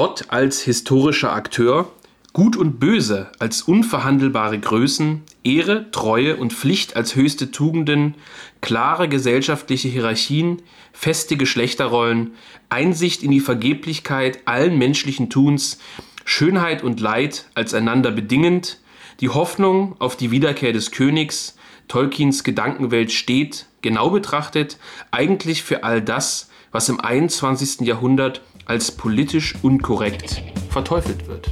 [0.00, 1.92] Gott als historischer Akteur,
[2.32, 8.14] Gut und Böse als unverhandelbare Größen, Ehre, Treue und Pflicht als höchste Tugenden,
[8.62, 10.62] klare gesellschaftliche Hierarchien,
[10.94, 12.30] feste Geschlechterrollen,
[12.70, 15.78] Einsicht in die Vergeblichkeit allen menschlichen Tuns,
[16.24, 18.78] Schönheit und Leid als einander bedingend,
[19.20, 21.58] die Hoffnung auf die Wiederkehr des Königs,
[21.88, 24.78] Tolkiens Gedankenwelt steht, genau betrachtet,
[25.10, 27.80] eigentlich für all das, was im 21.
[27.86, 28.40] Jahrhundert
[28.70, 31.50] als politisch unkorrekt verteufelt wird.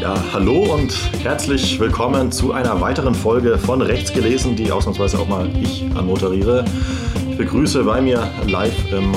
[0.00, 5.28] Ja, hallo und herzlich willkommen zu einer weiteren Folge von Rechts gelesen, die ausnahmsweise auch
[5.28, 6.64] mal ich anmoderiere.
[7.28, 9.12] Ich begrüße bei mir live im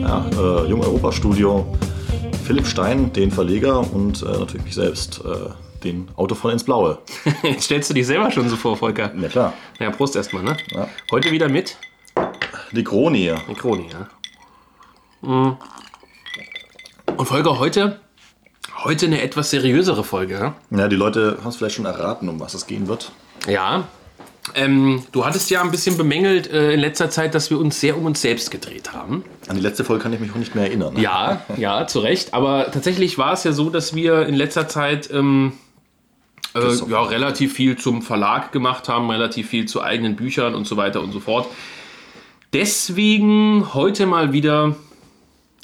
[0.00, 1.64] ja, äh, Jung Europa Studio
[2.42, 6.98] Philipp Stein, den Verleger und äh, natürlich mich selbst, äh, den Auto von ins Blaue.
[7.42, 9.12] Jetzt stellst du dich selber schon so vor, Volker.
[9.20, 9.52] Ja klar.
[9.78, 10.56] Ja, Prost erstmal, ne?
[10.72, 10.88] Ja.
[11.10, 11.76] Heute wieder mit
[12.72, 13.32] Negroni.
[13.46, 14.08] Mikroni, ja.
[15.28, 15.56] Mm.
[17.16, 18.00] Und Volker, heute,
[18.84, 20.54] heute eine etwas seriösere Folge, ja?
[20.76, 23.10] Ja, die Leute haben es vielleicht schon erraten, um was es gehen wird.
[23.48, 23.84] Ja.
[24.54, 27.96] Ähm, du hattest ja ein bisschen bemängelt äh, in letzter Zeit, dass wir uns sehr
[27.98, 29.24] um uns selbst gedreht haben.
[29.46, 30.94] An die letzte Folge kann ich mich auch nicht mehr erinnern.
[30.94, 31.02] ne?
[31.02, 32.32] Ja, ja, zu Recht.
[32.32, 35.52] Aber tatsächlich war es ja so, dass wir in letzter Zeit ähm,
[36.64, 40.76] äh, ja, relativ viel zum Verlag gemacht haben, relativ viel zu eigenen Büchern und so
[40.76, 41.46] weiter und so fort.
[42.52, 44.74] Deswegen heute mal wieder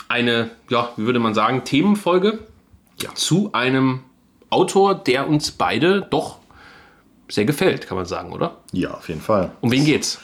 [0.08, 2.40] eine, ja, wie würde man sagen, Themenfolge
[3.00, 3.14] Ja.
[3.14, 4.00] zu einem
[4.50, 6.38] Autor, der uns beide doch
[7.28, 8.58] sehr gefällt, kann man sagen, oder?
[8.72, 9.50] Ja, auf jeden Fall.
[9.62, 10.20] Um wen geht's?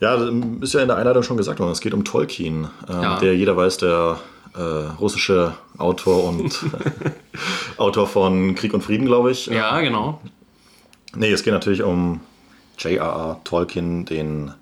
[0.00, 0.14] Ja,
[0.62, 3.18] ist ja in der Einleitung schon gesagt worden, es geht um Tolkien, ähm, Ja.
[3.18, 4.18] der jeder weiß, der
[4.54, 6.60] äh, russische Autor und
[7.76, 9.46] Autor von Krieg und Frieden, glaube ich.
[9.46, 10.20] Ja, genau.
[11.14, 12.20] Nee, es geht natürlich um
[12.78, 13.40] J.R.R.
[13.44, 14.52] Tolkien, den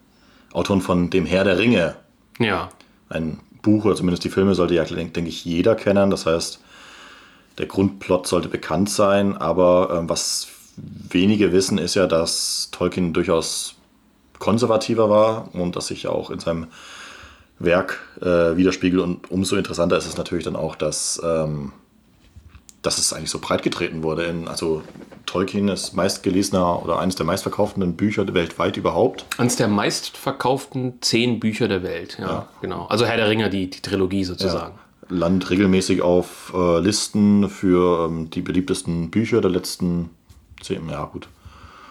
[0.53, 1.97] Autoren von Dem Herr der Ringe.
[2.39, 2.71] Ja.
[3.09, 6.11] Ein Buch, oder zumindest die Filme, sollte ja, denke denk ich, jeder kennen.
[6.11, 6.61] Das heißt,
[7.59, 13.75] der Grundplot sollte bekannt sein, aber ähm, was wenige wissen, ist ja, dass Tolkien durchaus
[14.39, 16.69] konservativer war und das sich ja auch in seinem
[17.61, 19.03] Werk äh, widerspiegelt.
[19.03, 21.73] Und umso interessanter ist es natürlich dann auch, dass, ähm,
[22.83, 24.25] dass es eigentlich so breit getreten wurde.
[24.25, 24.83] In, also
[25.27, 29.27] Tolkien ist meistgelesener oder eines der meistverkauften Bücher weltweit überhaupt.
[29.39, 32.17] Eines der meistverkauften zehn Bücher der Welt.
[32.19, 32.49] Ja, Ja.
[32.61, 32.87] genau.
[32.87, 34.75] Also Herr der Ringe, die, die Trilogie sozusagen.
[35.09, 40.11] Land regelmäßig auf äh, Listen für ähm, die beliebtesten Bücher der letzten
[40.63, 41.29] 10, ja gut,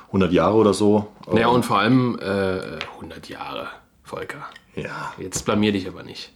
[0.07, 1.07] 100 Jahre oder so.
[1.33, 3.67] Ja, Ähm, und vor allem äh, 100 Jahre,
[4.09, 4.49] Volker.
[4.75, 6.31] ja, Jetzt blamier dich aber nicht.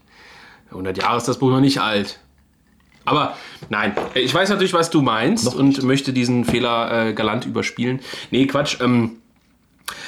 [0.70, 2.20] 100 Jahre ist das Buch noch nicht alt.
[3.04, 3.36] Aber
[3.70, 8.00] nein, ich weiß natürlich, was du meinst Noch und möchte diesen Fehler äh, galant überspielen.
[8.32, 8.80] Nee, Quatsch.
[8.80, 9.18] Ähm,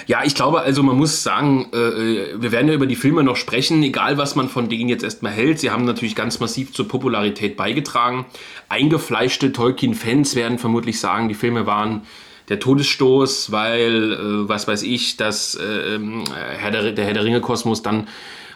[0.06, 3.36] ja, ich glaube, also man muss sagen, äh, wir werden ja über die Filme noch
[3.36, 5.60] sprechen, egal was man von denen jetzt erstmal hält.
[5.60, 8.26] Sie haben natürlich ganz massiv zur Popularität beigetragen.
[8.70, 12.04] Eingefleischte Tolkien-Fans werden vermutlich sagen, die Filme waren
[12.50, 17.24] der Todesstoß, weil, äh, was weiß ich, dass äh, ähm, Herr der, der Herr der
[17.24, 18.08] Ringe-Kosmos dann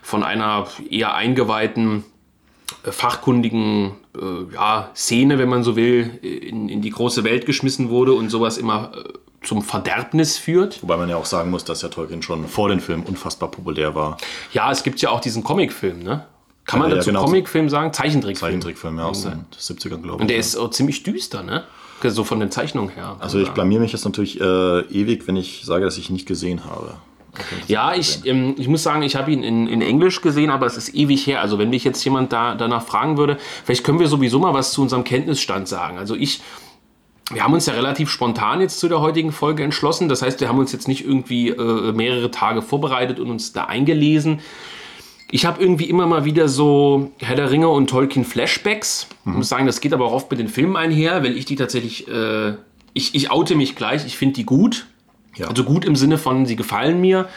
[0.02, 2.04] von einer eher eingeweihten
[2.84, 7.90] äh, fachkundigen äh, ja, Szene, wenn man so will, in, in die große Welt geschmissen
[7.90, 10.82] wurde und sowas immer äh, zum Verderbnis führt.
[10.84, 13.96] wobei man ja auch sagen muss, dass ja Tolkien schon vor den Filmen unfassbar populär
[13.96, 14.18] war.
[14.52, 16.26] Ja, es gibt ja auch diesen Comicfilm, ne?
[16.66, 17.26] Kann man Ja, ja, dazu genau.
[17.26, 17.94] Comicfilm sagen?
[17.94, 18.52] Zeichentrickfilm.
[18.52, 20.22] Zeichentrickfilm, ja, aus den 70ern, glaube ich.
[20.22, 20.42] Und der ja.
[20.42, 21.64] ist auch ziemlich düster, ne?
[22.04, 23.16] So von den Zeichnungen her.
[23.20, 26.28] also ich blamier mich jetzt natürlich äh, ewig, wenn ich sage, dass ich ihn nicht
[26.28, 26.96] gesehen habe.
[27.68, 30.78] Ja, ich, ähm, ich muss sagen, ich habe ihn in, in Englisch gesehen, aber es
[30.78, 31.42] ist ewig her.
[31.42, 34.72] Also wenn mich jetzt jemand da, danach fragen würde, vielleicht können wir sowieso mal was
[34.72, 35.98] zu unserem Kenntnisstand sagen.
[35.98, 36.42] Also ich,
[37.32, 40.10] wir haben uns ja relativ spontan jetzt zu der heutigen Folge entschlossen.
[40.10, 43.66] Das heißt, wir haben uns jetzt nicht irgendwie äh, mehrere Tage vorbereitet und uns da
[43.66, 44.42] eingelesen.
[45.32, 49.08] Ich habe irgendwie immer mal wieder so Herr der Ringe und Tolkien Flashbacks.
[49.26, 51.56] Ich muss sagen, das geht aber auch oft mit den Filmen einher, weil ich die
[51.56, 52.54] tatsächlich, äh,
[52.94, 54.88] ich, ich oute mich gleich, ich finde die gut.
[55.36, 55.48] Ja.
[55.48, 57.30] Also gut im Sinne von, sie gefallen mir.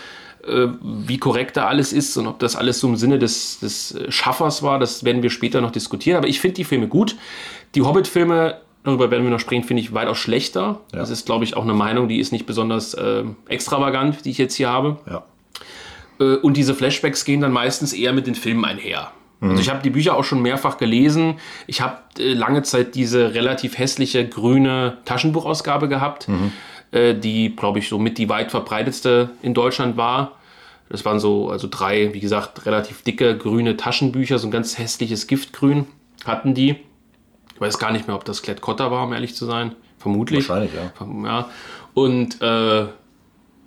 [0.47, 3.97] Äh, wie korrekt da alles ist und ob das alles so im Sinne des, des
[4.09, 6.17] Schaffers war, das werden wir später noch diskutieren.
[6.17, 7.17] Aber ich finde die Filme gut.
[7.75, 10.81] Die Hobbit-Filme, darüber werden wir noch sprechen, finde ich weitaus schlechter.
[10.93, 14.39] Das ist, glaube ich, auch eine Meinung, die ist nicht besonders äh, extravagant, die ich
[14.39, 14.99] jetzt hier habe.
[15.09, 15.25] Ja.
[16.23, 19.11] Äh, Und diese Flashbacks gehen dann meistens eher mit den Filmen einher.
[19.45, 21.35] Also ich habe die Bücher auch schon mehrfach gelesen.
[21.67, 26.29] Ich habe äh, lange Zeit diese relativ hässliche grüne Taschenbuchausgabe gehabt,
[26.93, 30.37] äh, die, glaube ich, so mit die weit verbreitetste in Deutschland war.
[30.89, 35.27] Das waren so, also drei, wie gesagt, relativ dicke grüne Taschenbücher, so ein ganz hässliches
[35.27, 35.87] Giftgrün
[36.25, 36.77] hatten die.
[37.55, 39.75] Ich weiß gar nicht mehr, ob das Klett Cotta war, um ehrlich zu sein.
[39.99, 40.49] Vermutlich.
[40.49, 40.93] Wahrscheinlich, ja.
[41.25, 41.51] Ja.
[41.95, 42.87] Und äh,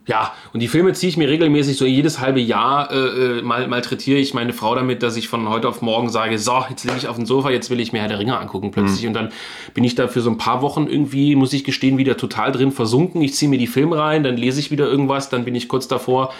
[0.07, 3.67] Ja, und die Filme ziehe ich mir regelmäßig so jedes halbe Jahr äh, äh, mal
[3.67, 6.97] malträtiere ich meine Frau damit, dass ich von heute auf morgen sage, so, jetzt liege
[6.97, 9.01] ich auf dem Sofa, jetzt will ich mir Herr der Ringe angucken plötzlich.
[9.01, 9.07] Mhm.
[9.07, 9.31] Und dann
[9.73, 12.71] bin ich da für so ein paar Wochen irgendwie, muss ich gestehen, wieder total drin
[12.71, 13.21] versunken.
[13.21, 15.87] Ich ziehe mir die Filme rein, dann lese ich wieder irgendwas, dann bin ich kurz
[15.87, 16.33] davor,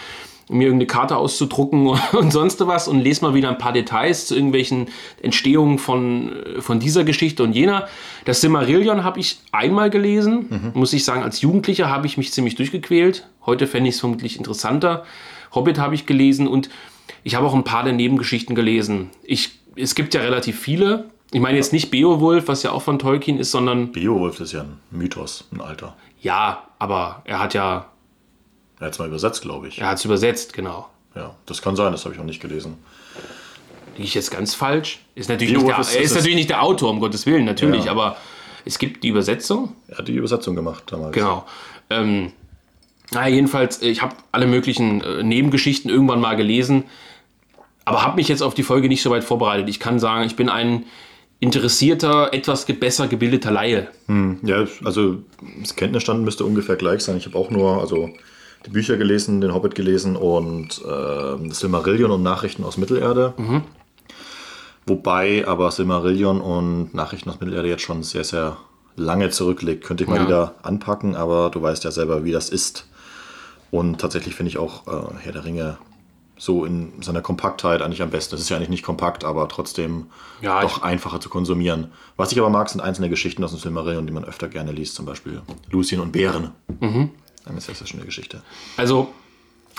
[0.48, 4.34] mir irgendeine Karte auszudrucken und sonst was und lese mal wieder ein paar Details zu
[4.34, 4.88] irgendwelchen
[5.20, 7.88] Entstehungen von, von dieser Geschichte und jener.
[8.24, 10.70] Das Silmarillion habe ich einmal gelesen, mhm.
[10.74, 13.28] muss ich sagen, als Jugendlicher habe ich mich ziemlich durchgequält.
[13.44, 15.04] Heute fände ich es vermutlich interessanter.
[15.54, 16.70] Hobbit habe ich gelesen und
[17.24, 19.10] ich habe auch ein paar der Nebengeschichten gelesen.
[19.24, 21.10] Ich, es gibt ja relativ viele.
[21.32, 23.90] Ich meine jetzt nicht Beowulf, was ja auch von Tolkien ist, sondern...
[23.90, 25.96] Beowulf ist ja ein Mythos, ein alter.
[26.20, 27.86] Ja, aber er hat ja
[28.78, 29.80] er hat es mal übersetzt, glaube ich.
[29.80, 30.88] Er hat es übersetzt, genau.
[31.14, 32.76] Ja, das kann sein, das habe ich auch nicht gelesen.
[33.96, 35.00] Liege ich jetzt ganz falsch?
[35.14, 37.86] Ist natürlich nicht der, ist, er ist natürlich nicht der Autor, um Gottes Willen, natürlich,
[37.86, 37.92] ja.
[37.92, 38.16] aber
[38.66, 39.74] es gibt die Übersetzung.
[39.88, 41.14] Er hat die Übersetzung gemacht damals.
[41.14, 41.46] Genau.
[41.88, 42.32] Ähm,
[43.12, 46.84] naja, jedenfalls, ich habe alle möglichen äh, Nebengeschichten irgendwann mal gelesen,
[47.84, 49.68] aber habe mich jetzt auf die Folge nicht so weit vorbereitet.
[49.68, 50.84] Ich kann sagen, ich bin ein
[51.38, 53.88] interessierter, etwas besser gebildeter Laie.
[54.06, 55.18] Hm, ja, also
[55.60, 57.16] das Kenntnisstand müsste ungefähr gleich sein.
[57.16, 58.10] Ich habe auch nur, also
[58.66, 63.34] die Bücher gelesen, den Hobbit gelesen und äh, Silmarillion und Nachrichten aus Mittelerde.
[63.36, 63.62] Mhm.
[64.86, 68.56] Wobei aber Silmarillion und Nachrichten aus Mittelerde jetzt schon sehr, sehr
[68.96, 69.84] lange zurückliegt.
[69.84, 70.26] Könnte ich mal ja.
[70.26, 72.88] wieder anpacken, aber du weißt ja selber, wie das ist.
[73.70, 75.78] Und tatsächlich finde ich auch äh, Herr der Ringe
[76.38, 78.34] so in seiner Kompaktheit eigentlich am besten.
[78.34, 80.06] Es ist ja eigentlich nicht kompakt, aber trotzdem
[80.42, 81.92] ja, doch einfacher zu konsumieren.
[82.16, 84.94] Was ich aber mag, sind einzelne Geschichten aus dem Silmarillion, die man öfter gerne liest,
[84.94, 85.40] zum Beispiel
[85.70, 86.50] Lucien und Bären.
[86.80, 87.10] Mhm.
[87.46, 88.42] Eine sehr, sehr schöne Geschichte.
[88.76, 89.12] Also,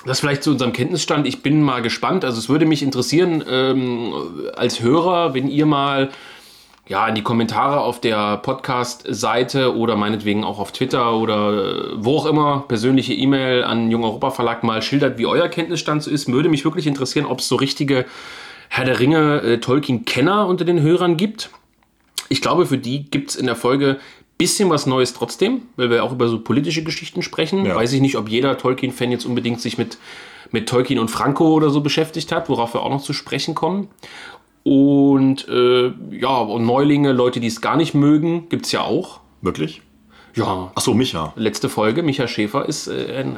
[0.05, 1.27] das vielleicht zu unserem Kenntnisstand.
[1.27, 2.23] Ich bin mal gespannt.
[2.25, 4.13] Also, es würde mich interessieren, ähm,
[4.55, 6.09] als Hörer, wenn ihr mal
[6.87, 12.25] ja, in die Kommentare auf der Podcast-Seite oder meinetwegen auch auf Twitter oder wo auch
[12.25, 16.31] immer, persönliche E-Mail an Jung Europa Verlag mal schildert, wie euer Kenntnisstand so ist.
[16.31, 18.05] Würde mich wirklich interessieren, ob es so richtige
[18.69, 21.49] Herr der Ringe äh, Tolkien-Kenner unter den Hörern gibt.
[22.29, 23.99] Ich glaube, für die gibt es in der Folge
[24.37, 27.65] bisschen was Neues trotzdem, weil wir auch über so politische Geschichten sprechen.
[27.65, 27.75] Ja.
[27.75, 29.97] Weiß ich nicht, ob jeder Tolkien-Fan jetzt unbedingt sich mit,
[30.51, 33.87] mit Tolkien und Franco oder so beschäftigt hat, worauf wir auch noch zu sprechen kommen.
[34.63, 39.21] Und äh, ja, und Neulinge, Leute, die es gar nicht mögen, gibt es ja auch.
[39.41, 39.81] Wirklich?
[40.35, 40.71] Ja.
[40.75, 41.33] Achso, Micha.
[41.35, 43.37] Letzte Folge, Micha Schäfer ist äh, ein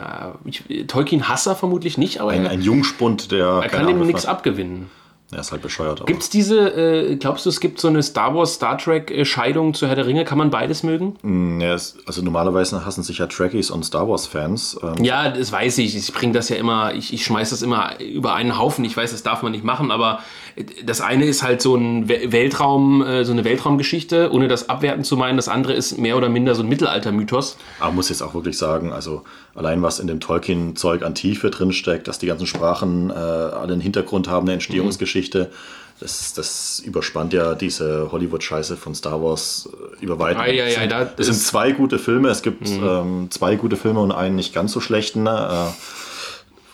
[0.70, 3.62] äh, Tolkien-Hasser vermutlich nicht, aber ein, ein Jungspund, der.
[3.64, 4.90] Er kann dem nichts abgewinnen.
[5.32, 6.04] Er ist halt bescheuert.
[6.08, 9.88] Gibt es diese, äh, glaubst du, es gibt so eine Star Wars, Star Trek-Scheidung zu
[9.88, 10.26] Herr der Ringe?
[10.26, 11.18] Kann man beides mögen?
[11.22, 14.80] Mm, ja, es, also normalerweise hassen sich ja Trekkies und Star Wars-Fans.
[14.82, 15.04] Ähm.
[15.04, 15.96] Ja, das weiß ich.
[15.96, 18.84] Ich bringe das ja immer, ich, ich schmeiß das immer über einen Haufen.
[18.86, 20.20] Ich weiß, das darf man nicht machen, aber
[20.84, 25.16] das eine ist halt so ein Weltraum, äh, so eine Weltraumgeschichte, ohne das abwerten zu
[25.16, 25.38] meinen.
[25.38, 27.58] Das andere ist mehr oder minder so ein Mittelalter-Mythos.
[27.80, 29.24] Aber muss jetzt auch wirklich sagen, also
[29.56, 33.82] allein was in dem Tolkien-Zeug an Tiefe drinsteckt, dass die ganzen Sprachen äh, alle einen
[33.82, 35.46] Hintergrund haben, eine Entstehungsgeschichte.
[35.46, 35.56] Mhm.
[36.02, 39.70] Das, das, überspannt ja diese Hollywood-Scheiße von Star Wars
[40.00, 40.42] äh, über weiter.
[40.42, 42.30] Ah, ja, ja, da, es sind zwei gute Filme.
[42.30, 42.84] Es gibt mhm.
[42.84, 45.24] ähm, zwei gute Filme und einen nicht ganz so schlechten.
[45.24, 45.32] Ne?
[45.32, 46.09] Äh,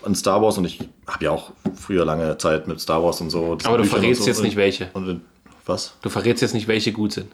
[0.05, 3.29] an Star Wars und ich habe ja auch früher lange Zeit mit Star Wars und
[3.29, 3.57] so.
[3.63, 4.89] Aber du verrätst so jetzt nicht welche.
[4.93, 5.21] Und,
[5.65, 5.95] was?
[6.01, 7.31] Du verrätst jetzt nicht, welche gut sind.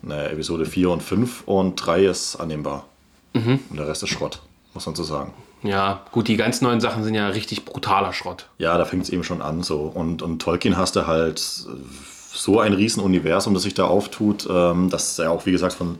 [0.00, 2.86] Naja, Episode 4 und 5 und 3 ist annehmbar.
[3.34, 3.60] Mhm.
[3.68, 4.40] Und der Rest ist Schrott,
[4.74, 5.34] muss man so sagen.
[5.62, 8.46] Ja, gut, die ganz neuen Sachen sind ja richtig brutaler Schrott.
[8.58, 9.80] Ja, da fängt es eben schon an so.
[9.80, 15.18] Und, und Tolkien hast du halt so ein Riesenuniversum, das sich da auftut, ähm, dass
[15.18, 15.98] er auch, wie gesagt, von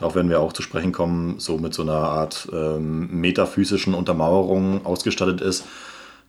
[0.00, 4.86] Darauf werden wir auch zu sprechen kommen, so mit so einer Art ähm, metaphysischen Untermauerung
[4.86, 5.66] ausgestattet ist.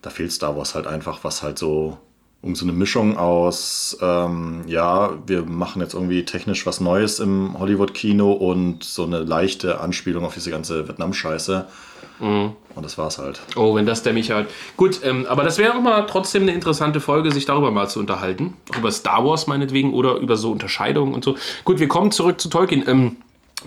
[0.01, 1.97] Da fehlt Star Wars halt einfach, was halt so
[2.41, 7.57] um so eine Mischung aus, ähm, ja, wir machen jetzt irgendwie technisch was Neues im
[7.57, 11.67] Hollywood-Kino und so eine leichte Anspielung auf diese ganze Vietnam-Scheiße.
[12.19, 12.51] Mhm.
[12.75, 13.39] Und das war's halt.
[13.55, 14.49] Oh, wenn das der mich halt.
[14.75, 17.99] Gut, ähm, aber das wäre auch mal trotzdem eine interessante Folge, sich darüber mal zu
[17.99, 18.57] unterhalten.
[18.73, 21.37] Auch über Star Wars meinetwegen oder über so Unterscheidungen und so.
[21.63, 22.83] Gut, wir kommen zurück zu Tolkien.
[22.85, 23.15] Ähm,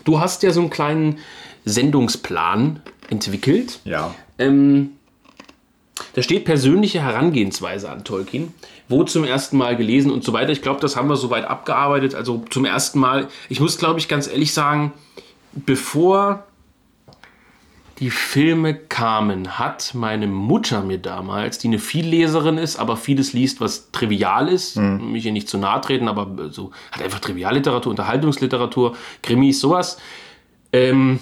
[0.05, 1.19] Du hast ja so einen kleinen
[1.65, 3.81] Sendungsplan entwickelt.
[3.85, 4.15] Ja.
[4.39, 4.91] Ähm,
[6.15, 8.53] da steht persönliche Herangehensweise an Tolkien.
[8.89, 10.51] Wo zum ersten Mal gelesen und so weiter.
[10.51, 12.15] Ich glaube, das haben wir soweit abgearbeitet.
[12.15, 13.29] Also zum ersten Mal.
[13.49, 14.93] Ich muss, glaube ich, ganz ehrlich sagen,
[15.53, 16.45] bevor
[18.01, 23.61] die Filme kamen, hat meine Mutter mir damals, die eine Vielleserin ist, aber vieles liest,
[23.61, 25.13] was trivial ist, mhm.
[25.13, 29.99] mich hier nicht zu nahe treten, aber so hat einfach Trivialliteratur, Unterhaltungsliteratur, Krimis, sowas.
[30.73, 31.21] Ähm,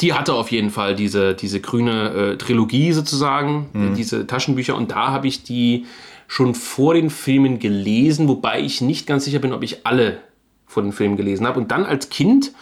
[0.00, 3.94] die hatte auf jeden Fall diese, diese grüne äh, Trilogie sozusagen, mhm.
[3.94, 5.86] diese Taschenbücher und da habe ich die
[6.28, 10.18] schon vor den Filmen gelesen, wobei ich nicht ganz sicher bin, ob ich alle
[10.66, 11.60] vor den Filmen gelesen habe.
[11.60, 12.52] Und dann als Kind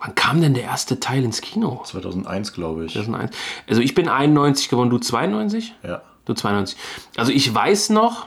[0.00, 1.82] Wann kam denn der erste Teil ins Kino?
[1.84, 2.94] 2001, glaube ich.
[2.94, 3.36] 2001.
[3.68, 5.74] Also ich bin 91 geworden, du 92?
[5.82, 6.02] Ja.
[6.24, 6.78] Du 92.
[7.16, 8.26] Also ich weiß noch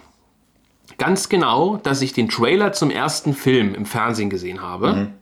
[0.97, 4.93] ganz genau, dass ich den Trailer zum ersten Film im Fernsehen gesehen habe.
[4.93, 5.13] Mhm.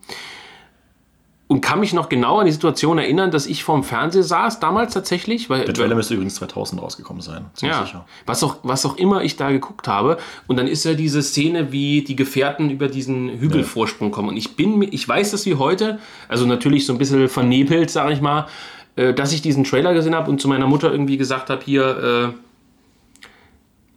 [1.52, 4.94] Und kann mich noch genau an die Situation erinnern, dass ich vorm Fernseher saß, damals
[4.94, 5.50] tatsächlich.
[5.50, 7.48] Weil, Der Trailer müsste übrigens 2000 rausgekommen sein.
[7.56, 8.06] Ziemlich ja, sicher.
[8.26, 10.18] was auch, was auch immer ich da geguckt habe.
[10.48, 14.30] Und dann ist ja diese Szene, wie die Gefährten über diesen Hügelvorsprung kommen.
[14.30, 18.14] Und ich bin, ich weiß das wie heute, also natürlich so ein bisschen vernebelt, sage
[18.14, 18.48] ich mal,
[18.96, 22.34] äh, dass ich diesen Trailer gesehen habe und zu meiner Mutter irgendwie gesagt habe, hier,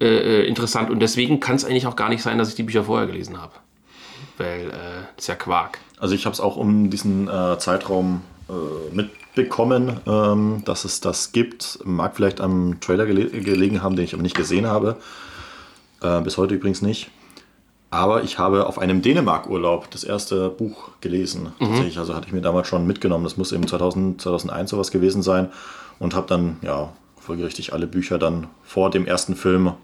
[0.00, 0.90] äh, äh, äh, interessant.
[0.90, 3.40] Und deswegen kann es eigentlich auch gar nicht sein, dass ich die Bücher vorher gelesen
[3.40, 3.52] habe.
[4.38, 4.72] Weil, äh,
[5.16, 5.78] das ist ja Quark.
[5.98, 11.32] Also ich habe es auch um diesen äh, Zeitraum äh, mitbekommen, ähm, dass es das
[11.32, 11.78] gibt.
[11.84, 14.96] Mag vielleicht am Trailer gele gelegen haben, den ich aber nicht gesehen habe.
[16.02, 17.10] Äh, bis heute übrigens nicht.
[17.90, 21.52] Aber ich habe auf einem Dänemark-Urlaub das erste Buch gelesen.
[21.60, 23.22] Tatsächlich, also hatte ich mir damals schon mitgenommen.
[23.22, 25.52] Das muss eben 2000, 2001 sowas gewesen sein.
[26.00, 29.74] Und habe dann, ja, folgerichtig alle Bücher dann vor dem ersten Film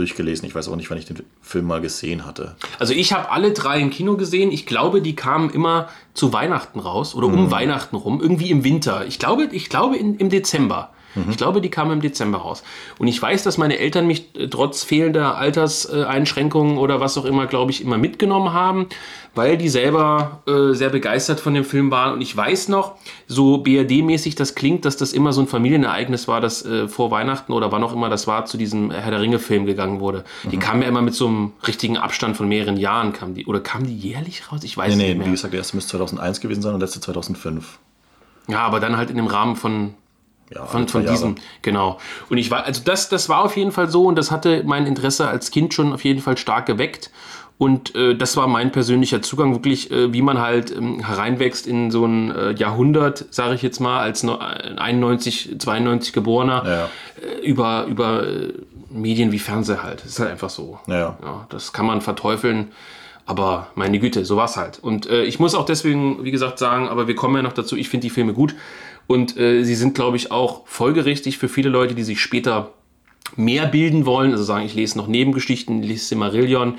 [0.00, 0.48] durchgelesen.
[0.48, 2.56] Ich weiß auch nicht, wann ich den Film mal gesehen hatte.
[2.78, 4.50] Also ich habe alle drei im Kino gesehen.
[4.50, 9.06] Ich glaube, die kamen immer zu Weihnachten raus oder um Weihnachten rum, irgendwie im Winter.
[9.06, 10.90] Ich glaube, ich glaube in, im Dezember.
[11.28, 12.62] Ich glaube, die kamen im Dezember raus.
[12.98, 17.46] Und ich weiß, dass meine Eltern mich äh, trotz fehlender Alterseinschränkungen oder was auch immer,
[17.46, 18.86] glaube ich, immer mitgenommen haben,
[19.34, 22.14] weil die selber äh, sehr begeistert von dem Film waren.
[22.14, 26.40] Und ich weiß noch, so BRD-mäßig das klingt, dass das immer so ein Familienereignis war,
[26.40, 29.66] das äh, vor Weihnachten oder wann auch immer das war, zu diesem Herr der Ringe-Film
[29.66, 30.24] gegangen wurde.
[30.50, 33.12] Die kamen ja immer mit so einem richtigen Abstand von mehreren Jahren.
[33.12, 34.60] Kamen die, oder kamen die jährlich raus?
[34.64, 35.30] Ich weiß Nee, nee, nicht wie mehr.
[35.32, 37.78] gesagt, der erste müsste 2001 gewesen sein und der letzte 2005.
[38.48, 39.94] Ja, aber dann halt in dem Rahmen von
[40.54, 41.98] Ja, von, von diesem, genau.
[42.28, 44.86] Und ich war, also das, das war auf jeden Fall so und das hatte mein
[44.86, 47.10] Interesse als Kind schon auf jeden Fall stark geweckt.
[47.56, 51.90] Und äh, das war mein persönlicher Zugang, wirklich, äh, wie man halt ähm, hereinwächst in
[51.90, 56.88] so ein äh, Jahrhundert, sage ich jetzt mal, als no- äh, 91, 92 Geborener, Ja.
[57.22, 58.52] äh, über, über äh,
[58.90, 60.00] Medien wie Fernsehen halt.
[60.00, 60.78] Das ist halt einfach so.
[60.86, 61.46] Ja, ja.
[61.50, 62.72] Das kann man verteufeln.
[63.26, 64.78] Aber meine Güte, so war's halt.
[64.82, 67.76] Und äh, ich muss auch deswegen, wie gesagt, sagen, aber wir kommen ja noch dazu,
[67.76, 68.56] ich finde die Filme gut.
[69.06, 72.72] Und äh, sie sind, glaube ich, auch folgerichtig für viele Leute, die sich später
[73.36, 74.32] mehr bilden wollen.
[74.32, 76.74] Also sagen, ich lese noch Nebengeschichten, lese Silmarillion.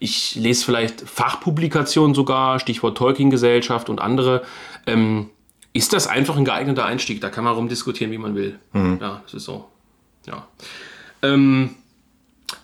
[0.00, 4.42] Ich lese vielleicht Fachpublikationen sogar, Stichwort Tolkien-Gesellschaft und andere.
[4.86, 5.30] Ähm,
[5.72, 7.20] ist das einfach ein geeigneter Einstieg?
[7.20, 8.58] Da kann man rumdiskutieren, wie man will.
[9.00, 9.68] Ja, das ist so.
[10.26, 10.46] Ja.
[11.22, 11.70] Ähm,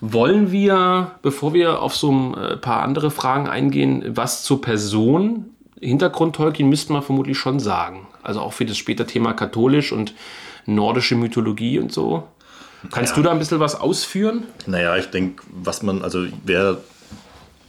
[0.01, 5.54] wollen wir, bevor wir auf so ein äh, paar andere Fragen eingehen, was zur Person,
[5.79, 8.07] Hintergrund Tolkien, müssten wir vermutlich schon sagen.
[8.23, 10.13] Also auch für das später Thema katholisch und
[10.65, 12.23] nordische Mythologie und so.
[12.91, 13.15] Kannst Ja.
[13.17, 14.43] du da ein bisschen was ausführen?
[14.67, 16.77] Naja, ich denke, was man, also wer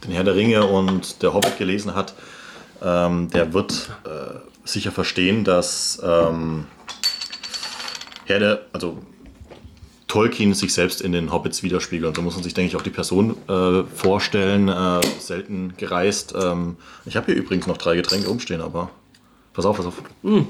[0.03, 2.13] den Herr der Ringe und der Hobbit gelesen hat,
[2.83, 6.65] ähm, der wird äh, sicher verstehen, dass ähm,
[8.25, 8.99] Herr der, also
[10.17, 12.07] Tolkien sich selbst in den Hobbits widerspiegelt.
[12.07, 14.67] Und da muss man sich, denke ich, auch die Person äh, vorstellen.
[14.67, 16.33] Äh, selten gereist.
[16.35, 18.89] Ähm, ich habe hier übrigens noch drei Getränke umstehen, aber
[19.53, 20.01] pass auf, pass auf.
[20.23, 20.47] Tut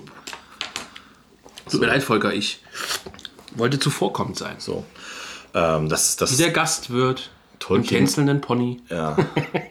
[1.81, 2.63] mir leid, Volker, ich
[3.55, 4.55] wollte zuvorkommend sein.
[4.57, 4.85] So.
[5.53, 8.79] Ähm, das, das, Wie der Gastwirt im Tolkien- tänzelnden Pony.
[8.89, 9.17] ja,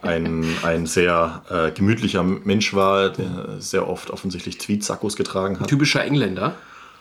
[0.03, 5.69] ein, ein sehr äh, gemütlicher Mensch war, der sehr oft offensichtlich Tweetsackos getragen hat.
[5.69, 6.55] Typischer Engländer.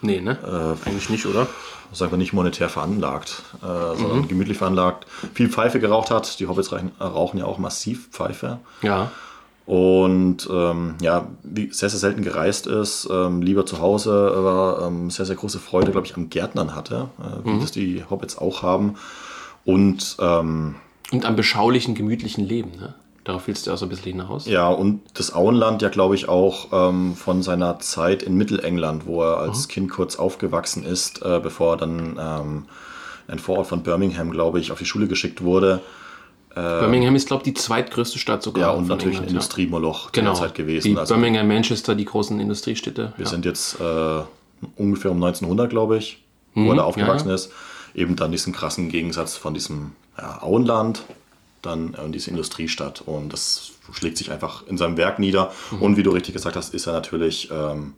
[0.06, 0.38] Nee, ne?
[0.86, 1.48] Äh, Eigentlich nicht, oder?
[1.92, 5.06] Sagen wir nicht monetär veranlagt, äh, sondern gemütlich veranlagt.
[5.34, 6.40] Viel Pfeife geraucht hat.
[6.40, 8.60] Die Hobbits reichen, äh, rauchen ja auch massiv Pfeife.
[8.82, 9.12] Ja.
[9.66, 11.28] Und ähm, ja,
[11.72, 14.12] sehr, sehr selten gereist ist, ähm, lieber zu Hause
[14.44, 18.04] war, ähm, sehr, sehr große Freude, glaube ich, am Gärtnern hatte, äh, wie das die
[18.08, 18.96] Hobbits auch haben.
[19.64, 20.76] Und ähm,
[21.12, 22.94] Und am beschaulichen, gemütlichen Leben, ne?
[23.26, 24.46] Darauf willst du auch so ein bisschen hinaus.
[24.46, 29.22] Ja, und das Auenland ja, glaube ich, auch ähm, von seiner Zeit in Mittelengland, wo
[29.24, 32.66] er als Kind kurz aufgewachsen ist, äh, bevor er dann ähm,
[33.28, 35.82] in ein Vorort von Birmingham, glaube ich, auf die Schule geschickt wurde.
[36.54, 38.64] Birmingham ist, glaube ich, die zweitgrößte Stadt sogar.
[38.64, 39.36] Ja, und natürlich ein England, ja.
[39.40, 40.32] Industriemoloch Genau.
[40.32, 40.94] der Zeit gewesen.
[40.94, 43.12] Die Also Birmingham, Manchester, die großen Industriestädte.
[43.18, 43.30] wir ja.
[43.30, 44.22] sind jetzt äh,
[44.78, 47.30] ungefähr um 1900, glaube ich, wo er aufgewachsen Mhm.
[47.32, 47.36] ja.
[47.36, 47.52] ist.
[47.94, 51.04] Eben dann diesen krassen Gegensatz von diesem ja, Auenland,
[51.66, 53.02] dann äh, diese Industriestadt.
[53.02, 55.52] Und das schlägt sich einfach in seinem Werk nieder.
[55.72, 55.82] Mhm.
[55.82, 57.94] Und wie du richtig gesagt hast, ist er natürlich ähm,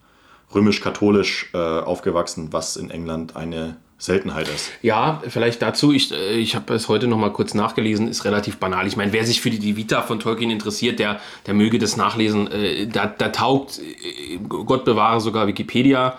[0.54, 4.70] römisch-katholisch äh, aufgewachsen, was in England eine Seltenheit ist.
[4.84, 8.58] Ja, vielleicht dazu, ich, äh, ich habe es heute noch mal kurz nachgelesen, ist relativ
[8.58, 8.86] banal.
[8.86, 11.98] Ich meine, wer sich für die, die Vita von Tolkien interessiert, der, der möge das
[11.98, 12.48] nachlesen.
[12.52, 16.18] Äh, da, da taugt, äh, Gott bewahre sogar Wikipedia.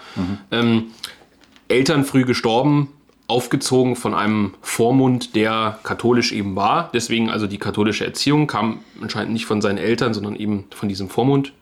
[0.51, 0.87] Ähm,
[1.69, 2.89] Eltern früh gestorben,
[3.29, 6.91] aufgezogen von einem Vormund, der katholisch eben war.
[6.93, 11.09] Deswegen also die katholische Erziehung kam anscheinend nicht von seinen Eltern, sondern eben von diesem
[11.09, 11.53] Vormund.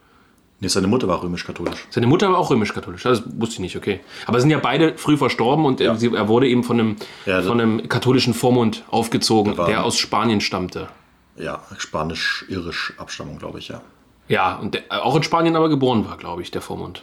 [0.60, 1.86] Nee, seine Mutter war römisch-katholisch.
[1.90, 4.00] Seine Mutter war auch römisch-katholisch, das wusste ich nicht, okay.
[4.24, 5.94] Aber sind ja beide früh verstorben und ja.
[5.94, 6.96] er wurde eben von einem,
[7.26, 10.88] ja, von einem katholischen Vormund aufgezogen, der, der aus Spanien stammte.
[11.36, 13.82] Ja, spanisch-irisch Abstammung, glaube ich, ja.
[14.28, 17.02] Ja, und der, auch in Spanien aber geboren war, glaube ich, der Vormund.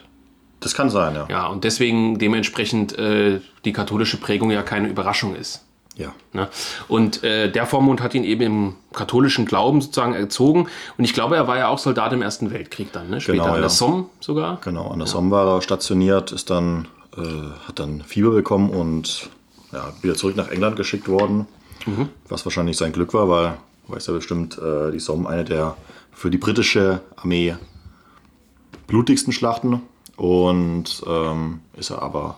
[0.63, 1.27] Das kann sein, ja.
[1.29, 5.63] Ja, und deswegen dementsprechend äh, die katholische Prägung ja keine Überraschung ist.
[5.95, 6.13] Ja.
[6.31, 6.47] Ne?
[6.87, 10.67] Und äh, der Vormund hat ihn eben im katholischen Glauben sozusagen erzogen.
[10.97, 13.21] Und ich glaube, er war ja auch Soldat im Ersten Weltkrieg dann, ne?
[13.21, 13.69] später genau, an der ja.
[13.69, 14.59] Somme sogar.
[14.63, 15.11] Genau, an der ja.
[15.11, 17.21] Somme war er stationiert, ist dann, äh,
[17.67, 19.29] hat dann Fieber bekommen und
[19.71, 21.47] ja, wieder zurück nach England geschickt worden.
[21.85, 22.09] Mhm.
[22.27, 25.75] Was wahrscheinlich sein Glück war, weil, weiß ja bestimmt, äh, die Somme eine der
[26.11, 27.55] für die britische Armee
[28.87, 29.81] blutigsten Schlachten.
[30.15, 32.37] Und ähm, ist er aber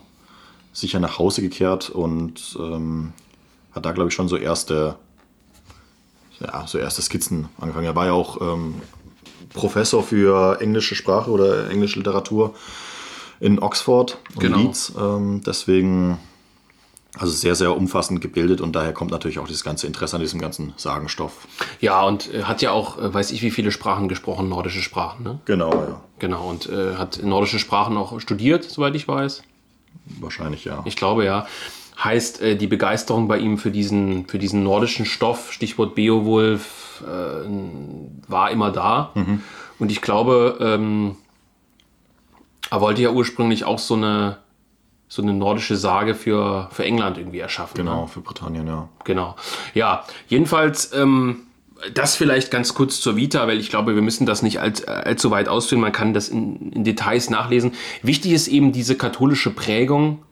[0.74, 3.13] sicher nach Hause gekehrt und ähm,
[3.72, 4.96] hat da, glaube ich, schon so erste,
[6.39, 7.86] ja, so erste Skizzen angefangen.
[7.86, 8.75] Er war ja auch ähm,
[9.53, 12.53] Professor für englische Sprache oder englische Literatur
[13.39, 14.58] in Oxford und genau.
[14.58, 14.94] Leeds.
[14.98, 16.17] Ähm, deswegen
[17.17, 20.39] also sehr, sehr umfassend gebildet und daher kommt natürlich auch dieses ganze Interesse an diesem
[20.39, 21.48] ganzen Sagenstoff.
[21.79, 25.24] Ja, und äh, hat ja auch, äh, weiß ich, wie viele Sprachen gesprochen, nordische Sprachen,
[25.24, 25.39] ne?
[25.45, 26.01] Genau, ja.
[26.19, 29.43] Genau, und äh, hat nordische Sprachen auch studiert, soweit ich weiß.
[30.19, 30.81] Wahrscheinlich, ja.
[30.86, 31.48] Ich glaube, ja
[32.03, 37.48] heißt äh, die Begeisterung bei ihm für diesen, für diesen nordischen Stoff, Stichwort Beowulf, äh,
[38.27, 39.12] war immer da.
[39.15, 39.41] Mhm.
[39.79, 41.17] Und ich glaube, ähm,
[42.69, 44.38] er wollte ja ursprünglich auch so eine,
[45.07, 47.77] so eine nordische Sage für, für England irgendwie erschaffen.
[47.77, 48.07] Genau, ne?
[48.07, 48.89] für Britannien, ja.
[49.03, 49.35] Genau.
[49.74, 50.93] Ja, jedenfalls.
[50.93, 51.41] Ähm,
[51.93, 55.29] das vielleicht ganz kurz zur Vita, weil ich glaube, wir müssen das nicht all, allzu
[55.31, 55.81] weit ausführen.
[55.81, 57.74] Man kann das in, in, Details nachlesen.
[58.01, 60.24] Wichtig ist eben diese katholische Prägung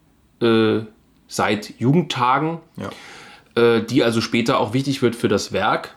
[0.42, 0.80] äh,
[1.28, 3.62] seit Jugendtagen, ja.
[3.62, 5.96] äh, die also später auch wichtig wird für das Werk.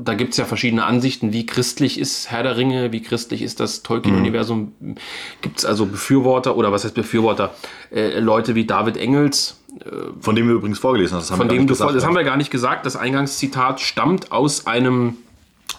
[0.00, 3.60] Da gibt es ja verschiedene Ansichten, wie christlich ist Herr der Ringe, wie christlich ist
[3.60, 4.72] das Tolkien-Universum.
[4.78, 4.94] Mhm.
[5.40, 7.54] Gibt es also Befürworter oder was heißt Befürworter?
[7.90, 9.60] Äh, Leute wie David Engels.
[9.84, 9.88] Äh,
[10.20, 11.24] von dem wir übrigens vorgelesen hast.
[11.24, 12.86] Das haben, von dem du gesagt, das haben wir gar nicht gesagt.
[12.86, 15.16] Das Eingangszitat stammt aus einem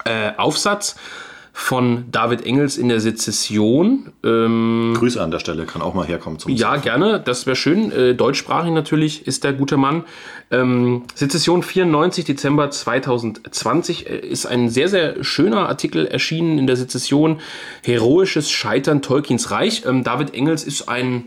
[0.06, 0.96] äh, Aufsatz
[1.54, 4.12] von David Engels in der Sezession.
[4.24, 6.82] Ähm, Grüße an der Stelle, kann auch mal herkommen zum Ja, Surfen.
[6.84, 7.92] gerne, das wäre schön.
[7.92, 10.04] Äh, deutschsprachig natürlich ist der gute Mann.
[10.52, 16.76] Ähm, Sezession 94, Dezember 2020 äh, ist ein sehr, sehr schöner Artikel erschienen in der
[16.78, 17.40] Sezession.
[17.84, 19.84] Heroisches Scheitern Tolkiens Reich.
[19.86, 21.26] Ähm, David Engels ist ein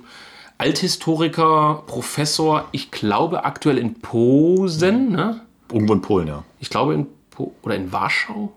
[0.59, 5.13] Althistoriker, Professor, ich glaube aktuell in Posen.
[5.13, 5.41] Ne?
[5.73, 6.45] Irgendwo in Polen, ja.
[6.61, 8.53] Ich glaube in po oder in Warschau.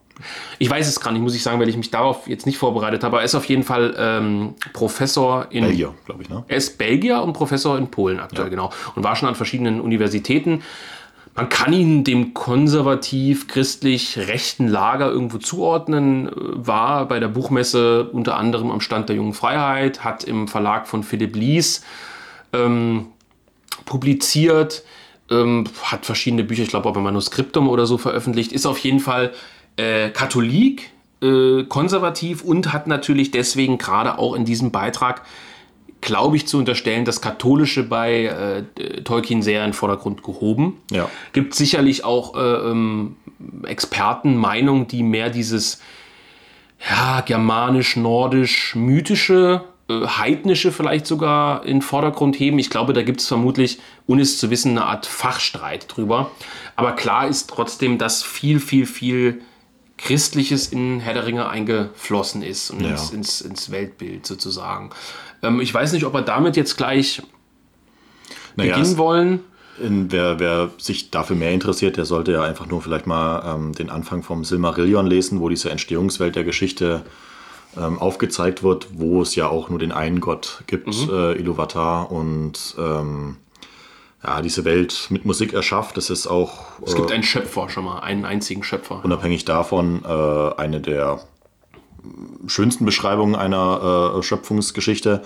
[0.60, 3.04] Ich weiß es gar nicht, muss ich sagen, weil ich mich darauf jetzt nicht vorbereitet
[3.04, 3.18] habe.
[3.18, 5.66] Er ist auf jeden Fall ähm, Professor in.
[5.66, 6.44] Belgier, glaube ich, ne?
[6.48, 8.50] Er ist Belgier und Professor in Polen aktuell, ja.
[8.50, 8.72] genau.
[8.96, 10.62] Und war schon an verschiedenen Universitäten.
[11.38, 18.72] Man kann ihn dem konservativ-christlich rechten Lager irgendwo zuordnen, war bei der Buchmesse unter anderem
[18.72, 21.84] am Stand der Jungen Freiheit, hat im Verlag von Philipp Lies
[22.54, 23.08] ähm,
[23.84, 24.84] publiziert,
[25.30, 29.02] ähm, hat verschiedene Bücher, ich glaube auch ein Manuskriptum oder so veröffentlicht, ist auf jeden
[29.02, 29.34] Fall
[29.78, 35.24] äh, Katholik, äh, konservativ und hat natürlich deswegen gerade auch in diesem Beitrag,
[36.02, 38.26] glaube ich, zu unterstellen, das Katholische bei
[38.78, 40.82] äh, Tolkien sehr in den Vordergrund gehoben.
[40.92, 41.10] Ja.
[41.34, 43.16] Gibt sicherlich auch äh, ähm,
[43.64, 45.82] Expertenmeinungen, die mehr dieses
[46.90, 52.58] ja, germanisch, nordisch, mythische äh, heidnische vielleicht sogar in den Vordergrund heben.
[52.58, 56.32] Ich glaube, da gibt es vermutlich, ohne es zu wissen, eine Art Fachstreit drüber.
[56.76, 59.42] Aber klar ist trotzdem, dass viel, viel, viel
[59.98, 62.90] Christliches in Herr der Ringe eingeflossen ist und ja.
[62.90, 64.90] ins, ins, ins, Weltbild sozusagen.
[65.42, 67.22] Ähm, ich weiß nicht, ob wir damit jetzt gleich
[68.56, 69.40] naja, beginnen wollen.
[69.82, 73.74] In, wer, wer, sich dafür mehr interessiert, der sollte ja einfach nur vielleicht mal ähm,
[73.74, 77.04] den Anfang vom Silmarillion lesen, wo diese Entstehungswelt der Geschichte
[77.78, 81.10] ähm, aufgezeigt wird, wo es ja auch nur den einen Gott gibt, mhm.
[81.12, 83.38] äh, Iluvatar, und ähm,
[84.26, 85.98] ja, diese Welt mit Musik erschafft.
[85.98, 86.66] Das ist auch.
[86.86, 89.02] Es gibt äh, einen Schöpfer schon mal, einen einzigen Schöpfer.
[89.04, 90.08] Unabhängig davon äh,
[90.58, 91.20] eine der
[92.48, 95.22] schönsten Beschreibungen einer äh, Schöpfungsgeschichte.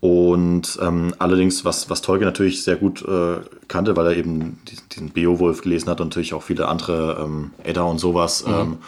[0.00, 3.36] Und ähm, allerdings, was, was Tolkien natürlich sehr gut äh,
[3.68, 7.52] kannte, weil er eben diesen, diesen Beowulf gelesen hat und natürlich auch viele andere ähm,
[7.62, 8.52] Edda und sowas mhm.
[8.52, 8.78] ähm,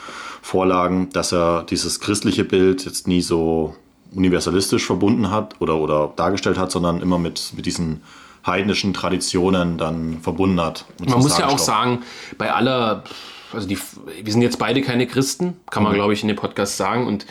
[0.43, 3.77] Vorlagen, dass er dieses christliche Bild jetzt nie so
[4.13, 8.03] universalistisch verbunden hat oder, oder dargestellt hat, sondern immer mit, mit diesen
[8.47, 10.85] heidnischen Traditionen dann verbunden hat.
[11.05, 12.03] Man muss ja auch sagen,
[12.39, 13.05] bei aller,
[13.53, 13.79] also die,
[14.23, 15.97] wir sind jetzt beide keine Christen, kann man mhm.
[15.97, 17.27] glaube ich in dem Podcast sagen und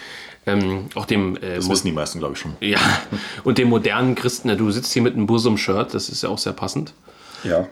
[0.46, 1.38] ähm, auch dem.
[1.38, 2.56] Äh, das wissen die meisten, glaube ich, schon.
[2.60, 2.80] Ja,
[3.44, 6.54] und dem modernen Christen, du sitzt hier mit einem Busum-Shirt, das ist ja auch sehr
[6.54, 6.94] passend.
[7.44, 7.68] Ja.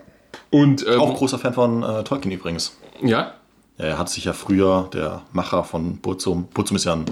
[0.49, 2.77] Und, ähm, auch großer Fan von äh, Tolkien übrigens.
[3.01, 3.33] Ja?
[3.77, 7.05] Er hat sich ja früher, der Macher von Burzum, Burzum ist ja ein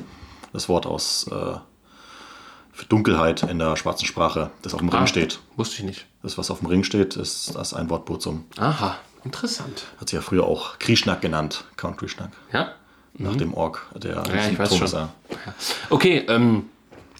[0.53, 1.57] das Wort aus äh,
[2.71, 5.39] für Dunkelheit in der schwarzen Sprache, das auf dem Ring Ah, steht.
[5.57, 6.05] Wusste ich nicht.
[6.21, 8.45] Das, was auf dem Ring steht, ist das ein Wort Burzum.
[8.57, 9.85] Aha, interessant.
[9.99, 12.31] Hat sich ja früher auch Krieschnack genannt, Count Krieschnack.
[12.51, 12.73] Ja?
[13.17, 14.35] Nach dem Ork, der Mhm.
[14.35, 15.09] Ja, ich weiß schon.
[15.89, 16.69] Okay, ähm,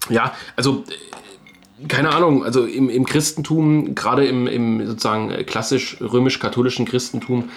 [0.08, 6.86] ja, also äh, keine Ahnung, also im, im Christentum, gerade im, im sozusagen klassisch römisch-katholischen
[6.86, 7.50] Christentum,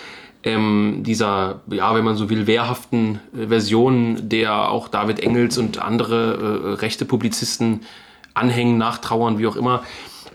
[0.43, 5.81] ähm, dieser, ja, wenn man so will, wehrhaften äh, Version, der auch David Engels und
[5.81, 7.81] andere äh, rechte Publizisten
[8.33, 9.83] anhängen, nachtrauern, wie auch immer,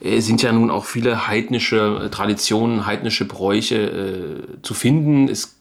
[0.00, 5.28] sind ja nun auch viele heidnische äh, Traditionen, heidnische Bräuche äh, zu finden.
[5.28, 5.58] Es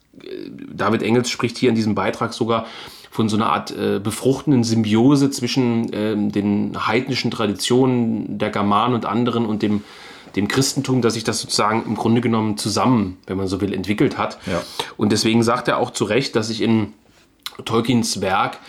[0.74, 2.66] David Engels spricht hier in diesem Beitrag sogar
[3.12, 9.06] von so einer Art äh, befruchtenden Symbiose zwischen ähm, den heidnischen Traditionen der Germanen und
[9.06, 9.84] anderen und dem,
[10.36, 14.18] dem Christentum, dass sich das sozusagen im Grunde genommen zusammen, wenn man so will, entwickelt
[14.18, 14.38] hat.
[14.46, 14.62] Ja.
[14.98, 16.94] Und deswegen sagt er auch zu Recht, dass sich in
[17.66, 18.60] Tolkiens Werk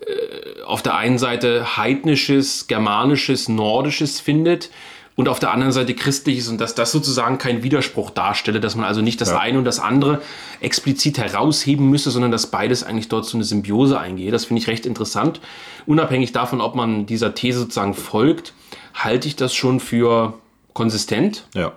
[0.00, 4.70] äh, auf der einen Seite heidnisches, germanisches, nordisches findet
[5.18, 8.84] und auf der anderen Seite christliches und dass das sozusagen kein Widerspruch darstelle, dass man
[8.84, 9.38] also nicht das Ja.
[9.40, 10.22] eine und das andere
[10.60, 14.32] explizit herausheben müsse, sondern dass beides eigentlich dort so eine Symbiose eingeht.
[14.32, 15.40] Das finde ich recht interessant.
[15.86, 18.52] Unabhängig davon, ob man dieser These sozusagen folgt,
[18.94, 20.34] halte ich das schon für
[20.72, 21.48] konsistent.
[21.52, 21.72] Ja.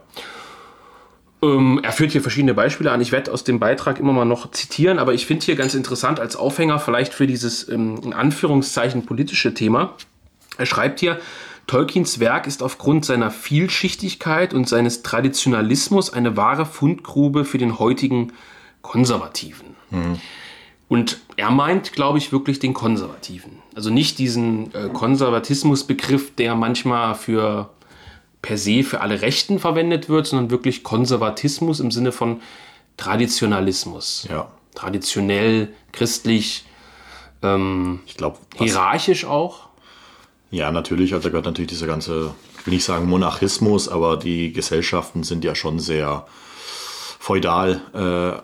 [1.42, 3.02] Ähm, er führt hier verschiedene Beispiele an.
[3.02, 6.20] Ich werde aus dem Beitrag immer mal noch zitieren, aber ich finde hier ganz interessant
[6.20, 9.96] als Aufhänger vielleicht für dieses ähm, in Anführungszeichen politische Thema.
[10.60, 11.18] Er schreibt hier,
[11.72, 18.34] Tolkiens Werk ist aufgrund seiner Vielschichtigkeit und seines Traditionalismus eine wahre Fundgrube für den heutigen
[18.82, 19.78] Konservativen.
[20.90, 23.60] Und er meint, glaube ich, wirklich den Konservativen.
[23.74, 27.70] Also nicht diesen äh, Konservatismusbegriff, der manchmal für
[28.42, 32.42] per se für alle Rechten verwendet wird, sondern wirklich Konservatismus im Sinne von
[32.98, 34.28] Traditionalismus.
[34.30, 34.52] Ja.
[34.76, 36.66] Traditionell, christlich,
[37.42, 39.71] ähm, Ich glaube, hierarchisch auch.
[40.52, 44.52] Ja, natürlich, also da gehört natürlich dieser ganze, ich will nicht sagen Monarchismus, aber die
[44.52, 46.26] Gesellschaften sind ja schon sehr
[47.20, 48.42] feudal äh, äh,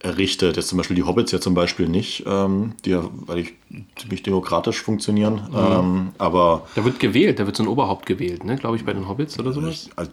[0.00, 0.56] errichtet.
[0.56, 3.54] Jetzt zum Beispiel die Hobbits ja zum Beispiel nicht, ähm, die ja, weil ich
[3.96, 5.42] ziemlich demokratisch funktionieren.
[5.54, 8.56] Ähm, aber Da wird gewählt, da wird so ein Oberhaupt gewählt, ne?
[8.56, 9.90] glaube ich, bei den Hobbits oder sowas.
[9.98, 10.08] ich,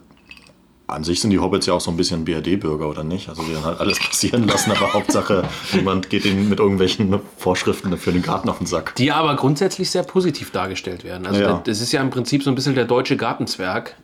[0.86, 3.28] an sich sind die Hobbits ja auch so ein bisschen BRD-Bürger, oder nicht?
[3.30, 7.96] Also die dann halt alles passieren lassen, aber Hauptsache, niemand geht ihnen mit irgendwelchen Vorschriften
[7.96, 8.94] für den Garten auf den Sack.
[8.96, 11.26] Die aber grundsätzlich sehr positiv dargestellt werden.
[11.26, 11.62] Also Ja.
[11.64, 13.96] das ist ja im Prinzip so ein bisschen der deutsche Gartenzwerg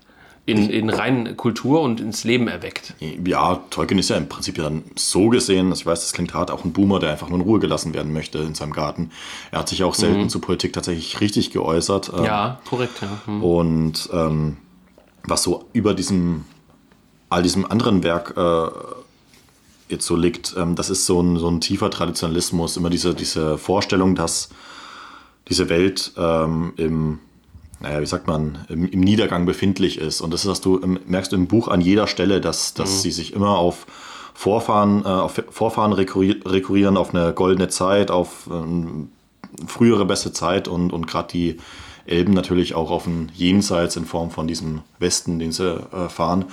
[0.46, 2.94] in, in rein Kultur und ins Leben erweckt.
[2.98, 6.50] Ja, Tolkien ist ja im Prinzip ja dann so gesehen, ich weiß, das klingt hart,
[6.50, 9.10] auch ein Boomer, der einfach nur in Ruhe gelassen werden möchte in seinem Garten.
[9.52, 12.10] Er hat sich auch selten zur Politik tatsächlich richtig geäußert.
[12.16, 13.08] ähm, Ja, korrekt, ja.
[13.26, 13.44] Hm.
[13.44, 14.56] Und ähm,
[15.24, 16.46] was so über diesem,
[17.30, 18.70] all diesem anderen Werk äh,
[19.88, 23.56] jetzt so liegt, ähm, das ist so ein, so ein tiefer Traditionalismus, immer diese, diese
[23.56, 24.50] Vorstellung, dass
[25.48, 27.18] diese Welt ähm, im,
[27.80, 30.20] naja, wie sagt man, im, im Niedergang befindlich ist.
[30.20, 33.10] Und das ist, was du im, merkst im Buch an jeder Stelle, dass, dass sie
[33.10, 33.86] sich immer auf
[34.34, 39.08] Vorfahren, äh, auf Vorfahren rekurri- rekurrieren, auf eine goldene Zeit, auf ähm,
[39.66, 41.56] frühere beste Zeit und, und gerade die
[42.10, 46.46] Elben natürlich auch auf ein Jenseits in Form von diesem Westen, den sie äh, fahren.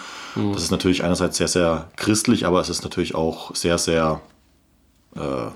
[0.54, 4.22] Das ist natürlich einerseits sehr, sehr christlich, aber es ist natürlich auch sehr, sehr
[5.16, 5.52] äh,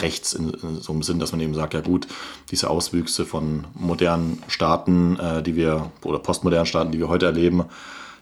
[0.00, 2.06] rechts in, in so einem Sinn, dass man eben sagt, ja gut,
[2.50, 7.64] diese Auswüchse von modernen Staaten, äh, die wir, oder postmodernen Staaten, die wir heute erleben,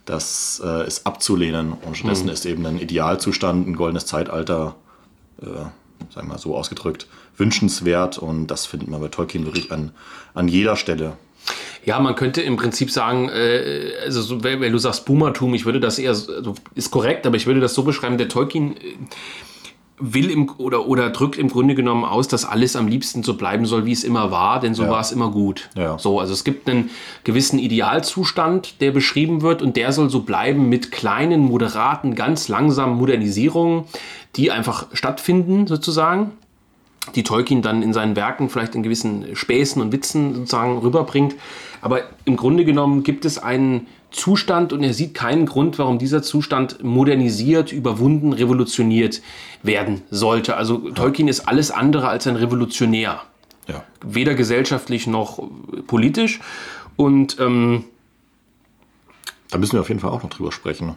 [0.05, 1.73] das äh, ist abzulehnen.
[1.73, 4.77] Und stattdessen ist eben ein Idealzustand, ein goldenes Zeitalter,
[5.43, 5.73] äh, sagen
[6.15, 7.07] wir mal so ausgedrückt,
[7.39, 8.19] wünschenswert.
[8.19, 9.91] Und das findet man bei Tolkien wirklich an,
[10.35, 11.13] an jeder Stelle.
[11.85, 15.65] Ja, man könnte im Prinzip sagen, äh, also so, wenn, wenn du sagst Boomertum, ich
[15.65, 18.77] würde das eher, so- also ist korrekt, aber ich würde das so beschreiben, der Tolkien
[18.77, 18.81] äh,
[20.01, 23.65] will im, oder, oder drückt im Grunde genommen aus, dass alles am liebsten so bleiben
[23.67, 24.91] soll, wie es immer war, denn so Ja.
[24.91, 25.71] war es immer gut.
[25.77, 25.99] Ja.
[25.99, 26.91] So, also es gibt einen
[27.25, 32.97] gewissen Idealzustand, der beschrieben wird und der soll so bleiben mit kleinen, moderaten, ganz langsamen
[32.97, 33.85] Modernisierungen,
[34.37, 36.33] die einfach stattfinden sozusagen
[37.15, 41.35] die Tolkien dann in seinen Werken vielleicht in gewissen Späßen und Witzen sozusagen rüberbringt.
[41.81, 46.23] Aber im Grunde genommen gibt es einen Zustand und er sieht keinen Grund, warum dieser
[46.23, 49.21] Zustand modernisiert, überwunden, revolutioniert
[49.63, 50.57] werden sollte.
[50.57, 53.23] Also Tolkien ist alles andere als ein Revolutionär.
[53.69, 53.85] Ja.
[54.03, 55.43] Weder gesellschaftlich noch
[55.87, 56.41] politisch.
[56.97, 57.85] Und ähm,
[59.51, 60.95] Da müssen wir auf jeden Fall auch noch drüber sprechen.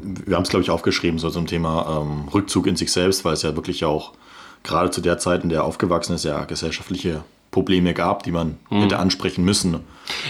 [0.00, 3.34] Wir haben es, glaube ich, aufgeschrieben, so zum Thema ähm, Rückzug in sich selbst, weil
[3.34, 4.12] es ja wirklich auch
[4.62, 8.56] gerade zu der Zeit, in der er aufgewachsen ist, ja gesellschaftliche Probleme gab, die man
[8.70, 9.80] hätte ansprechen müssen.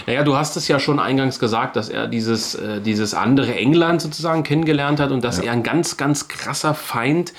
[0.07, 4.01] Naja, du hast es ja schon eingangs gesagt, dass er dieses, äh, dieses andere England
[4.01, 7.33] sozusagen kennengelernt hat und dass er ein ganz, ganz krasser Feind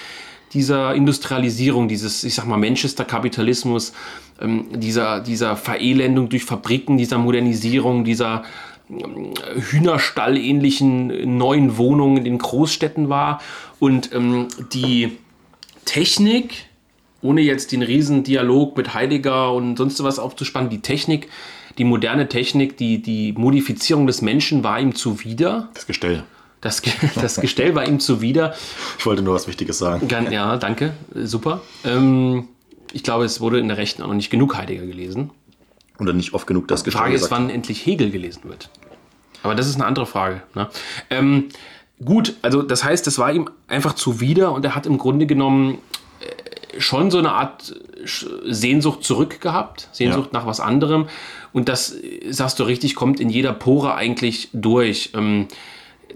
[0.53, 3.93] dieser Industrialisierung, dieses, ich sag mal, Manchester-Kapitalismus,
[4.41, 8.43] ähm, dieser, dieser Verelendung durch Fabriken, dieser Modernisierung, dieser
[8.91, 9.33] ähm,
[9.71, 13.41] Hühnerstall-ähnlichen neuen Wohnungen in den Großstädten war.
[13.79, 15.19] Und ähm, die
[15.85, 16.67] Technik,
[17.23, 21.29] ohne jetzt den riesen Dialog mit Heidegger und sonst was aufzuspannen, die Technik,
[21.79, 25.69] die moderne Technik, die, die Modifizierung des Menschen war ihm zuwider.
[25.75, 26.25] Das Gestell.
[26.61, 26.83] Das,
[27.15, 28.55] das Gestell war ihm zuwider.
[28.99, 30.09] Ich wollte nur was Wichtiges sagen.
[30.31, 30.95] Ja, danke.
[31.15, 31.63] Super.
[31.85, 32.49] Ähm,
[32.93, 35.31] ich glaube, es wurde in der Rechten auch noch nicht genug Heidegger gelesen.
[35.99, 38.71] Oder nicht oft genug das Die Frage ist, wann endlich Hegel gelesen wird.
[39.43, 40.43] Aber das ist eine andere Frage.
[40.55, 40.69] Ne?
[41.11, 41.49] Ähm,
[42.05, 45.79] gut, also das heißt, das war ihm einfach zuwider und er hat im Grunde genommen
[46.21, 46.27] äh,
[46.79, 50.39] schon so eine Art Sehnsucht zurückgehabt, Sehnsucht ja.
[50.39, 51.09] nach was anderem.
[51.53, 51.95] Und das,
[52.29, 55.11] sagst du richtig, kommt in jeder Pore eigentlich durch.
[55.15, 55.49] Ähm,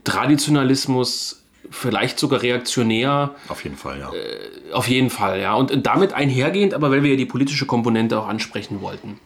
[0.04, 3.34] Traditionalismus, vielleicht sogar reaktionär.
[3.48, 4.10] Auf jeden Fall, ja.
[4.12, 5.54] Äh, auf jeden Fall, ja.
[5.54, 9.18] Und, und damit einhergehend, aber weil wir ja die politische Komponente auch ansprechen wollten.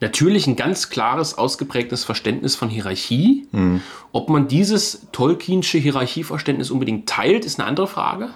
[0.00, 3.46] Natürlich ein ganz klares, ausgeprägtes Verständnis von Hierarchie.
[3.52, 3.82] Mhm.
[4.10, 8.30] Ob man dieses Tolkiensche Hierarchieverständnis unbedingt teilt, ist eine andere Frage.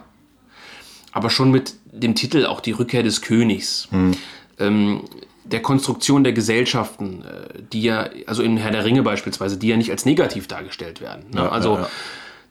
[1.17, 3.89] Aber schon mit dem Titel auch die Rückkehr des Königs.
[3.91, 4.17] Mhm.
[4.59, 5.01] Ähm,
[5.45, 9.79] der Konstruktion der Gesellschaften, äh, die ja, also in Herr der Ringe beispielsweise, die ja
[9.79, 11.25] nicht als negativ dargestellt werden.
[11.33, 11.41] Ne?
[11.41, 11.89] Ja, also ja, ja.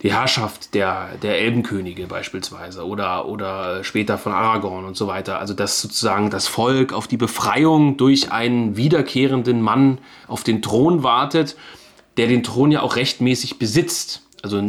[0.01, 5.37] die Herrschaft der, der Elbenkönige beispielsweise oder, oder später von Aragorn und so weiter.
[5.37, 11.03] Also dass sozusagen das Volk auf die Befreiung durch einen wiederkehrenden Mann auf den Thron
[11.03, 11.55] wartet,
[12.17, 14.23] der den Thron ja auch rechtmäßig besitzt.
[14.41, 14.63] Also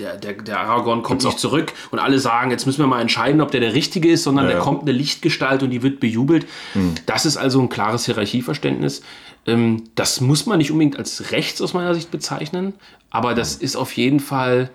[0.00, 3.40] der, der, der Aragorn kommt nicht zurück und alle sagen, jetzt müssen wir mal entscheiden,
[3.40, 4.64] ob der der Richtige ist, sondern ja, der ja.
[4.64, 6.46] kommt eine Lichtgestalt und die wird bejubelt.
[6.74, 6.94] Mhm.
[7.06, 9.02] Das ist also ein klares Hierarchieverständnis.
[9.46, 12.74] Ähm, das muss man nicht unbedingt als rechts aus meiner Sicht bezeichnen,
[13.10, 14.70] aber das ist auf jeden Fall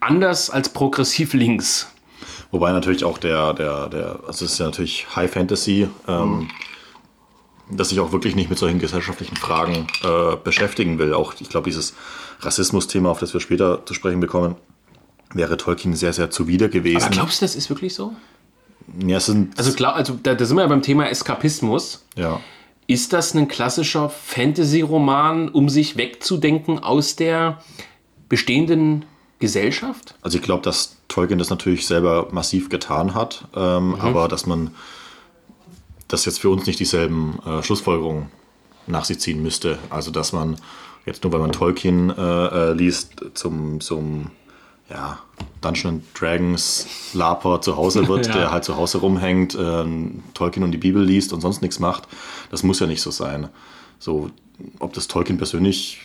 [0.00, 1.88] anders als progressiv links.
[2.50, 6.48] Wobei natürlich auch der, der, der, also es ist ja natürlich High Fantasy, ähm, mhm.
[7.70, 11.14] Dass sich auch wirklich nicht mit solchen gesellschaftlichen Fragen äh, beschäftigen will.
[11.14, 11.94] Auch, ich glaube, dieses
[12.40, 14.56] Rassismus-Thema, auf das wir später zu sprechen bekommen,
[15.32, 17.04] wäre Tolkien sehr, sehr zuwider gewesen.
[17.04, 18.12] Aber glaubst du, das ist wirklich so?
[19.06, 22.04] Ja, es sind also, glaub, also da, da sind wir ja beim Thema Eskapismus.
[22.16, 22.40] Ja.
[22.86, 27.62] Ist das ein klassischer Fantasy-Roman, um sich wegzudenken aus der
[28.28, 29.04] bestehenden
[29.38, 30.14] Gesellschaft?
[30.22, 34.00] Also ich glaube, dass Tolkien das natürlich selber massiv getan hat, ähm, mhm.
[34.00, 34.72] aber dass man
[36.12, 38.28] das jetzt für uns nicht dieselben äh, Schlussfolgerungen
[38.86, 39.78] nach sich ziehen müsste.
[39.88, 40.56] Also dass man
[41.06, 44.30] jetzt nur weil man Tolkien äh, äh, liest, zum, zum
[44.88, 45.20] ja,
[45.60, 48.32] Dungeons Dragons Laper zu Hause wird, ja.
[48.32, 49.84] der halt zu Hause rumhängt, äh,
[50.34, 52.08] Tolkien und die Bibel liest und sonst nichts macht.
[52.50, 53.48] Das muss ja nicht so sein.
[53.98, 54.30] So,
[54.78, 56.00] ob das Tolkien persönlich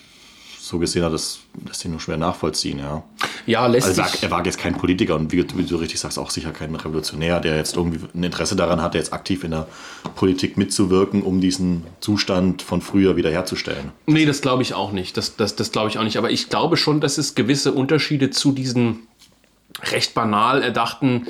[0.60, 3.04] so gesehen hat, das lässt sich nur schwer nachvollziehen, ja.
[3.46, 4.24] Ja, lässt also, sich.
[4.24, 7.40] Er war jetzt kein Politiker und wie, wie, du richtig sagst, auch sicher kein Revolutionär,
[7.40, 9.68] der jetzt irgendwie ein Interesse daran hat, jetzt aktiv in der
[10.16, 13.92] Politik mitzuwirken, um diesen Zustand von früher wiederherzustellen.
[14.08, 15.18] Nee, das glaube ich auch nicht.
[15.18, 16.18] Das, das, das glaube ich auch nicht.
[16.18, 19.08] Aber ich glaube schon, dass es gewisse Unterschiede zu diesen
[19.92, 21.28] recht banal erdachten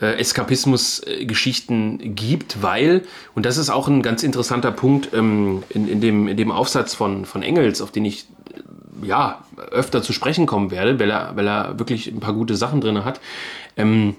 [0.00, 3.02] äh, Eskapismus-Geschichten gibt, weil,
[3.34, 6.94] und das ist auch ein ganz interessanter Punkt ähm, in, in, dem, in dem Aufsatz
[6.94, 8.26] von, von Engels, auf den ich
[9.02, 12.80] ja, öfter zu sprechen kommen werde, weil er, weil er wirklich ein paar gute Sachen
[12.80, 13.20] drin hat.
[13.76, 14.16] Ähm,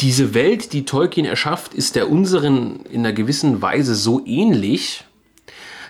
[0.00, 5.04] diese Welt, die Tolkien erschafft, ist der unseren in einer gewissen Weise so ähnlich,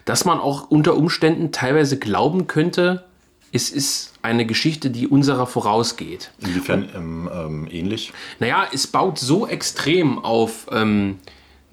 [0.05, 3.05] dass man auch unter Umständen teilweise glauben könnte,
[3.53, 6.31] es ist eine Geschichte, die unserer vorausgeht.
[6.41, 8.13] Inwiefern ähm, ähm, ähnlich?
[8.39, 11.19] Naja, es baut so extrem auf ähm,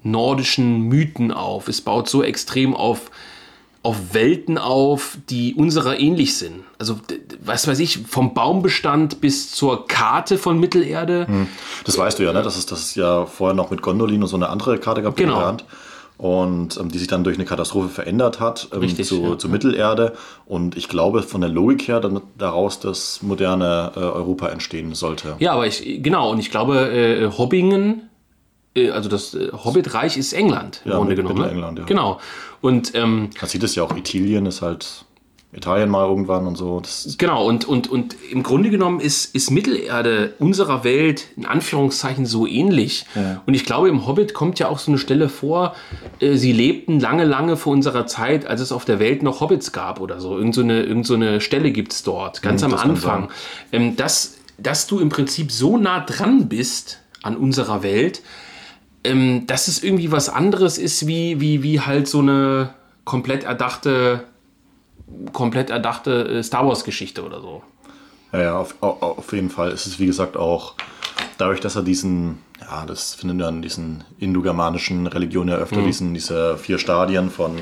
[0.02, 1.68] nordischen Mythen auf.
[1.68, 3.10] Es baut so extrem auf
[3.88, 6.62] auf Welten auf, die unserer ähnlich sind.
[6.76, 7.00] Also,
[7.40, 11.26] was weiß ich, vom Baumbestand bis zur Karte von Mittelerde.
[11.26, 11.48] Hm.
[11.86, 12.42] Das weißt du ja, ne?
[12.42, 15.36] dass es das ja vorher noch mit Gondolin und so eine andere Karte gab genau.
[15.36, 15.64] Hand.
[16.18, 19.38] Und ähm, die sich dann durch eine Katastrophe verändert hat ähm, Richtig, zu, ja.
[19.38, 20.12] zu, Mittelerde.
[20.44, 25.36] Und ich glaube, von der Logik her dann daraus das moderne äh, Europa entstehen sollte.
[25.38, 28.08] Ja, aber ich, genau, und ich glaube, äh, Hobbingen
[28.78, 31.40] äh, also das äh, Hobbitreich ist England im ja, Grunde genommen.
[31.40, 31.50] Ne?
[31.50, 31.84] England, ja.
[31.84, 32.20] Genau.
[32.60, 35.04] Und ähm, man sieht es ja auch, Italien ist halt
[35.50, 36.80] Italien mal irgendwann und so.
[36.80, 42.26] Das genau, und, und, und im Grunde genommen ist, ist Mittelerde unserer Welt in Anführungszeichen
[42.26, 43.06] so ähnlich.
[43.14, 43.40] Ja.
[43.46, 45.74] Und ich glaube, im Hobbit kommt ja auch so eine Stelle vor,
[46.20, 49.72] äh, sie lebten lange, lange vor unserer Zeit, als es auf der Welt noch Hobbits
[49.72, 50.36] gab oder so.
[50.36, 53.30] Irgend so eine, irgend so eine Stelle gibt es dort, ganz mhm, am Anfang.
[53.72, 58.20] Ähm, dass, dass du im Prinzip so nah dran bist an unserer Welt,
[59.04, 64.24] ähm, dass es irgendwie was anderes ist, wie, wie, wie halt so eine komplett erdachte,
[65.32, 67.62] komplett erdachte äh, Star Wars-Geschichte oder so.
[68.32, 69.70] Ja, ja auf, auf, jeden Fall.
[69.72, 70.74] Es ist wie gesagt auch
[71.38, 76.12] dadurch, dass er diesen, ja, das findet man in diesen indogermanischen Religionen ja öfter, diesen,
[76.12, 77.56] diese vier Stadien von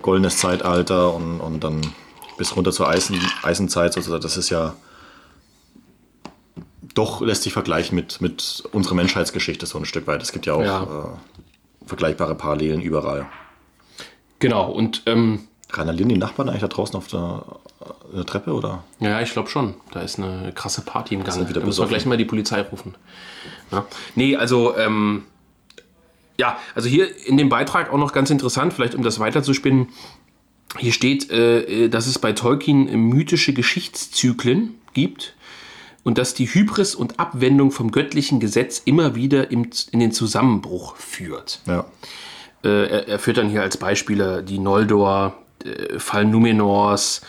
[0.00, 1.80] goldenes Zeitalter und, und dann
[2.38, 3.96] bis runter zur Eisen, Eisenzeit.
[3.96, 4.74] Also das ist ja
[6.94, 10.22] doch lässt sich vergleichen mit, mit unserer Menschheitsgeschichte so ein Stück weit.
[10.22, 10.82] Es gibt ja auch Ja.
[10.82, 13.26] Äh, vergleichbare Parallelen überall.
[14.38, 17.44] Genau, und ähm, Randalieren die Nachbarn eigentlich da draußen auf der,
[17.80, 18.84] äh, der Treppe oder?
[19.00, 19.74] ja, ich glaube schon.
[19.92, 22.94] Da ist eine krasse Party im wieder Da müssen wir gleich mal die Polizei rufen.
[23.70, 23.84] Ja.
[24.14, 25.24] Nee, also, ähm,
[26.38, 29.88] ja, also hier in dem Beitrag auch noch ganz interessant, vielleicht um das weiterzuspinnen.
[30.78, 35.34] Hier steht, äh, dass es bei Tolkien mythische Geschichtszyklen gibt
[36.04, 40.96] und dass die Hybris und Abwendung vom göttlichen Gesetz immer wieder im, in den Zusammenbruch
[40.96, 41.60] führt.
[41.66, 41.86] Ja.
[42.62, 47.22] Äh, er, er führt dann hier als Beispiele die Noldor, äh, Fall Numenors,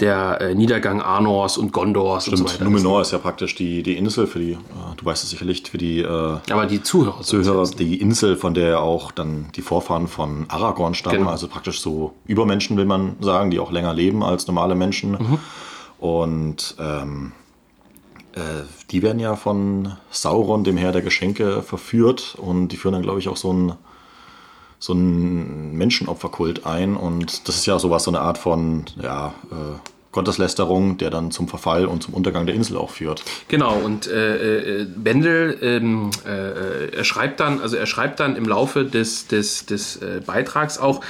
[0.00, 2.70] der äh, Niedergang Arnors und Gondors und so Stimmt, weiter.
[2.70, 4.56] Numenor ist ja praktisch die, die Insel für die, äh,
[4.96, 6.06] du weißt es sicherlich, für die äh,
[6.50, 7.20] Aber die Zuhörer.
[7.22, 11.30] Zuhörer, die Insel, von der auch dann die Vorfahren von Aragorn stammen, Genau.
[11.30, 15.12] also praktisch so Übermenschen, will man sagen, die auch länger leben als normale Menschen.
[15.12, 15.38] Mhm.
[15.98, 17.37] Und ähm, äh,
[18.90, 23.18] die werden ja von Sauron, dem Herr der Geschenke, verführt und die führen dann, glaube
[23.18, 23.72] ich, auch so ein
[24.78, 29.78] so Menschenopferkult ein und das ist ja sowas, so eine Art von ja, äh,
[30.12, 33.22] Gotteslästerung, der dann zum Verfall und zum Untergang der Insel auch führt.
[33.48, 38.46] Genau, und äh, äh, Bendel, ähm, äh, er schreibt dann, also er schreibt dann im
[38.46, 41.02] Laufe des, des, des äh, Beitrags auch,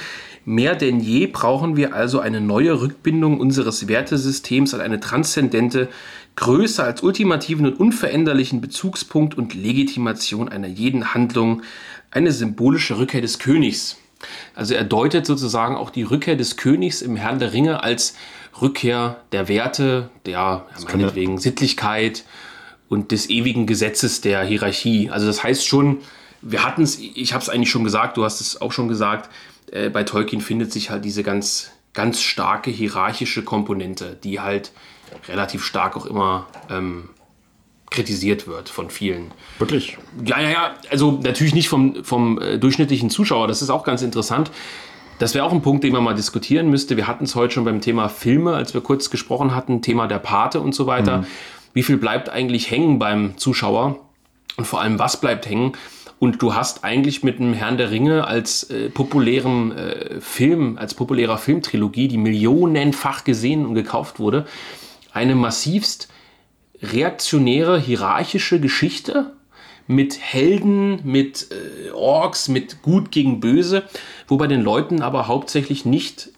[0.45, 5.87] mehr denn je brauchen wir also eine neue Rückbindung unseres Wertesystems an eine transzendente,
[6.39, 11.63] größer als ultimativen und unveränderlichen Bezugspunkt und Legitimation einer jeden Handlung,
[12.11, 13.97] eine symbolische Rückkehr des Königs.
[14.55, 18.15] Also er deutet sozusagen auch die Rückkehr des Königs im Herrn der Ringe als
[18.61, 22.23] Rückkehr der Werte, der ja, meinetwegen Sittlichkeit
[22.87, 25.09] und des ewigen Gesetzes der Hierarchie.
[25.09, 25.97] Also das heißt schon,
[26.41, 29.29] wir hatten es, ich habe es eigentlich schon gesagt, du hast es auch schon gesagt,
[29.73, 34.71] äh, bei Tolkien findet sich halt diese ganz, ganz starke hierarchische Komponente, die halt
[35.27, 37.09] relativ stark auch immer ähm,
[37.89, 39.31] kritisiert wird von vielen.
[39.57, 39.97] Wirklich?
[40.23, 40.73] Ja, ja, ja.
[40.91, 43.47] Also natürlich nicht vom, vom äh, durchschnittlichen Zuschauer.
[43.47, 44.51] Das ist auch ganz interessant.
[45.17, 46.95] Das wäre auch ein Punkt, den man mal diskutieren müsste.
[46.95, 50.19] Wir hatten es heute schon beim Thema Filme, als wir kurz gesprochen hatten, Thema der
[50.19, 51.25] Pate und so weiter.
[51.73, 53.99] Wie viel bleibt eigentlich hängen beim Zuschauer?
[54.55, 55.73] Und vor allem, was bleibt hängen?
[56.19, 60.93] Und du hast eigentlich mit dem Herrn der Ringe als äh, populären äh, Film, als
[60.93, 64.45] populärer Filmtrilogie, die millionenfach gesehen und gekauft wurde,
[65.11, 66.09] eine massivst
[66.81, 69.33] reaktionäre, hierarchische Geschichte
[69.87, 73.83] mit Helden, mit äh, Orks, mit Gut gegen Böse,
[74.27, 76.29] wo bei den Leuten aber hauptsächlich nicht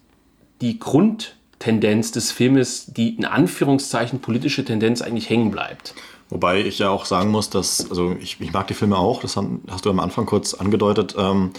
[0.61, 5.93] die Grundtendenz des Filmes, die in Anführungszeichen politische Tendenz eigentlich hängen bleibt.
[6.29, 9.37] Wobei ich ja auch sagen muss, dass, also ich, ich mag die Filme auch, das
[9.67, 11.51] hast du am Anfang kurz angedeutet, ähm,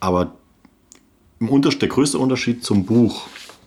[0.00, 0.32] aber
[1.38, 3.26] im Unterschied, der größte Unterschied zum Buch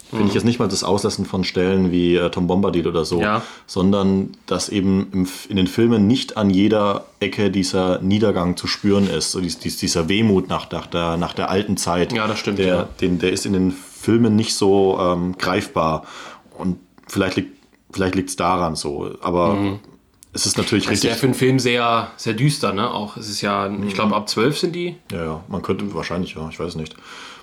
[0.10, 3.22] finde ich jetzt nicht mal das Auslassen von Stellen wie äh, Tom Bombadil oder so,
[3.22, 3.42] Ja.
[3.66, 9.10] sondern dass eben im, in den Filmen nicht an jeder Ecke dieser Niedergang zu spüren
[9.10, 12.14] ist, so dies, dies, dieser Wehmut nach, nach, der, nach der alten Zeit.
[12.14, 12.90] Ja, das stimmt, Der, ja.
[13.02, 16.04] den, der ist in den Filmen nicht so ähm, greifbar
[16.58, 17.58] und vielleicht liegt
[17.92, 19.80] vielleicht liegt es daran so, aber
[20.34, 21.10] es ist natürlich Das ist richtig.
[21.12, 22.90] ja für einen Film sehr, sehr düster, ne?
[22.92, 24.96] Auch es ist ja, ich glaube, ab 12 sind die.
[25.12, 26.96] Ja, ja, man könnte wahrscheinlich, ja, ich weiß nicht.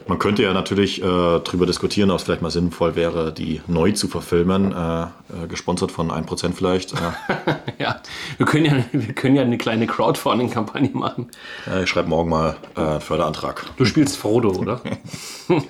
[0.07, 3.93] Man könnte ja natürlich äh, darüber diskutieren, ob es vielleicht mal sinnvoll wäre, die neu
[3.93, 5.07] zu verfilmen, äh, äh,
[5.49, 6.93] gesponsert von 1% vielleicht.
[6.93, 6.97] Äh,
[7.79, 8.01] Ja,
[8.37, 11.31] wir können ja, wir können ja eine kleine Crowdfunding-Kampagne machen.
[11.83, 13.65] ich schreibe morgen mal äh, einen Förderantrag.
[13.77, 14.81] Du spielst Frodo, oder?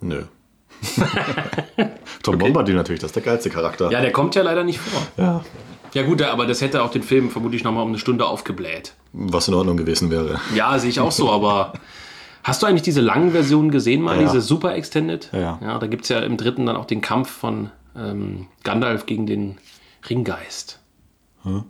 [0.00, 0.24] Nö.
[2.22, 3.90] Tom Bombadil natürlich, das ist der geilste Charakter.
[3.90, 5.02] Ja, der kommt ja leider nicht vor.
[5.16, 5.44] Ja.
[5.94, 8.92] Ja gut, aber das hätte auch den Film vermutlich nochmal um eine Stunde aufgebläht.
[9.12, 10.38] Was in Ordnung gewesen wäre.
[10.54, 11.72] Ja, sehe ich auch so, aber
[12.44, 14.22] hast du eigentlich diese langen Versionen gesehen mal, Ja.
[14.22, 15.30] diese Super Extended?
[15.32, 15.58] Ja.
[15.62, 19.26] ja da gibt es ja im dritten dann auch den Kampf von ähm, Gandalf gegen
[19.26, 19.56] den
[20.08, 20.78] Ringgeist.
[21.44, 21.64] Na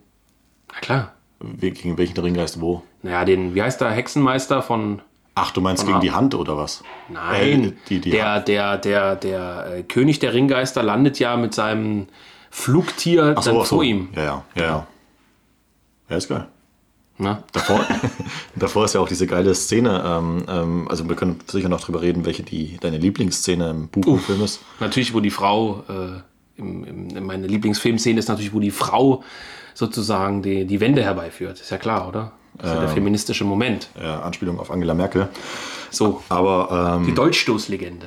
[0.81, 1.13] klar.
[1.61, 2.83] Gegen welchen Ringgeist wo?
[3.03, 5.01] Naja, den, wie heißt der, Hexenmeister von
[5.41, 6.83] Ach, du meinst gegen die Hand oder was?
[7.09, 11.55] Nein, Äh, die, die der, der, der, der äh, König der Ringgeister landet ja mit
[11.55, 12.09] seinem
[12.51, 13.77] Flugtier Ach so, dann ach so.
[13.77, 14.09] vor ihm.
[14.17, 14.87] Ja, ja, ja, ja.
[16.11, 16.47] Ja, ist geil.
[17.19, 17.43] Na?
[17.53, 17.85] Davor,
[18.57, 20.03] davor ist ja auch diese geile Szene.
[20.07, 24.07] Ähm, ähm, also wir können sicher noch drüber reden, welche die deine Lieblingsszene im Buch
[24.07, 24.61] und Film ist.
[24.81, 29.23] Natürlich, wo die Frau, äh, im, im, meine Lieblingsfilmszene ist natürlich, wo die Frau
[29.75, 31.61] sozusagen die, die Wende herbeiführt.
[31.61, 32.33] Ist ja klar, oder?
[32.63, 32.81] Ja Ähm.
[32.81, 33.89] der feministische Moment.
[33.99, 35.29] Äh, Anspielung auf Angela Merkel.
[35.91, 38.07] So, Aber die ähm, Dolchstoßlegende.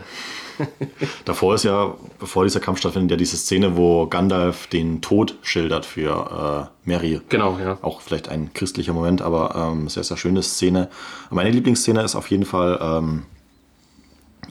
[1.25, 5.85] Davor ist ja, bevor dieser Kampf stattfindet, ja diese Szene, wo Gandalf den Tod schildert
[5.85, 7.21] für äh, Mary.
[7.29, 7.77] Genau, ja.
[7.81, 10.89] Auch vielleicht ein christlicher Moment, aber ähm, sehr, sehr schöne Szene.
[11.29, 13.23] Meine Lieblingsszene ist auf jeden Fall ähm,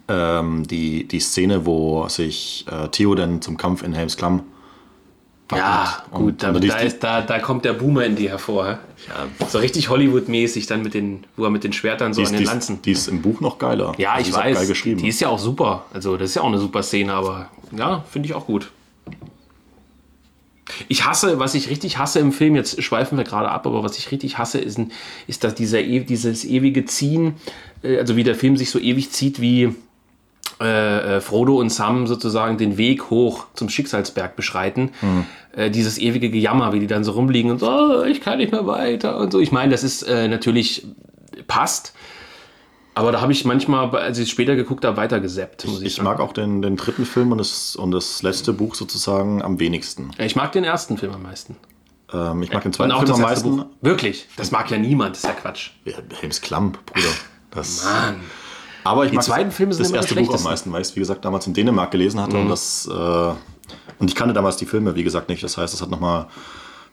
[0.09, 4.43] ähm, die, die Szene, wo sich äh, Theo dann zum Kampf in Helms Klamm
[5.51, 8.79] ja, gut, da, da, ist, da, da kommt der Boomer in dir hervor.
[9.09, 9.47] Ja.
[9.49, 12.45] So richtig Hollywood-mäßig, dann mit den, wo er mit den Schwertern so Die an den
[12.45, 12.83] Lanzen.
[12.83, 13.93] die ist im Buch noch geiler.
[13.99, 14.57] Ja, Die ich weiß.
[14.59, 15.01] Geil geschrieben.
[15.01, 15.87] Die ist ja auch super.
[15.93, 18.71] Also, das ist ja auch eine super Szene, aber ja, finde ich auch gut.
[20.89, 23.99] Ich hasse, was ich richtig hasse im Film, jetzt schweifen wir gerade ab, aber was
[23.99, 24.79] ich richtig hasse, ist,
[25.27, 27.35] ist dass dieser, e- dieses ewige Ziehen,
[27.83, 29.75] äh, also wie der Film sich so ewig zieht, wie
[30.61, 34.91] äh, äh, Frodo und Sam sozusagen den Weg hoch zum Schicksalsberg beschreiten.
[35.53, 38.53] Äh, dieses ewige Gejammer, wie die dann so rumliegen und so, oh, ich kann nicht
[38.53, 39.41] mehr weiter und so.
[39.41, 40.87] Ich meine, das ist äh, natürlich
[41.47, 41.95] passt.
[42.95, 45.87] Aber da habe ich manchmal, als ich es später geguckt habe, weiter gesappt, muss ich,
[45.87, 49.59] Ich mag auch den, den dritten Film und das, und das letzte Buch sozusagen am
[49.61, 50.11] wenigsten.
[50.19, 51.57] Ich mag den ersten Film am meisten.
[52.13, 53.57] Ähm, ich mag den zweiten Film am meisten.
[53.57, 53.67] Buch.
[53.81, 54.29] Wirklich?
[54.37, 55.71] Das mag ja niemand, das ist ja Quatsch.
[55.85, 57.09] Ja, Helms Klamm, Bruder.
[57.53, 58.21] Das, Mann.
[58.85, 60.97] Aber ich mag zweiten Filme sind das erste die Buch am meisten, weil ich es,
[60.97, 62.37] wie gesagt, damals in Dänemark gelesen hatte.
[62.39, 63.33] Und, das, äh,
[63.99, 65.43] und ich kannte damals die Filme, wie gesagt, nicht.
[65.43, 66.27] Das heißt, es hat nochmal,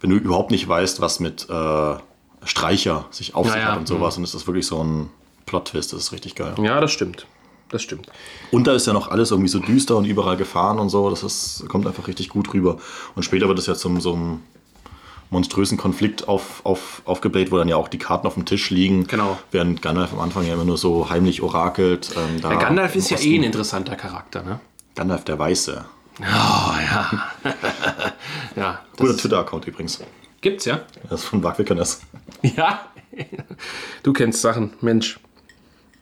[0.01, 1.95] wenn du überhaupt nicht weißt, was mit äh,
[2.43, 3.71] Streicher sich auf sich ja.
[3.71, 5.09] hat und sowas, und es ist wirklich so ein
[5.45, 6.55] Plot-Twist, das ist richtig geil.
[6.61, 7.25] Ja, das stimmt.
[7.69, 8.07] Das stimmt.
[8.51, 11.09] Und da ist ja noch alles irgendwie so düster und überall Gefahren und so.
[11.09, 12.77] Das ist, kommt einfach richtig gut rüber.
[13.15, 14.39] Und später wird es ja zum so einem
[15.29, 19.07] monströsen Konflikt auf, auf, aufgebläht, wo dann ja auch die Karten auf dem Tisch liegen.
[19.07, 19.37] Genau.
[19.51, 22.11] Während Gandalf am Anfang ja immer nur so heimlich orakelt.
[22.17, 24.59] Ähm, Der Gandalf ist ja eh ein interessanter Charakter, ne?
[24.95, 25.85] Gandalf der Weiße.
[26.19, 27.11] Oh, ja.
[28.55, 29.99] ja, Guter Twitter-Account übrigens.
[30.41, 30.79] gibt's ja.
[31.09, 32.01] Das ist von Mark Wickernes.
[32.55, 32.81] Ja.
[34.03, 35.19] Du kennst Sachen, Mensch.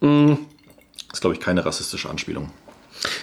[0.00, 0.38] Das
[1.14, 2.50] ist, glaube ich, keine rassistische Anspielung.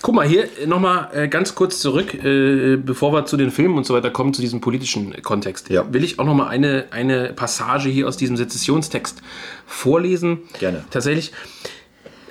[0.02, 3.86] Guck mal, hier nochmal äh, ganz kurz zurück, äh, bevor wir zu den Filmen und
[3.86, 5.70] so weiter kommen, zu diesem politischen Kontext.
[5.70, 5.92] Ja.
[5.94, 9.22] Will ich auch nochmal eine, eine Passage hier aus diesem Sezessionstext
[9.66, 10.40] vorlesen.
[10.60, 10.86] Gerne.
[10.90, 11.32] Tatsächlich.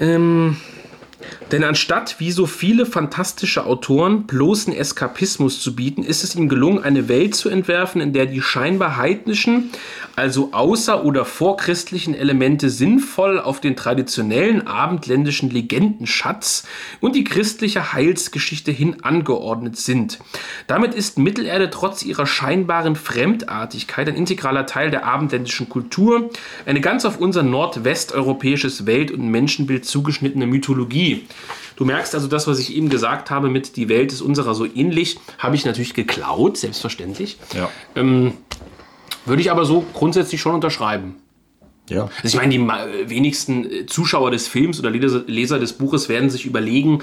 [0.00, 0.56] Ähm,
[1.50, 6.82] denn anstatt, wie so viele fantastische Autoren, bloßen Eskapismus zu bieten, ist es ihm gelungen,
[6.82, 9.70] eine Welt zu entwerfen, in der die scheinbar heidnischen,
[10.16, 16.64] also außer- oder vorchristlichen Elemente sinnvoll auf den traditionellen abendländischen Legendenschatz
[17.00, 20.18] und die christliche Heilsgeschichte hin angeordnet sind.
[20.66, 26.30] Damit ist Mittelerde trotz ihrer scheinbaren Fremdartigkeit ein integraler Teil der abendländischen Kultur,
[26.64, 31.11] eine ganz auf unser nordwesteuropäisches Welt- und Menschenbild zugeschnittene Mythologie.
[31.76, 34.66] Du merkst also das, was ich eben gesagt habe mit die Welt ist unserer so
[34.66, 37.38] ähnlich, habe ich natürlich geklaut, selbstverständlich.
[37.54, 37.68] Ja.
[37.96, 38.34] Ähm,
[39.24, 41.16] würde ich aber so grundsätzlich schon unterschreiben.
[41.88, 42.08] Ja.
[42.22, 46.46] Also ich meine, die wenigsten äh, Zuschauer des Films oder Leser, des Buches werden sich
[46.46, 47.00] überlegen,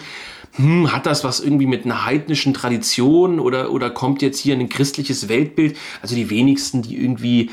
[0.54, 4.70] hm, hat das was irgendwie mit einer heidnischen Tradition oder, oder kommt jetzt hier ein
[4.70, 5.78] christliches Weltbild?
[6.02, 7.52] Also die wenigsten, die irgendwie,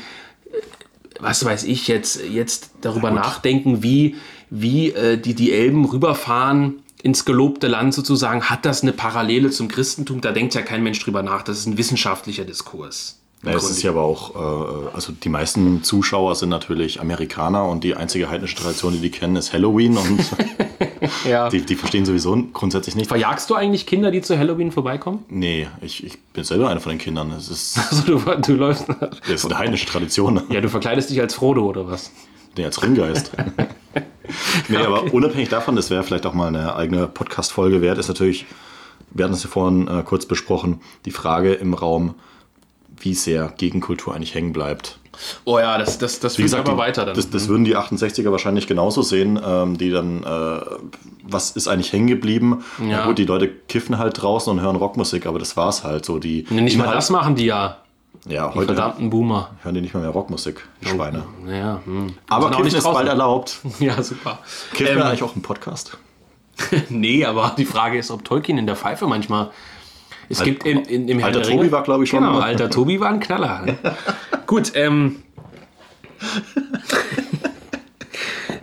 [1.19, 4.15] was weiß ich, jetzt, jetzt darüber nachdenken, wie,
[4.49, 9.67] wie äh, die, die Elben rüberfahren ins gelobte Land sozusagen, hat das eine Parallele zum
[9.67, 10.21] Christentum?
[10.21, 11.43] Da denkt ja kein Mensch drüber nach.
[11.43, 13.19] Das ist ein wissenschaftlicher Diskurs.
[13.43, 17.83] Ja, es ist ja aber auch, äh, also die meisten Zuschauer sind natürlich Amerikaner und
[17.83, 20.19] die einzige heidnische Tradition, die die kennen, ist Halloween und
[21.29, 21.49] ja.
[21.49, 23.07] die, die verstehen sowieso grundsätzlich nicht.
[23.07, 25.23] Verjagst du eigentlich Kinder, die zu Halloween vorbeikommen?
[25.29, 27.31] Nee, ich, ich bin selber einer von den Kindern.
[27.31, 28.87] Es ist, Also du, du läufst.
[28.87, 30.41] das ist eine heidnische Tradition.
[30.49, 32.11] Ja, du verkleidest dich als Frodo oder was?
[32.57, 33.31] Nee, als Ringgeist.
[34.67, 38.45] nee, aber unabhängig davon, das wäre vielleicht auch mal eine eigene Podcast-Folge wert, ist natürlich,
[39.11, 42.15] wir hatten es ja vorhin äh, kurz besprochen, die Frage im Raum,
[42.99, 44.99] wie sehr Gegenkultur eigentlich hängen bleibt.
[45.45, 47.15] Oh ja, das, das, das Wie gesagt, aber weiter dann.
[47.15, 50.59] Das, das würden die 68er wahrscheinlich genauso sehen, ähm, die dann, äh,
[51.23, 52.63] was ist eigentlich hängen geblieben?
[52.87, 53.05] Ja.
[53.05, 56.19] Gut, die Leute kiffen halt draußen und hören Rockmusik, aber das war's halt so.
[56.19, 57.77] Die Nee, nicht mal das machen die ja.
[58.27, 59.51] Ja, Die heute verdammten Boomer.
[59.63, 61.23] hören die nicht mal mehr Rockmusik, die Schweine.
[61.47, 62.13] Ja, hm.
[62.27, 63.59] Aber Kiffen ist bald erlaubt.
[63.79, 64.39] Ja, super.
[64.73, 65.97] Kiffen Ähm, eigentlich auch ein Podcast?
[66.89, 69.51] nee, aber die Frage ist, ob Tolkien in der Pfeife manchmal.
[70.29, 72.43] Es gibt in, in, im Alter Tobi war, glaub ich, schon Genau, mal.
[72.43, 73.65] alter Tobi war ein Knaller.
[74.45, 75.23] Gut, ähm.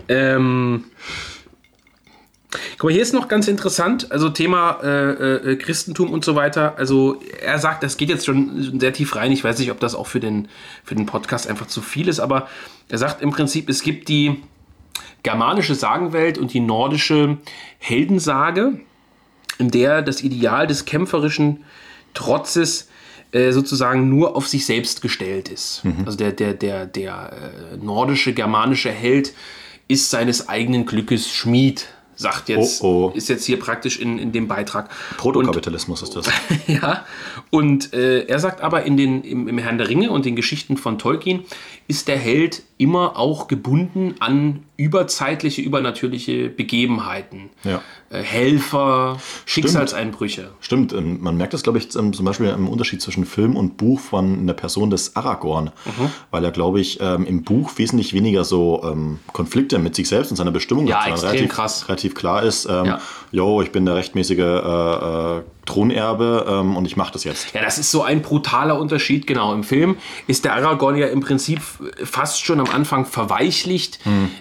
[0.08, 0.84] ähm.
[2.78, 6.74] Guck mal, hier ist noch ganz interessant, also Thema äh, äh, Christentum und so weiter.
[6.76, 9.32] Also er sagt, das geht jetzt schon sehr tief rein.
[9.32, 10.48] Ich weiß nicht, ob das auch für den,
[10.82, 12.48] für den Podcast einfach zu viel ist, aber
[12.88, 14.42] er sagt im Prinzip, es gibt die
[15.22, 17.38] germanische Sagenwelt und die nordische
[17.78, 18.80] Heldensage,
[19.58, 21.64] in der das Ideal des kämpferischen
[22.12, 22.88] Trotzes
[23.32, 25.82] äh, sozusagen nur auf sich selbst gestellt ist.
[26.06, 27.32] Also der, der, der, der
[27.72, 29.32] äh, nordische, germanische Held
[29.88, 33.16] ist seines eigenen Glückes Schmied, sagt jetzt, Oh, oh.
[33.16, 34.88] ist jetzt hier praktisch in, in dem Beitrag.
[35.16, 36.30] Protokapitalismus ist das.
[36.66, 37.04] ja,
[37.50, 40.76] und äh, er sagt aber, in den, im, im Herrn der Ringe und den Geschichten
[40.76, 41.44] von Tolkien
[41.88, 47.50] ist der Held immer auch gebunden an überzeitliche, übernatürliche Begebenheiten.
[47.64, 47.82] Ja.
[48.14, 50.50] Äh, Helfer, Schicksalseinbrüche.
[50.60, 53.76] Stimmt, ähm, man merkt das, glaube ich, ähm, zum Beispiel im Unterschied zwischen Film und
[53.76, 56.10] Buch von der Person des Aragorn, Mhm.
[56.30, 60.30] weil er, glaube ich, ähm, im Buch wesentlich weniger so ähm, Konflikte mit sich selbst
[60.30, 61.88] und seiner Bestimmung Ja, hat, sondern relativ, krass.
[61.88, 63.00] relativ klar ist, ähm, Ja.
[63.34, 67.52] Yo, ich bin der rechtmäßige äh, äh, Thronerbe ähm, und ich mache das jetzt.
[67.52, 69.26] Ja, das ist so ein brutaler Unterschied.
[69.26, 71.60] Genau, im Film ist der Aragorn ja im Prinzip
[72.04, 73.98] fast schon am Anfang verweichlicht,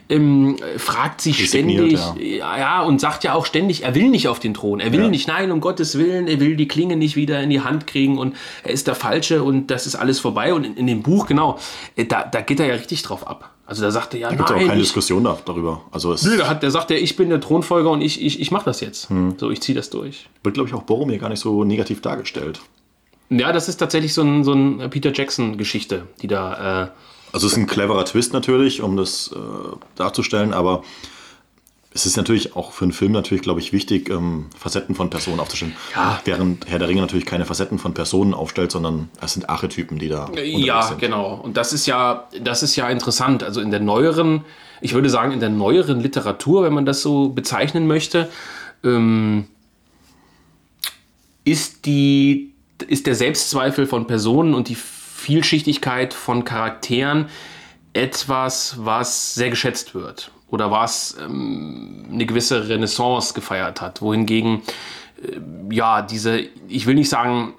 [0.09, 2.57] ähm, fragt sich ständig, ja.
[2.57, 4.79] ja, und sagt ja auch ständig, er will nicht auf den Thron.
[4.79, 5.07] Er will Ja.
[5.09, 8.17] nicht, nein, um Gottes Willen, er will die Klinge nicht wieder in die Hand kriegen
[8.17, 10.53] und er ist der Falsche und das ist alles vorbei.
[10.53, 11.57] Und in, in dem Buch, genau,
[11.95, 13.49] äh, da, da geht er ja richtig drauf ab.
[13.65, 15.81] Also da sagt er ja, Da gibt es auch keine ich, Diskussion da, darüber.
[15.89, 18.41] Also es Nö, da, hat, der sagt ja, ich bin der Thronfolger und ich, ich,
[18.41, 19.09] ich mache das jetzt.
[19.09, 19.35] Hm.
[19.37, 20.29] So, ich ziehe das durch.
[20.43, 22.59] wird, glaube ich, auch Boromir gar nicht so negativ dargestellt.
[23.29, 26.83] Ja, das ist tatsächlich so ein, so ein Peter Jackson-Geschichte, die da.
[26.83, 26.89] Äh,
[27.31, 29.37] Also es ist ein cleverer Twist natürlich, um das äh,
[29.95, 30.83] darzustellen, aber
[31.95, 35.39] es ist natürlich auch für einen Film natürlich, glaube ich, wichtig, ähm, Facetten von Personen
[35.39, 35.75] aufzustellen.
[35.95, 36.19] Ja.
[36.25, 40.09] Während Herr der Ringe natürlich keine Facetten von Personen aufstellt, sondern es sind Archetypen, die
[40.09, 40.99] da Ja, sind.
[40.99, 41.35] genau.
[41.43, 43.43] Und das ist ja, das ist ja interessant.
[43.43, 44.43] Also in der neueren,
[44.81, 48.27] ich würde sagen, in der neueren Literatur, wenn man das so bezeichnen möchte,
[48.83, 49.45] ähm,
[51.43, 52.53] ist die,
[52.87, 57.27] ist der Selbstzweifel von Personen und die Vielschichtigkeit von Charakteren
[57.93, 64.61] etwas, was sehr geschätzt wird oder was ähm, eine gewisse Renaissance gefeiert hat, wohingegen
[65.21, 65.39] äh,
[65.73, 67.53] ja diese, ich will nicht sagen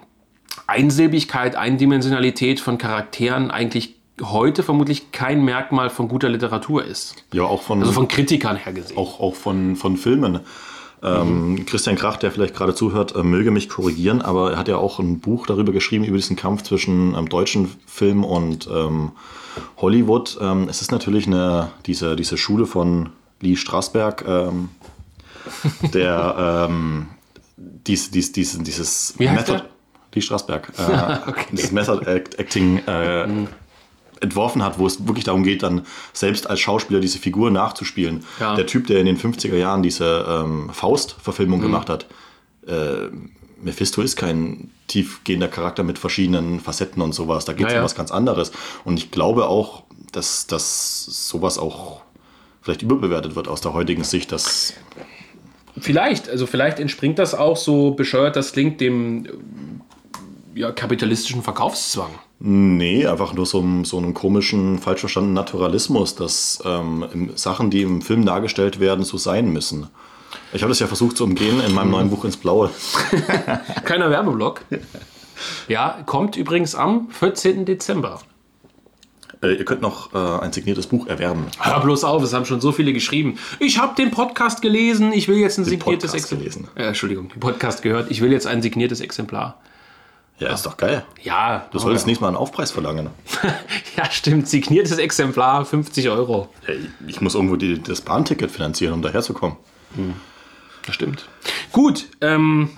[0.67, 7.15] Einsilbigkeit, Eindimensionalität von Charakteren eigentlich heute vermutlich kein Merkmal von guter Literatur ist.
[7.33, 8.97] Ja, auch von, Also von Kritikern her gesehen.
[8.97, 10.39] auch, auch von, von Filmen.
[11.05, 14.77] Ähm, Christian Krach, der vielleicht gerade zuhört, äh, möge mich korrigieren, aber er hat ja
[14.77, 19.11] auch ein Buch darüber geschrieben, über diesen Kampf zwischen ähm, deutschen Film und ähm,
[19.77, 20.37] Hollywood.
[20.41, 23.09] Ähm, es ist natürlich eine, diese, diese Schule von
[23.41, 24.69] Lee Strasberg, ähm,
[25.93, 27.07] der ähm,
[27.57, 29.65] dies, dies, dies, dieses Wie heißt der?
[30.13, 31.45] Lee Strasberg, äh, Okay.
[31.51, 33.27] dieses Method Act- Acting äh,
[34.21, 38.23] entworfen hat, wo es wirklich darum geht, dann selbst als Schauspieler diese Figur nachzuspielen.
[38.39, 38.55] Ja.
[38.55, 42.05] Der Typ, der in den 50er Jahren diese ähm, Faust-Verfilmung gemacht hat,
[42.67, 43.09] äh,
[43.61, 47.45] Mephisto ist kein tiefgehender Charakter mit verschiedenen Facetten und sowas.
[47.45, 48.51] Da geht es Ja, um was ganz anderes.
[48.83, 52.01] Und ich glaube auch, dass, dass sowas auch
[52.61, 54.73] vielleicht überbewertet wird aus der heutigen Sicht, dass
[55.77, 59.81] Vielleicht, also vielleicht entspringt das auch so bescheuert, das klingt dem
[60.53, 62.11] ja, kapitalistischen Verkaufszwang.
[62.39, 67.81] Nee, einfach nur so, einem- so einen komischen, falsch verstandenen Naturalismus, dass ähm, Sachen, die
[67.81, 69.87] im Film dargestellt werden, so sein müssen.
[70.53, 72.69] Ich habe das ja versucht zu umgehen in meinem neuen Buch ins Blaue.
[73.85, 74.61] Keiner Werbeblock.
[75.67, 77.65] Ja, kommt übrigens am 14.
[77.65, 78.19] Dezember.
[79.41, 81.45] Äh, ihr könnt noch äh, ein signiertes Buch erwerben.
[81.59, 83.37] Hör bloß auf, es haben schon so viele geschrieben.
[83.59, 86.71] Ich habe den Podcast gelesen, ich will jetzt ein signiertes Podcast Exemplar.
[86.75, 89.59] Äh, Entschuldigung, den Podcast gehört, ich will jetzt ein signiertes Exemplar.
[90.37, 91.05] Ja, ist doch geil.
[91.23, 93.09] Ja, Du solltest nächstes Mal einen Aufpreis verlangen.
[93.95, 96.49] ja, stimmt, signiertes Exemplar, 50 Euro.
[97.07, 99.55] Ich muss irgendwo die, das Bahnticket finanzieren, um daherzukommen.
[100.85, 101.29] Das stimmt.
[101.71, 102.69] Gut, ähm,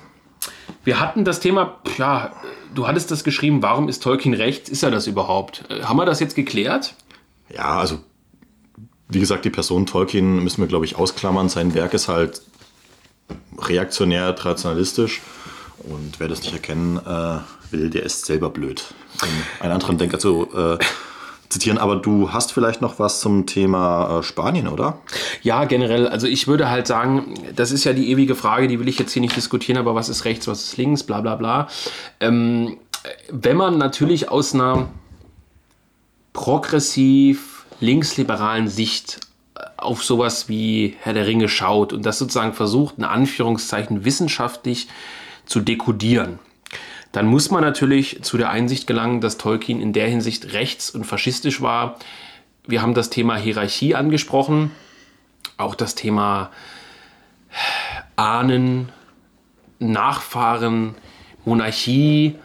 [0.84, 2.32] wir hatten das Thema, ja,
[2.76, 4.70] du hattest das geschrieben, warum ist Tolkien rechts?
[4.70, 5.64] Ist er das überhaupt?
[5.70, 6.94] Äh, haben wir das jetzt geklärt?
[7.50, 8.00] Ja, also
[9.10, 11.50] wie gesagt, die Person Tolkien müssen wir, glaube ich, ausklammern.
[11.50, 12.42] Sein Werk ist halt
[13.58, 15.22] reaktionär, traditionalistisch.
[15.80, 17.40] Und wer das nicht erkennen äh,
[17.72, 18.84] will, der ist selber blöd.
[19.22, 20.78] Um einen anderen Denker zu äh,
[21.50, 21.78] zitieren.
[21.78, 25.00] Aber du hast vielleicht noch was zum Thema äh, Spanien, oder?
[25.42, 26.08] Ja, generell.
[26.08, 29.14] Also ich würde halt sagen, das ist ja die ewige Frage, die will ich jetzt
[29.14, 31.68] hier nicht diskutieren, aber was ist rechts, was ist links, bla bla bla.
[32.20, 32.78] Ähm,
[33.30, 34.90] wenn man natürlich aus einer
[36.34, 39.22] progressiv linksliberalen Sicht
[39.56, 44.88] äh, auf sowas wie Herr der Ringe schaut und das sozusagen versucht, in Anführungszeichen wissenschaftlich
[45.48, 46.40] zu dekodieren,
[47.12, 51.06] dann muss man natürlich zu der Einsicht gelangen, dass Tolkien in der Hinsicht rechts und
[51.06, 51.98] faschistisch war.
[52.68, 54.72] Wir haben das Thema Hierarchie angesprochen,
[55.58, 56.52] auch das Thema
[58.16, 58.90] Ahnen,
[59.80, 60.96] Nachfahren,
[61.46, 62.36] Monarchie,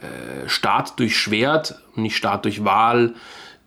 [0.00, 3.14] äh, Staat durch Schwert, nicht Staat durch Wahl.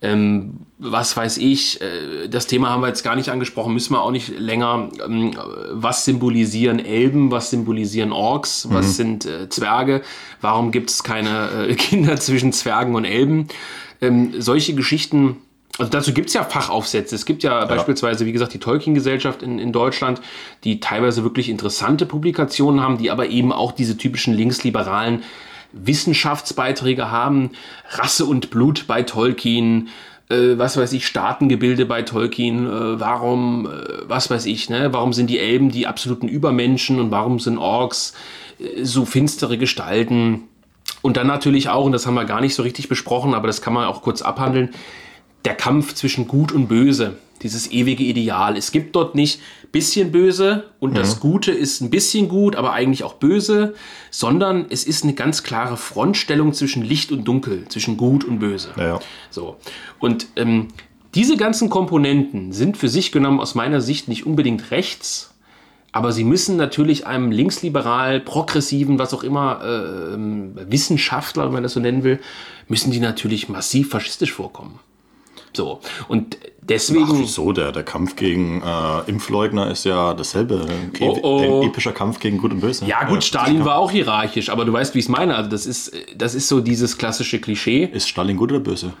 [0.02, 4.00] Ähm, was weiß ich, äh, das Thema haben wir jetzt gar nicht angesprochen, müssen wir
[4.00, 4.88] auch nicht länger.
[5.04, 5.36] Ähm,
[5.72, 10.00] was symbolisieren Elben, was symbolisieren Orks, was sind äh, Zwerge,
[10.40, 13.48] warum gibt es keine äh, Kinder zwischen Zwergen und Elben?
[14.00, 15.36] Ähm, solche Geschichten
[15.78, 17.14] Also dazu gibt es ja Fachaufsätze.
[17.14, 20.22] Es gibt ja, ja, beispielsweise, wie gesagt, die Tolkien-Gesellschaft in, in Deutschland,
[20.64, 25.22] die teilweise wirklich interessante Publikationen haben, die aber eben auch diese typischen linksliberalen
[25.72, 27.50] Wissenschaftsbeiträge haben.
[27.90, 29.88] Rasse und Blut bei Tolkien,
[30.28, 33.70] äh, was weiß ich, Staatengebilde bei Tolkien, äh, warum, äh,
[34.04, 34.92] was weiß ich, ne?
[34.92, 38.14] warum sind die Elben die absoluten Übermenschen und warum sind Orks
[38.58, 40.42] äh, so finstere Gestalten?
[41.02, 43.62] Und dann natürlich auch, und das haben wir gar nicht so richtig besprochen, aber das
[43.62, 44.70] kann man auch kurz abhandeln,
[45.44, 48.56] der Kampf zwischen Gut und Böse, dieses ewige Ideal.
[48.56, 49.40] Es gibt dort nicht
[49.72, 50.94] bisschen böse und mhm.
[50.96, 53.74] das Gute ist ein bisschen gut, aber eigentlich auch böse,
[54.10, 58.70] sondern es ist eine ganz klare Frontstellung zwischen Licht und Dunkel, zwischen Gut und Böse.
[58.76, 59.00] Ja.
[59.30, 59.56] So.
[59.98, 60.68] Und ähm,
[61.14, 65.34] diese ganzen Komponenten sind für sich genommen aus meiner Sicht nicht unbedingt rechts,
[65.92, 71.72] aber sie müssen natürlich einem linksliberal, progressiven, was auch immer, äh, Wissenschaftler, wenn man das
[71.72, 72.20] so nennen will,
[72.68, 74.78] müssen die natürlich massiv faschistisch vorkommen.
[75.52, 75.80] So.
[76.06, 76.38] Und
[76.70, 77.04] deswegen.
[77.06, 77.52] Ach, wieso?
[77.52, 80.66] Der, der Kampf gegen äh, Impfleugner ist ja dasselbe.
[81.00, 81.60] Oh, oh.
[81.62, 82.86] ein epischer Kampf gegen Gut und Böse.
[82.86, 85.36] Ja, gut, Stalin war auch hierarchisch, aber du weißt, wie ich es meine.
[85.36, 87.84] Also, das ist, das ist so dieses klassische Klischee.
[87.84, 88.94] Ist Stalin gut oder böse?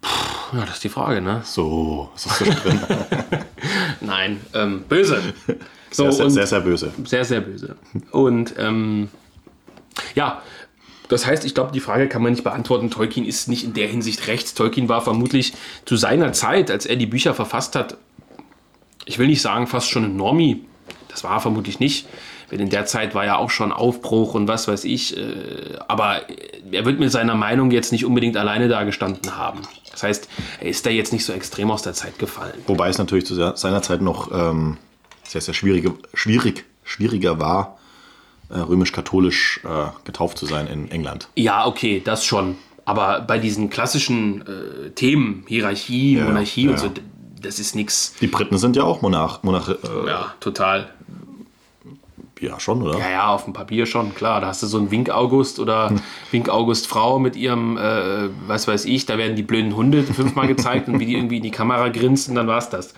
[0.00, 1.42] Puh, ja, das ist die Frage, ne?
[1.44, 2.80] So, ist das drin?
[4.00, 5.20] Nein, ähm, böse.
[5.90, 6.92] So, sehr, sehr, sehr, sehr, böse.
[7.04, 7.76] Sehr, sehr böse.
[8.10, 9.08] Und ähm,
[10.14, 10.42] ja,
[11.14, 12.90] das heißt, ich glaube, die Frage kann man nicht beantworten.
[12.90, 14.54] Tolkien ist nicht in der Hinsicht rechts.
[14.54, 15.54] Tolkien war vermutlich
[15.84, 17.96] zu seiner Zeit, als er die Bücher verfasst hat,
[19.06, 20.64] ich will nicht sagen fast schon ein Normie.
[21.08, 22.06] Das war er vermutlich nicht.
[22.50, 25.16] Denn in der Zeit war ja auch schon Aufbruch und was weiß ich.
[25.16, 26.22] Äh, aber
[26.70, 29.62] er wird mit seiner Meinung jetzt nicht unbedingt alleine dagestanden haben.
[29.90, 30.28] Das heißt,
[30.60, 32.54] er ist da jetzt nicht so extrem aus der Zeit gefallen.
[32.66, 34.76] Wobei es natürlich zu seiner Zeit noch ähm,
[35.22, 37.78] sehr, sehr schwierig, schwierig, schwieriger war,
[38.50, 41.28] römisch-katholisch äh, getauft zu sein in England.
[41.36, 42.56] Ja, okay, das schon.
[42.84, 46.72] Aber bei diesen klassischen äh, Themen, Hierarchie, ja, Monarchie ja.
[46.72, 46.90] und so,
[47.40, 48.14] das ist nichts.
[48.20, 49.42] Die Briten sind ja auch Monarch.
[49.42, 50.90] Monarch äh, ja, total.
[52.40, 52.98] Ja, schon, oder?
[52.98, 54.40] Ja, ja, auf dem Papier schon, klar.
[54.40, 56.00] Da hast du so einen Wink August oder hm.
[56.30, 60.46] Wink August Frau mit ihrem, äh, was weiß ich, da werden die blöden Hunde fünfmal
[60.46, 62.92] gezeigt und wie die irgendwie in die Kamera grinsen, dann war es das.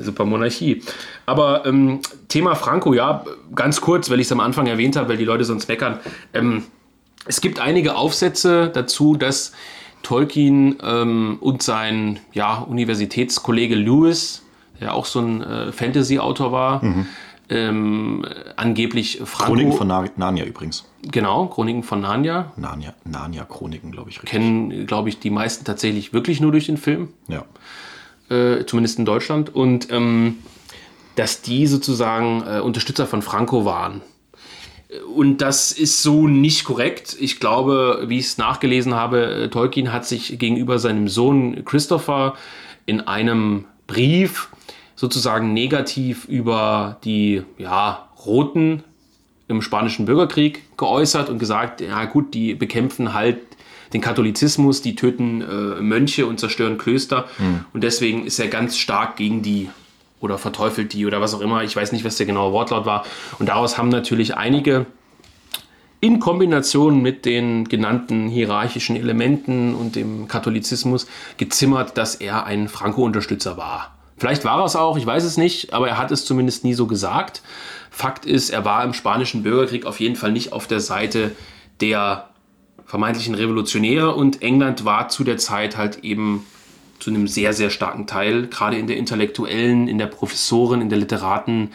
[0.00, 0.82] Super Monarchie.
[1.26, 3.24] Aber ähm, Thema Franco, ja,
[3.54, 5.98] ganz kurz, weil ich es am Anfang erwähnt habe, weil die Leute sonst meckern.
[6.34, 6.64] Ähm,
[7.26, 9.52] es gibt einige Aufsätze dazu, dass
[10.02, 14.42] Tolkien ähm, und sein ja, Universitätskollege Lewis,
[14.80, 17.06] der auch so ein äh, Fantasy-Autor war, mhm.
[17.50, 18.24] ähm,
[18.56, 19.52] angeblich Franco.
[19.52, 20.84] Chroniken von Narnia übrigens.
[21.02, 22.52] Genau, Chroniken von Narnia.
[22.56, 24.16] Narnia, Narnia Chroniken, glaube ich.
[24.16, 24.30] Richtig.
[24.30, 27.08] Kennen, glaube ich, die meisten tatsächlich wirklich nur durch den Film.
[27.28, 27.44] Ja
[28.30, 30.38] äh, zumindest in Deutschland, und ähm,
[31.16, 34.02] dass die sozusagen äh, Unterstützer von Franco waren.
[35.14, 37.16] Und das ist so nicht korrekt.
[37.20, 42.34] Ich glaube, wie ich es nachgelesen habe, äh, Tolkien hat sich gegenüber seinem Sohn Christopher
[42.86, 44.48] in einem Brief
[44.96, 48.82] sozusagen negativ über die ja, Roten
[49.46, 53.38] im Spanischen Bürgerkrieg geäußert und gesagt, ja gut, die bekämpfen halt
[53.92, 57.26] den Katholizismus, die töten äh, Mönche und zerstören Klöster.
[57.38, 57.64] Mhm.
[57.72, 59.70] Und deswegen ist er ganz stark gegen die
[60.20, 61.62] oder verteufelt die oder was auch immer.
[61.62, 63.04] Ich weiß nicht, was der genaue Wortlaut war.
[63.38, 64.86] Und daraus haben natürlich einige
[66.00, 71.06] in Kombination mit den genannten hierarchischen Elementen und dem Katholizismus
[71.38, 73.94] gezimmert, dass er ein Franco-Unterstützer war.
[74.16, 76.74] Vielleicht war er es auch, ich weiß es nicht, aber er hat es zumindest nie
[76.74, 77.42] so gesagt.
[77.90, 81.32] Fakt ist, er war im spanischen Bürgerkrieg auf jeden Fall nicht auf der Seite
[81.80, 82.28] der
[82.88, 86.46] vermeintlichen Revolutionäre und England war zu der Zeit halt eben
[86.98, 90.98] zu einem sehr, sehr starken Teil, gerade in der Intellektuellen, in der Professoren, in der
[90.98, 91.70] Literaten,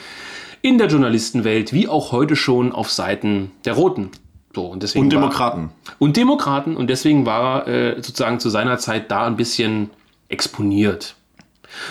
[0.63, 4.09] in der Journalistenwelt, wie auch heute schon auf Seiten der Roten.
[4.55, 5.69] So, und, deswegen und Demokraten.
[5.85, 6.75] War, und Demokraten.
[6.75, 9.91] Und deswegen war er äh, sozusagen zu seiner Zeit da ein bisschen
[10.29, 11.15] exponiert.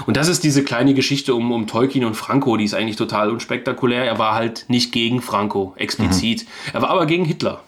[0.07, 3.31] Und das ist diese kleine Geschichte um, um Tolkien und Franco, die ist eigentlich total
[3.31, 4.05] unspektakulär.
[4.05, 6.43] Er war halt nicht gegen Franco, explizit.
[6.43, 6.70] Mhm.
[6.73, 7.62] Er war aber gegen Hitler.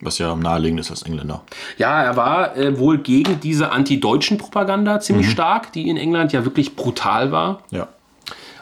[0.00, 1.42] Was ja naheliegend ist als Engländer.
[1.78, 5.32] Ja, er war äh, wohl gegen diese anti-deutschen Propaganda ziemlich mhm.
[5.32, 7.62] stark, die in England ja wirklich brutal war.
[7.70, 7.88] Ja.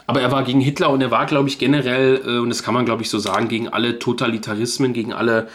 [0.07, 2.73] Aber er war gegen Hitler und er war, glaube ich, generell, äh, und das kann
[2.73, 5.49] man, glaube ich, so sagen, gegen alle Totalitarismen, gegen alle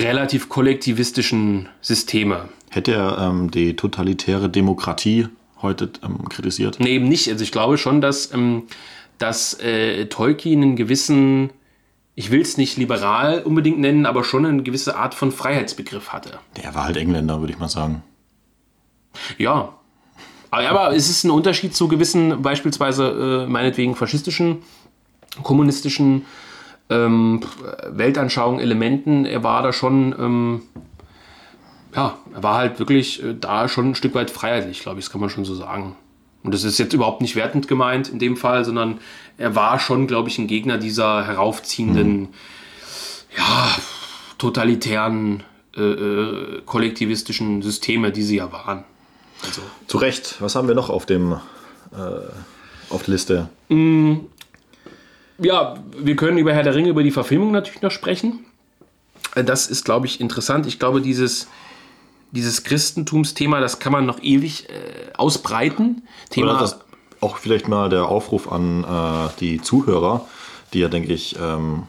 [0.00, 2.48] relativ kollektivistischen Systeme.
[2.70, 5.28] Hätte er ähm, die totalitäre Demokratie
[5.62, 6.78] heute ähm, kritisiert?
[6.78, 7.28] Nee, eben nicht.
[7.28, 8.64] Also ich glaube schon, dass, ähm,
[9.18, 11.50] dass äh, Tolkien einen gewissen
[12.18, 16.38] ich will es nicht liberal unbedingt nennen, aber schon eine gewisse Art von Freiheitsbegriff hatte.
[16.56, 18.02] Der war halt Engländer, würde ich mal sagen.
[19.36, 19.74] Ja.
[20.50, 24.62] Aber, es ist ein Unterschied zu gewissen, beispielsweise äh, meinetwegen faschistischen,
[25.42, 26.24] kommunistischen
[26.88, 27.42] ähm,
[27.86, 29.26] Weltanschauungen, Elementen.
[29.26, 30.62] Er war da schon, ähm,
[31.94, 35.12] ja, er war halt wirklich äh, da schon ein Stück weit freiheitlich, glaube ich, das
[35.12, 35.96] kann man schon so sagen.
[36.46, 38.98] Und das ist jetzt überhaupt nicht wertend gemeint in dem Fall, sondern
[39.36, 42.28] er war schon, glaube ich, ein Gegner dieser heraufziehenden, mhm.
[43.36, 43.76] ja,
[44.38, 45.42] totalitären,
[45.76, 48.84] äh, äh, kollektivistischen Systeme, die sie ja waren.
[49.44, 49.60] Also.
[49.88, 50.36] Zu Recht.
[50.38, 51.36] Was haben wir noch auf dem äh,
[52.90, 53.48] auf der Liste?
[53.68, 54.14] Mm,
[55.38, 58.46] ja, wir können über Herr der Ringe, über die Verfilmung natürlich noch sprechen.
[59.34, 60.66] Äh, das ist, glaube ich, interessant.
[60.66, 61.48] Ich glaube, dieses,
[62.36, 66.02] dieses Christentumsthema, das kann man noch ewig äh, ausbreiten.
[66.30, 66.68] Thema
[67.20, 70.26] auch vielleicht mal der Aufruf an äh, die Zuhörer,
[70.72, 71.84] die ja, denke ich, ähm,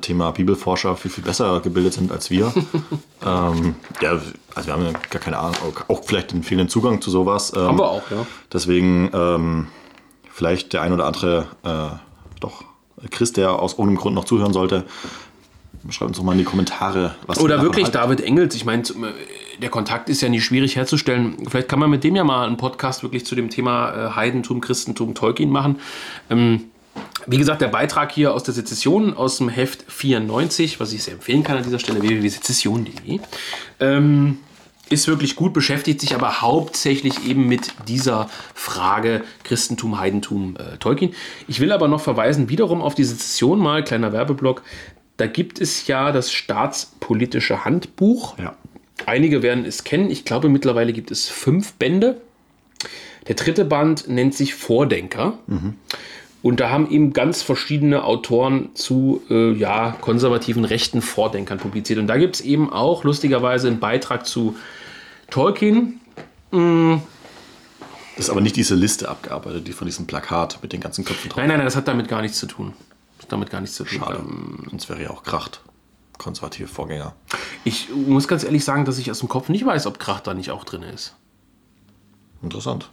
[0.00, 2.52] Thema Bibelforscher viel, viel besser gebildet sind als wir.
[3.26, 4.20] ähm, ja,
[4.54, 5.56] also wir haben ja gar keine Ahnung,
[5.88, 7.52] auch vielleicht den fehlenden Zugang zu sowas.
[7.56, 8.24] Ähm, haben wir auch, ja.
[8.52, 9.66] Deswegen ähm,
[10.30, 11.96] vielleicht der ein oder andere, äh,
[12.38, 12.62] doch,
[13.10, 14.84] Chris, der aus irgendeinem Grund noch zuhören sollte,
[15.90, 17.16] schreibt uns doch mal in die Kommentare.
[17.26, 17.88] Was Oder wirklich.
[17.88, 18.54] David Engels.
[18.54, 18.84] Ich meine,
[19.60, 21.36] der Kontakt ist ja nicht schwierig herzustellen.
[21.48, 24.60] Vielleicht kann man mit dem ja mal einen Podcast wirklich zu dem Thema äh, Heidentum,
[24.60, 25.78] Christentum, Tolkien machen.
[26.30, 26.64] Ähm,
[27.26, 31.14] wie gesagt, der Beitrag hier aus der Sezession, aus dem Heft 94, was ich sehr
[31.14, 33.20] empfehlen kann an dieser Stelle, www.sezession.de,
[33.80, 34.38] ähm,
[34.90, 41.14] ist wirklich gut, beschäftigt sich aber hauptsächlich eben mit dieser Frage Christentum, Heidentum, äh, Tolkien.
[41.48, 44.62] Ich will aber noch verweisen, wiederum auf die Sezession mal, kleiner Werbeblock.
[45.16, 48.36] Da gibt es ja das staatspolitische Handbuch.
[48.38, 48.56] Ja.
[49.06, 50.10] Einige werden es kennen.
[50.10, 52.20] Ich glaube, mittlerweile gibt es fünf Bände.
[53.28, 55.38] Der dritte Band nennt sich Vordenker.
[55.46, 55.74] Mhm.
[56.42, 62.00] Und da haben eben ganz verschiedene Autoren zu äh, ja, konservativen rechten Vordenkern publiziert.
[62.00, 64.56] Und da gibt es eben auch lustigerweise einen Beitrag zu
[65.30, 66.00] Tolkien.
[66.50, 66.96] Mm.
[68.16, 71.30] Das ist aber nicht diese Liste abgearbeitet, die von diesem Plakat mit den ganzen Köpfen
[71.30, 71.36] drauf.
[71.38, 72.72] Nein, nein, nein, das hat damit gar nichts zu tun.
[73.16, 74.00] Das hat damit gar nichts zu tun.
[74.00, 74.18] Schade.
[74.18, 75.60] Ähm, Sonst wäre ja auch Kracht.
[76.22, 77.14] Konservative Vorgänger.
[77.64, 80.34] Ich muss ganz ehrlich sagen, dass ich aus dem Kopf nicht weiß, ob Kracht da
[80.34, 81.16] nicht auch drin ist.
[82.42, 82.90] Interessant.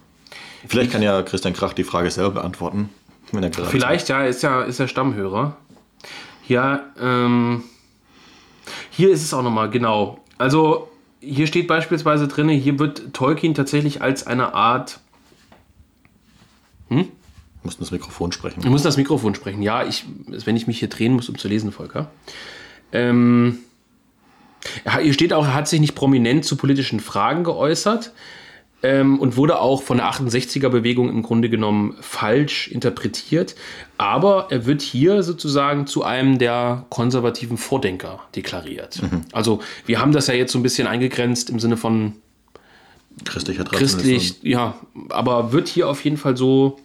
[0.66, 2.90] Vielleicht kann ja Christian Kracht die Frage selber beantworten.
[3.32, 5.56] Wenn er Vielleicht, ja, ist ja, ist ja Stammhörer.
[6.48, 7.62] Ja, ähm,
[8.90, 10.18] hier ist es auch nochmal, genau.
[10.36, 10.88] Also,
[11.20, 14.98] hier steht beispielsweise drin, hier wird Tolkien tatsächlich als eine Art.
[16.88, 17.04] Hm?
[17.04, 17.08] Du
[17.62, 18.62] musst das Mikrofon sprechen.
[18.62, 19.84] Du musst das Mikrofon sprechen, ja.
[19.84, 22.10] Ich, wenn ich mich hier drehen muss, um zu lesen, Volker.
[22.92, 23.58] Ähm,
[25.00, 28.12] hier steht auch, er hat sich nicht prominent zu politischen Fragen geäußert
[28.82, 33.54] ähm, und wurde auch von der 68er-Bewegung im Grunde genommen falsch interpretiert.
[33.98, 39.02] Aber er wird hier sozusagen zu einem der konservativen Vordenker deklariert.
[39.02, 39.22] Mhm.
[39.32, 42.14] Also wir haben das ja jetzt so ein bisschen eingegrenzt im Sinne von
[43.24, 44.74] christlicher Christlich, ja,
[45.10, 46.78] aber wird hier auf jeden Fall so,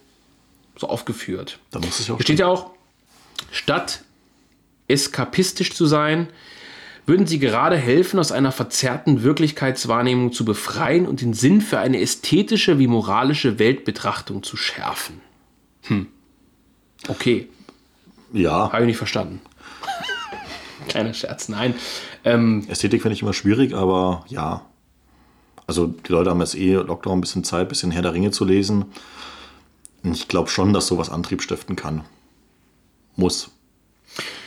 [0.77, 1.59] so aufgeführt.
[1.71, 2.71] Da muss es auch hier steht ja auch,
[3.51, 4.04] statt
[4.87, 6.27] eskapistisch zu sein,
[7.05, 12.01] würden sie gerade helfen, aus einer verzerrten Wirklichkeitswahrnehmung zu befreien und den Sinn für eine
[12.01, 15.21] ästhetische wie moralische Weltbetrachtung zu schärfen.
[15.83, 16.07] Hm.
[17.07, 17.47] Okay.
[18.33, 18.71] Ja.
[18.71, 19.39] Habe ich nicht verstanden.
[20.87, 21.75] Kleiner Scherz, nein.
[22.23, 24.65] Ähm, Ästhetik finde ich immer schwierig, aber ja.
[25.67, 28.31] Also die Leute haben jetzt eh locker ein bisschen Zeit, ein bisschen Herr der Ringe
[28.31, 28.85] zu lesen.
[30.03, 32.03] Ich glaube schon, dass sowas Antrieb stiften kann.
[33.15, 33.51] Muss.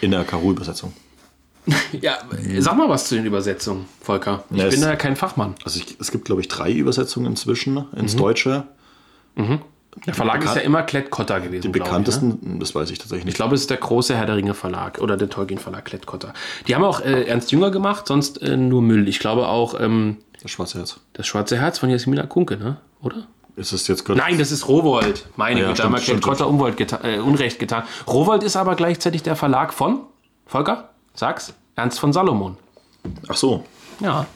[0.00, 0.92] In der Karo-Übersetzung.
[2.00, 2.18] ja,
[2.58, 4.44] sag mal was zu den Übersetzungen, Volker.
[4.50, 5.54] Ich ja, bin da ja kein Fachmann.
[5.64, 8.18] Also ich, es gibt, glaube ich, drei Übersetzungen inzwischen ins mhm.
[8.18, 8.64] Deutsche.
[9.34, 9.60] Mhm.
[10.06, 11.62] Der Verlag ist ja immer Klett-Cotta gewesen.
[11.62, 12.58] Die bekanntesten, ich, ne?
[12.60, 13.34] das weiß ich tatsächlich nicht.
[13.34, 16.32] Ich glaube, es ist der große Herr der Ringe Verlag oder der Tolkien Verlag Klett-Cotta.
[16.66, 19.08] Die haben auch äh, Ernst Jünger gemacht, sonst äh, nur Müll.
[19.08, 19.78] Ich glaube auch.
[19.80, 21.00] Ähm, das Schwarze Herz.
[21.14, 22.76] Das Schwarze Herz von Jasmina Kunke, ne?
[23.02, 23.26] Oder?
[23.58, 25.26] Ist es jetzt Nein, das ist Rowold.
[25.36, 27.82] Meine ja, Güte, da haben Klett-Cotta geta äh, Unrecht getan.
[28.06, 30.00] Rowold ist aber gleichzeitig der Verlag von
[30.46, 30.90] Volker?
[31.14, 31.52] Sag's.
[31.74, 32.56] Ernst von Salomon.
[33.28, 33.64] Ach so.
[34.00, 34.26] Ja.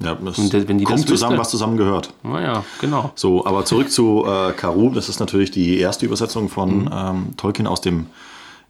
[0.00, 2.12] Ja, das Und wenn die kommt das zusammen, was zusammengehört.
[2.22, 3.12] Naja, genau.
[3.14, 4.90] So, aber zurück zu äh, Karu.
[4.90, 6.90] Das ist natürlich die erste Übersetzung von mhm.
[6.92, 8.06] ähm, Tolkien aus dem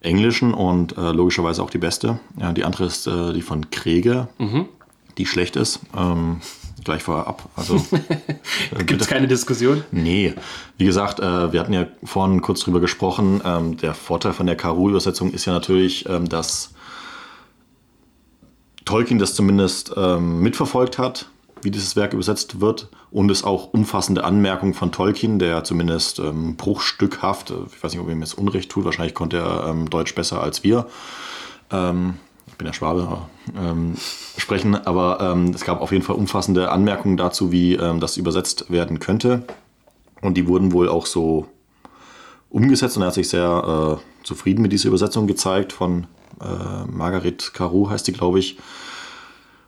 [0.01, 2.21] Englischen und äh, logischerweise auch die beste.
[2.39, 4.67] Ja, die andere ist äh, die von Krege, mhm.
[5.19, 5.81] die schlecht ist.
[5.97, 6.41] Ähm,
[6.85, 7.49] gleich vorab.
[7.57, 7.85] Also
[8.87, 9.85] gibt es keine Diskussion?
[9.91, 10.35] Nee.
[10.79, 13.41] Wie gesagt, äh, wir hatten ja vorhin kurz drüber gesprochen.
[13.45, 16.73] Ähm, der Vorteil von der Karu-Übersetzung ist ja natürlich, ähm, dass
[18.85, 21.29] Tolkien das zumindest ähm, mitverfolgt hat,
[21.63, 26.57] wie dieses Werk übersetzt wird und es auch umfassende Anmerkungen von Tolkien, der zumindest ähm,
[26.57, 30.15] bruchstückhaft, äh, ich weiß nicht, ob ihm jetzt Unrecht tut, wahrscheinlich konnte er ähm, Deutsch
[30.15, 30.87] besser als wir.
[31.71, 32.15] Ähm,
[32.63, 33.27] bin ja Schwabe,
[33.59, 33.95] ähm,
[34.37, 38.71] sprechen, aber ähm, es gab auf jeden Fall umfassende Anmerkungen dazu, wie ähm, das übersetzt
[38.71, 39.43] werden könnte.
[40.21, 41.49] Und die wurden wohl auch so
[42.51, 46.07] umgesetzt und er hat sich sehr äh, zufrieden mit dieser Übersetzung gezeigt von
[46.41, 48.59] äh, Margaret Caru heißt die, glaube ich.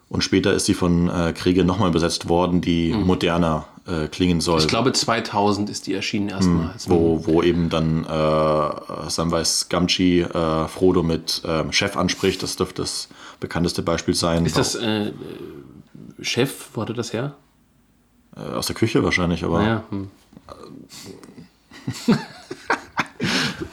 [0.08, 3.06] Und später ist sie von äh, Kriege nochmal übersetzt worden, die Mhm.
[3.06, 4.60] moderner äh, klingen soll.
[4.60, 6.88] Ich glaube 2000 ist die erschienen erstmals.
[6.88, 12.42] wo, wo eben dann äh, Samwise Gamgee äh, Frodo mit ähm, Chef anspricht.
[12.42, 13.08] Das dürfte das
[13.40, 14.46] bekannteste Beispiel sein.
[14.46, 15.12] Ist das äh, äh,
[16.20, 17.34] Chef, wo hatte das her?
[18.36, 19.84] Äh, aus der Küche wahrscheinlich, aber Ja.
[19.90, 20.10] Hm.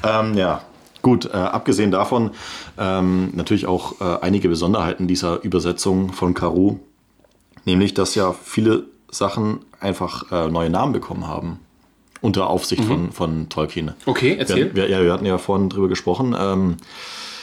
[0.04, 0.62] Ähm, ja,
[1.02, 1.26] gut.
[1.26, 2.32] Äh, abgesehen davon
[2.78, 6.80] ähm, natürlich auch äh, einige Besonderheiten dieser Übersetzung von Karu.
[7.66, 11.60] Nämlich, dass ja viele Sachen einfach äh, neue Namen bekommen haben.
[12.22, 13.94] Unter Aufsicht von, von Tolkien.
[14.06, 14.76] Okay, erzähl.
[14.76, 16.36] Wir, wir, ja, wir hatten ja vorhin drüber gesprochen.
[16.38, 16.78] Ähm,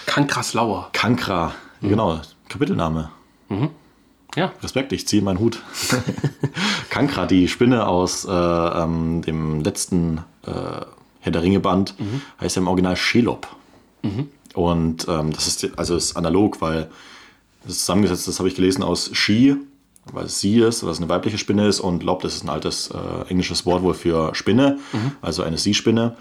[0.07, 0.91] Kankraslauer.
[0.93, 3.11] Kankra, genau, Kapitelname.
[4.37, 4.53] Ja.
[4.63, 5.61] Respekt, ich ziehe meinen Hut.
[6.91, 10.53] Kankra, die Spinne aus äh, ähm, dem letzten äh,
[11.21, 11.95] Herr der Ringe-Band,
[12.41, 13.49] heißt ja im Original Shelob.
[14.55, 16.89] Und ähm, das ist also ist analog, weil
[17.65, 19.57] das ist zusammengesetzt, das habe ich gelesen aus She,
[20.13, 22.91] weil es sie ist, es eine weibliche Spinne ist, und Lob, das ist ein altes
[22.91, 24.79] äh, englisches Wort wohl für Spinne,
[25.21, 26.17] also eine Sie-Spinne.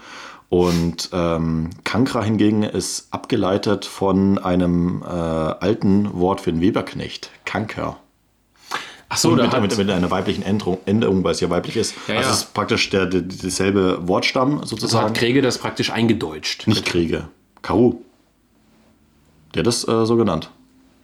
[0.50, 7.98] Und ähm, Kankra hingegen ist abgeleitet von einem äh, alten Wort für einen Weberknecht, Kanker.
[9.10, 11.94] Ach so, mit, mit, mit einer weiblichen Änderung, Änderung, weil es ja weiblich ist.
[12.08, 12.34] Ja, also ja.
[12.34, 15.08] es ist praktisch der, der, derselbe Wortstamm so sozusagen.
[15.08, 16.66] hat Kriege das praktisch eingedeutscht.
[16.66, 17.28] Nicht Kriege.
[17.62, 18.02] Karu.
[19.54, 20.50] Der hat das äh, so genannt.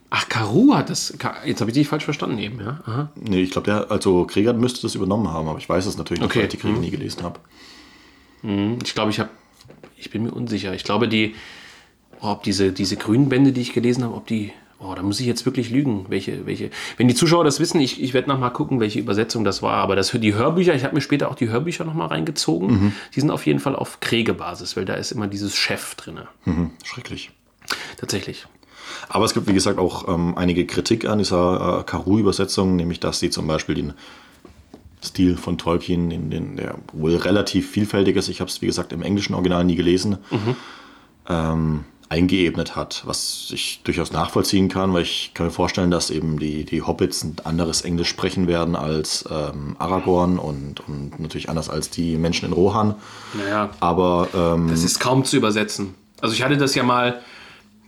[0.09, 1.13] Ach, Karu hat das.
[1.45, 2.79] Jetzt habe ich dich falsch verstanden eben, ja.
[2.85, 3.09] Aha.
[3.15, 6.21] Nee, ich glaube, der, also Krieger müsste das übernommen haben, aber ich weiß es natürlich
[6.21, 6.39] nicht, Okay.
[6.39, 7.39] weil ich die Kriege nie gelesen habe.
[8.83, 9.29] Ich glaube, ich habe.
[9.97, 10.73] Ich bin mir unsicher.
[10.73, 11.35] Ich glaube, die.
[12.21, 14.51] Oh, ob diese, diese grünen Bände, die ich gelesen habe, ob die.
[14.77, 16.05] Oh, da muss ich jetzt wirklich lügen.
[16.09, 16.69] Welche, welche.
[16.97, 19.77] Wenn die Zuschauer das wissen, ich, ich werde nochmal gucken, welche Übersetzung das war.
[19.77, 22.93] Aber das, die Hörbücher, ich habe mir später auch die Hörbücher nochmal reingezogen.
[23.15, 26.19] Die sind auf jeden Fall auf Kriege-Basis, weil da ist immer dieses Chef drin.
[26.45, 27.31] Mhm, schrecklich.
[27.97, 28.45] Tatsächlich.
[29.09, 33.19] Aber es gibt, wie gesagt, auch ähm, einige Kritik an dieser äh, Karu-Übersetzung, nämlich dass
[33.19, 33.93] sie zum Beispiel den
[35.03, 38.91] Stil von Tolkien, den, den, der wohl relativ vielfältig ist, ich habe es, wie gesagt,
[38.91, 40.17] im englischen Original nie gelesen,
[41.29, 46.37] ähm, eingeebnet hat, was ich durchaus nachvollziehen kann, weil ich kann mir vorstellen, dass eben
[46.39, 51.69] die, die Hobbits ein anderes Englisch sprechen werden als ähm, Aragorn und, und natürlich anders
[51.69, 52.95] als die Menschen in Rohan.
[53.33, 55.95] Naja, Aber ähm, das ist kaum zu übersetzen.
[56.21, 57.21] Also ich hatte das ja mal.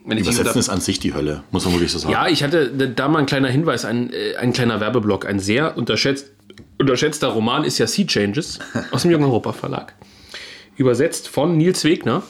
[0.08, 2.14] Wenn ich dich Übersetzen ist an sich die Hölle, muss man wirklich so sagen.
[2.14, 5.26] Ja, ich hatte da- mal ein kleiner Hinweis, ein, äh, ein kleiner Werbeblock.
[5.26, 6.32] Ein sehr unterschätzt,
[6.80, 8.60] unterschätzter Roman ist ja Sea Changes
[8.91, 9.93] aus dem Jungen Europa Verlag.
[10.78, 12.24] Übersetzt von Nils Wegner.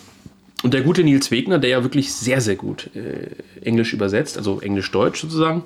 [0.63, 3.29] Und der gute Nils Wegner, der ja wirklich sehr, sehr gut äh,
[3.63, 5.61] Englisch übersetzt, also Englisch-Deutsch sozusagen,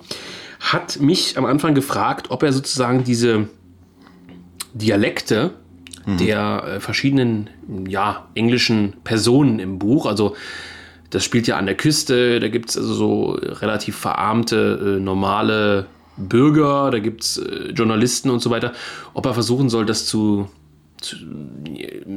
[0.60, 3.48] hat mich am Anfang gefragt, ob er sozusagen diese
[4.74, 5.52] Dialekte
[6.08, 7.50] der äh, verschiedenen
[7.88, 10.36] ja, englischen Personen im Buch, also
[11.12, 15.86] das spielt ja an der Küste, da gibt es also so relativ verarmte, äh, normale
[16.18, 18.74] Bürger, da gibt es äh, Journalisten und so weiter,
[19.14, 20.50] ob er versuchen soll, das zu,
[21.00, 21.18] zu,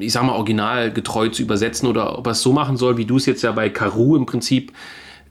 [0.00, 3.16] ich sag mal, originalgetreu zu übersetzen oder ob er es so machen soll, wie du
[3.16, 4.72] es jetzt ja bei Karu im Prinzip,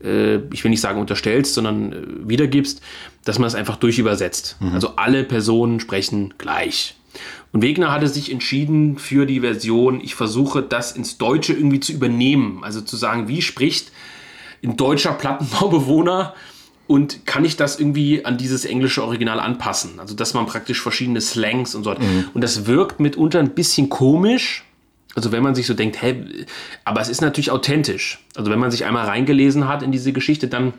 [0.02, 1.96] äh, ich will nicht sagen unterstellst, sondern äh,
[2.28, 2.82] wiedergibst,
[3.24, 4.58] dass man es einfach durchübersetzt.
[4.74, 6.94] Also alle Personen sprechen gleich.
[7.54, 11.92] Und Wegner hatte sich entschieden für die Version, ich versuche das ins Deutsche irgendwie zu
[11.92, 12.64] übernehmen.
[12.64, 13.92] Also zu sagen, wie spricht
[14.64, 16.34] ein deutscher Plattenbaubewohner
[16.88, 20.00] und kann ich das irgendwie an dieses englische Original anpassen?
[20.00, 22.00] Also dass man praktisch verschiedene Slangs und so hat.
[22.34, 24.64] Und das wirkt mitunter ein bisschen komisch.
[25.14, 26.24] Also wenn man sich so denkt, hä,
[26.84, 28.18] aber es ist natürlich authentisch.
[28.34, 30.72] Also wenn man sich einmal reingelesen hat in diese Geschichte, dann,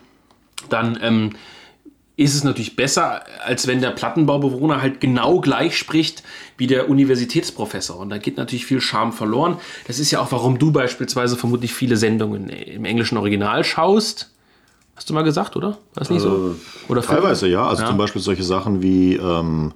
[0.68, 1.30] dann ähm,
[2.18, 6.24] ist es natürlich besser, als wenn der Plattenbaubewohner halt genau gleich spricht
[6.58, 7.98] wie der Universitätsprofessor.
[7.98, 9.58] Und da geht natürlich viel Charme verloren.
[9.88, 14.32] Das ist ja auch, warum du beispielsweise vermutlich viele Sendungen im englischen Original schaust.
[14.96, 15.72] Hast du mal gesagt, oder?
[15.72, 16.56] War das nicht so?
[16.88, 17.90] Oder Teilweise ja, also Ja.
[17.90, 19.74] zum Beispiel solche Sachen wie ähm,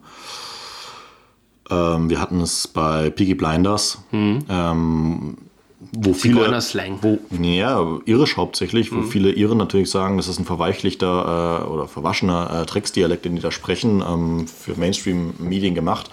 [1.69, 5.37] ähm, wir hatten es bei Peaky Blinders, ähm,
[5.91, 6.99] wo viele Zigeuner-Slang.
[7.01, 11.87] wo ja irisch hauptsächlich, wo viele Iren natürlich sagen, das ist ein verweichlichter äh, oder
[11.87, 16.09] verwaschener äh, Drecksdialekt, den die da sprechen, ähm, für Mainstream-Medien gemacht,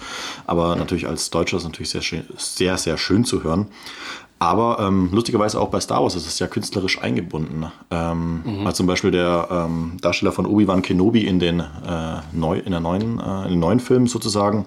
[0.47, 3.67] aber natürlich als Deutscher ist es natürlich sehr schön, sehr sehr schön zu hören.
[4.39, 7.73] Aber ähm, lustigerweise auch bei Star Wars ist es ja künstlerisch eingebunden.
[7.91, 11.65] Ähm, Weil zum Beispiel der ähm, Darsteller von Obi-Wan Kenobi in den, äh,
[12.33, 14.67] neu, in, der neuen, äh, in den neuen Filmen sozusagen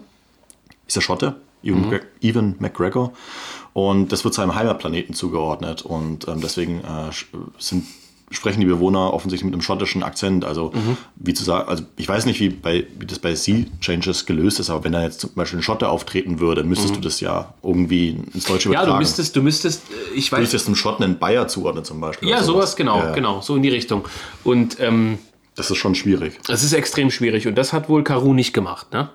[0.87, 3.13] ist der Schotte, Ewan, Ewan McGregor.
[3.87, 5.81] Und das wird seinem Heimatplaneten zugeordnet.
[5.83, 7.11] Und ähm, deswegen äh,
[7.59, 7.85] sind,
[8.31, 10.43] sprechen die Bewohner offensichtlich mit einem schottischen Akzent.
[10.45, 10.71] Also,
[11.15, 14.59] wie zu sagen, also ich weiß nicht, wie, bei, wie das bei Sea Changes gelöst
[14.59, 17.53] ist, aber wenn da jetzt zum Beispiel ein Schotte auftreten würde, müsstest du das ja
[17.63, 18.91] irgendwie ins Deutsche Ja, übertragen.
[18.91, 21.99] du müsstest, du müsstest, äh, ich Du weiß, müsstest einem Schotten einen Bayer zuordnen zum
[22.01, 22.27] Beispiel.
[22.29, 23.13] Ja, sowas, genau, Ja, ja.
[23.15, 24.07] genau, so in die Richtung.
[24.43, 25.17] Und ähm,
[25.55, 26.39] Das ist schon schwierig.
[26.47, 29.09] Das ist extrem schwierig und das hat wohl Karu nicht gemacht, ne?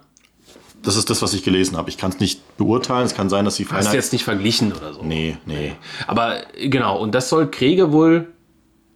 [0.85, 1.89] Das ist das, was ich gelesen habe.
[1.89, 3.07] Ich kann es nicht beurteilen.
[3.07, 5.03] Es kann sein, dass die Hast du jetzt nicht verglichen oder so?
[5.03, 5.73] Nee, nee.
[6.07, 8.29] Aber genau, und das soll Kriege wohl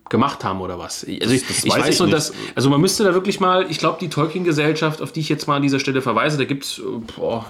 [0.08, 1.04] gemacht haben oder was?
[1.04, 3.78] Also ich, das ich weiß weiß, nur, dass, also man müsste da wirklich mal, ich
[3.78, 6.80] glaube, die Tolkien-Gesellschaft, auf die ich jetzt mal an dieser Stelle verweise, da gibt es,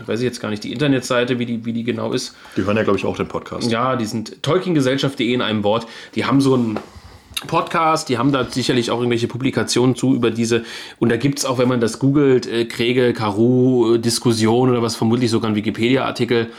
[0.07, 2.34] weiß ich jetzt gar nicht, die Internetseite, wie die, wie die genau ist.
[2.57, 3.70] Die hören ja, glaube ich, auch den Podcast.
[3.70, 5.86] Ja, die sind Tolkien-Gesellschaft.de in einem Wort.
[6.14, 6.80] Die haben so einen
[7.47, 10.64] Podcast, die haben da sicherlich auch irgendwelche Publikationen zu über diese.
[10.99, 14.82] Und da gibt es auch, wenn man das googelt, äh, Kriege, Karu, äh, Diskussion oder
[14.82, 16.51] was, vermutlich sogar ein Wikipedia-Artikel.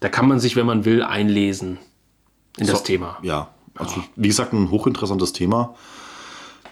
[0.00, 1.78] Da kann man sich, wenn man will, einlesen
[2.58, 3.16] in das So, Thema.
[3.22, 5.74] Ja, also wie gesagt, ein hochinteressantes Thema.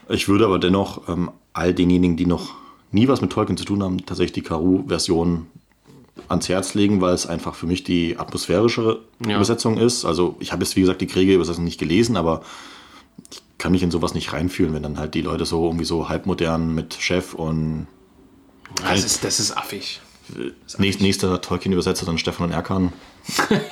[0.09, 2.51] Ich würde aber dennoch ähm, all denjenigen, die noch
[2.93, 5.47] nie was mit Tolkien zu tun haben, tatsächlich die Karu-Version
[6.29, 9.37] ans Herz legen, weil es einfach für mich die atmosphärischere Ja.
[9.37, 10.05] Übersetzung ist.
[10.05, 12.43] Also ich habe jetzt, wie gesagt, die Kriege-Übersetzung nicht gelesen, aber
[13.33, 16.11] ich kann mich in sowas nicht reinfühlen, wenn dann halt die Leute so irgendwie so
[16.11, 17.87] halbmodern mit Chef und
[18.87, 20.03] Das ist, das ist affig.
[20.77, 22.93] nächst, nächster Tolkien-Übersetzer dann Stefan und Erkan.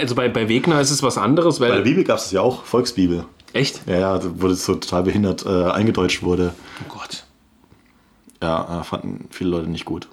[0.00, 1.68] Also bei, bei Wegner ist es was anderes, weil.
[1.68, 3.24] Bei der Bibel gab es ja auch Volksbibel.
[3.52, 3.82] echt?
[3.86, 6.54] Ja, ja, wo das so total behindert äh, eingedeutscht wurde.
[6.84, 7.24] Oh Gott.
[8.42, 10.08] Ja, äh, fanden viele Leute nicht gut.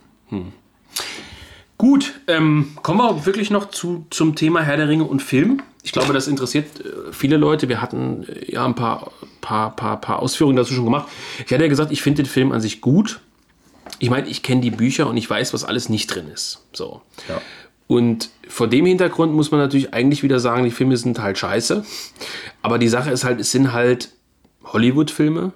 [1.78, 5.62] Gut, ähm, kommen wir wirklich noch zu, zum Thema Herr der Ringe und Film.
[5.84, 7.68] Ich glaube, das interessiert äh, viele Leute.
[7.68, 9.12] Wir hatten äh, ja ein paar,
[9.42, 11.08] paar, paar, paar Ausführungen dazu schon gemacht.
[11.46, 13.20] Ich hatte ja gesagt, ich finde den Film an sich gut.
[14.00, 16.66] Ich meine, ich kenne die Bücher und ich weiß, was alles nicht drin ist.
[16.74, 17.02] So.
[17.28, 17.42] Ja.
[17.88, 21.86] Und vor dem Hintergrund muss man natürlich eigentlich wieder sagen, die Filme sind halt scheiße.
[22.62, 24.10] Aber die Sache ist halt, es sind halt
[24.64, 25.52] Hollywood-Filme.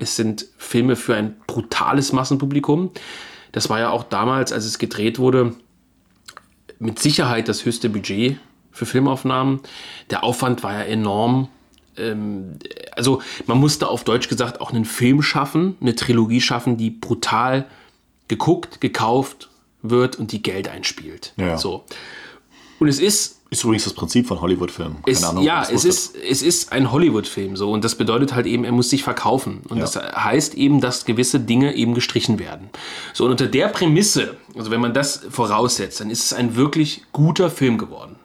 [0.00, 2.90] Es sind Filme für ein brutales Massenpublikum.
[3.52, 5.54] Das war ja auch damals, als es gedreht wurde,
[6.78, 8.38] mit Sicherheit das höchste Budget
[8.72, 9.60] für Filmaufnahmen.
[10.10, 11.48] Der Aufwand war ja enorm.
[11.96, 12.58] Ähm,
[12.92, 17.66] also man musste auf Deutsch gesagt auch einen Film schaffen, eine Trilogie schaffen, die brutal
[18.28, 19.48] geguckt, gekauft
[19.82, 21.32] wird und die Geld einspielt.
[21.36, 21.56] Ja.
[21.58, 21.84] So.
[22.78, 24.98] Und es ist Ist übrigens das Prinzip von Hollywood-Filmen.
[25.06, 28.64] es, ob ja, es ist, es ist ein Hollywood-Film so und das bedeutet halt eben,
[28.64, 29.62] er muss sich verkaufen.
[29.70, 29.84] Und Ja.
[29.84, 32.68] das heißt eben, dass gewisse Dinge eben gestrichen werden.
[33.14, 37.04] So, und unter der Prämisse, also wenn man das voraussetzt, dann ist es ein wirklich
[37.12, 38.16] guter Film geworden.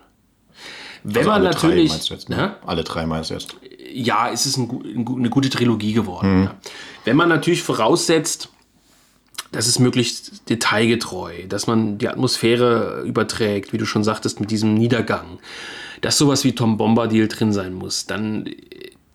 [1.03, 1.89] Wenn Also man alle natürlich.
[1.89, 2.55] Drei meinst du jetzt, ne?
[2.65, 3.55] Alle drei meinst du jetzt.
[3.93, 6.43] ja, es ist ein, eine gute Trilogie geworden.
[6.45, 6.55] Ja.
[7.05, 8.49] Wenn man natürlich voraussetzt,
[9.53, 14.73] dass es möglichst detailgetreu, dass man die Atmosphäre überträgt, wie du schon sagtest, mit diesem
[14.73, 15.39] Niedergang,
[16.01, 18.49] dass sowas wie Tom Bombadil drin sein muss, dann,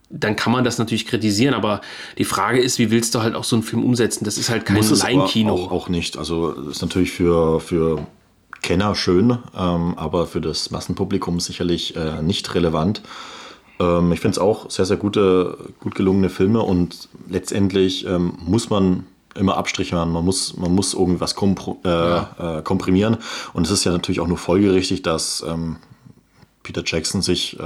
[0.08, 1.54] dann kann man das natürlich kritisieren.
[1.54, 1.82] Aber
[2.16, 4.24] die Frage ist, wie willst du halt auch so einen Film umsetzen?
[4.24, 5.54] Das ist halt kein Leinkino.
[5.54, 6.16] Auch, auch nicht.
[6.16, 8.06] Also ist natürlich für, für
[8.62, 13.02] Kenner schön, ähm, aber für das Massenpublikum sicherlich äh, nicht relevant.
[13.80, 18.70] Ähm, ich finde es auch sehr, sehr gute, gut gelungene Filme und letztendlich ähm, muss
[18.70, 19.04] man
[19.38, 20.12] immer Abstriche machen.
[20.12, 23.18] Man muss, man muss irgendwas kompro- äh, äh, komprimieren.
[23.52, 25.76] Und es ist ja natürlich auch nur folgerichtig, dass ähm,
[26.62, 27.62] Peter Jackson sich äh,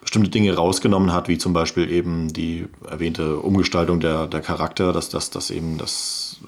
[0.00, 5.08] bestimmte Dinge rausgenommen hat, wie zum Beispiel eben die erwähnte Umgestaltung der, der Charakter, dass,
[5.08, 6.38] dass, dass eben das,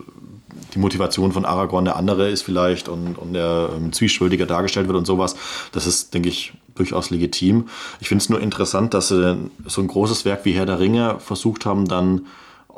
[0.74, 4.96] die Motivation von Aragorn eine andere ist vielleicht und, und er ähm, zwiespältiger dargestellt wird
[4.96, 5.34] und sowas.
[5.72, 7.68] Das ist, denke ich, durchaus legitim.
[7.98, 9.36] Ich finde es nur interessant, dass sie
[9.66, 12.26] so ein großes Werk wie Herr der Ringe versucht haben, dann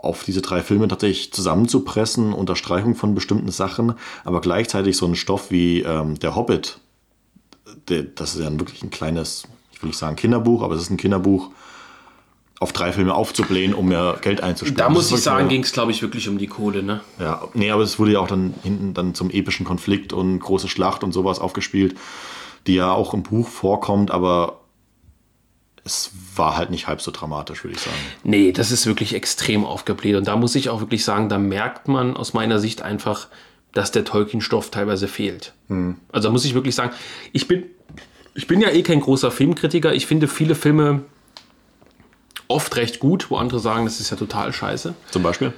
[0.02, 3.94] auf diese drei Filme tatsächlich zusammenzupressen, Unterstreichung von bestimmten Sachen,
[4.24, 6.78] aber gleichzeitig so einen Stoff wie ähm, Der Hobbit,
[7.88, 10.90] der, das ist ja wirklich ein kleines, ich will nicht sagen Kinderbuch, aber es ist
[10.90, 11.50] ein Kinderbuch,
[12.60, 14.76] auf drei Filme aufzublähen, um mehr Geld einzusparen.
[14.76, 16.82] da muss ich sagen, ging es, glaube ich, wirklich um die Kohle.
[16.82, 17.00] Ne?
[17.18, 20.68] ja, nee, aber es wurde ja auch dann hinten dann zum epischen Konflikt und große
[20.68, 21.96] Schlacht und sowas aufgespielt,
[22.66, 24.59] die ja auch im Buch vorkommt, aber
[25.90, 27.96] es war halt nicht halb so dramatisch, würde ich sagen.
[28.22, 30.16] Nee, das ist wirklich extrem aufgebläht.
[30.16, 33.28] Und da muss ich auch wirklich sagen, da merkt man aus meiner Sicht einfach,
[33.72, 35.52] dass der Tolkien-Stoff teilweise fehlt.
[36.12, 36.92] Also da muss ich wirklich sagen,
[37.32, 37.64] ich bin,
[38.34, 39.92] ich bin ja eh kein großer Filmkritiker.
[39.92, 41.02] Ich finde viele Filme
[42.48, 44.94] oft recht gut, wo andere sagen, das ist ja total scheiße.
[45.10, 45.52] Zum Beispiel?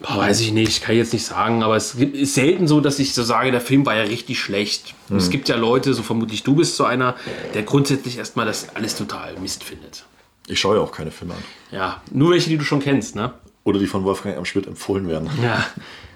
[0.00, 2.98] Weiß ich nicht, kann ich jetzt nicht sagen, aber es gibt- ist selten so, dass
[2.98, 4.94] ich so sage, der Film war ja richtig schlecht.
[5.08, 7.14] Und Es gibt ja Leute, so vermutlich du bist so einer,
[7.54, 10.04] der grundsätzlich erstmal das alles total Mist findet.
[10.48, 11.42] Ich schaue ja auch keine Filme an.
[11.70, 13.32] Ja, nur welche, die du schon kennst, ne?
[13.62, 14.44] Oder die von Wolfgang M.
[14.44, 15.30] Schmidt empfohlen werden.
[15.42, 15.64] Ja.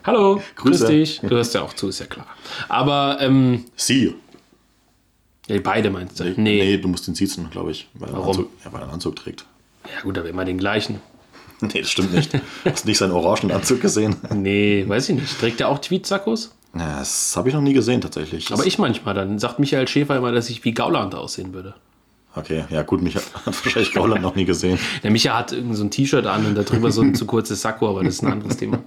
[0.04, 0.86] Hallo, grüß Grüße.
[0.88, 1.20] dich.
[1.20, 2.26] Du hörst ja auch zu, ist ja klar.
[2.68, 4.14] Aber, ähm, Sie.
[5.46, 6.24] ja, beide meinst du?
[6.24, 6.34] Nee.
[6.36, 7.88] Nee, du musst ihn siezen, glaube ich.
[7.94, 8.36] Weil er einen Warum?
[8.36, 9.46] Anzug, ja, weil er einen Anzug trägt.
[9.84, 11.00] Ja, gut, aber immer den gleichen.
[11.72, 12.30] Nee, das stimmt nicht.
[12.64, 14.16] Hast du nicht seinen orangen Anzug gesehen?
[14.34, 15.40] Nee, weiß ich nicht.
[15.40, 16.54] Trägt er auch Tweetsackos?
[16.74, 18.52] Ja, das habe ich noch nie gesehen, tatsächlich.
[18.52, 19.14] Aber ich manchmal.
[19.14, 21.74] Dann sagt Michael Schäfer immer, dass ich wie Gauland aussehen würde.
[22.34, 24.78] Okay, ja gut, mich hat, hat wahrscheinlich Gauland noch nie gesehen.
[25.02, 27.88] Der Micha hat irgend so ein T-Shirt an und darüber so ein zu kurzes Sakko,
[27.88, 28.78] aber das ist ein anderes Thema.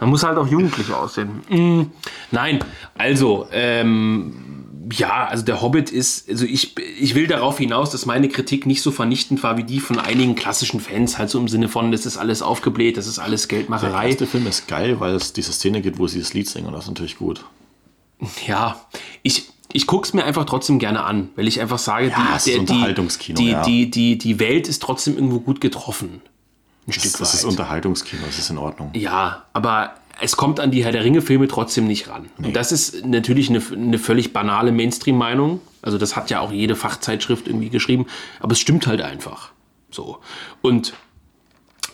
[0.00, 1.40] Man muss halt auch jugendlich aussehen.
[1.48, 1.82] Mm,
[2.32, 2.58] nein,
[2.96, 4.34] also, ähm,
[4.92, 8.80] ja, also der Hobbit ist, also ich, ich will darauf hinaus, dass meine Kritik nicht
[8.82, 12.06] so vernichtend war wie die von einigen klassischen Fans, halt so im Sinne von, das
[12.06, 14.08] ist alles aufgebläht, das ist alles Der Geldmacherei.
[14.10, 16.72] erste Film ist geil, weil es diese Szene gibt, wo sie das Lied singen und
[16.74, 17.44] das ist natürlich gut.
[18.46, 18.80] Ja,
[19.22, 22.46] ich, ich gucke es mir einfach trotzdem gerne an, weil ich einfach sage, Ja, es
[22.46, 23.62] ist die, die, ja.
[23.62, 26.22] die, die, die Welt ist trotzdem irgendwo gut getroffen.
[26.86, 27.50] Ein Stück Das, das ist weit.
[27.50, 28.90] Unterhaltungskino, das ist in Ordnung.
[28.94, 32.28] Ja, aber es kommt an die Herr der Ringe-Filme trotzdem nicht ran.
[32.38, 35.60] Und das ist natürlich eine, eine völlig banale Mainstream-Meinung.
[35.80, 38.06] Also das hat ja auch jede Fachzeitschrift irgendwie geschrieben.
[38.40, 39.52] Aber es stimmt halt einfach.
[39.90, 40.18] So.
[40.60, 40.94] Und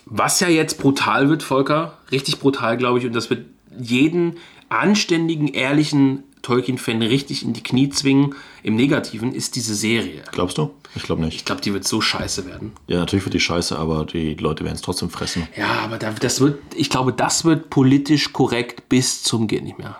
[0.05, 3.45] was ja jetzt brutal wird, Volker, richtig brutal, glaube ich, und das wird
[3.77, 4.37] jeden
[4.69, 10.21] anständigen, ehrlichen Tolkien-Fan richtig in die Knie zwingen, im Negativen, ist diese Serie.
[10.31, 10.71] Glaubst du?
[10.95, 11.35] Ich glaube nicht.
[11.35, 12.73] Ich glaube, die wird so scheiße werden.
[12.87, 15.47] Ja, natürlich wird die scheiße, aber die Leute werden es trotzdem fressen.
[15.57, 19.79] Ja, aber da, das wird, ich glaube, das wird politisch korrekt bis zum geht nicht
[19.79, 19.97] mehr.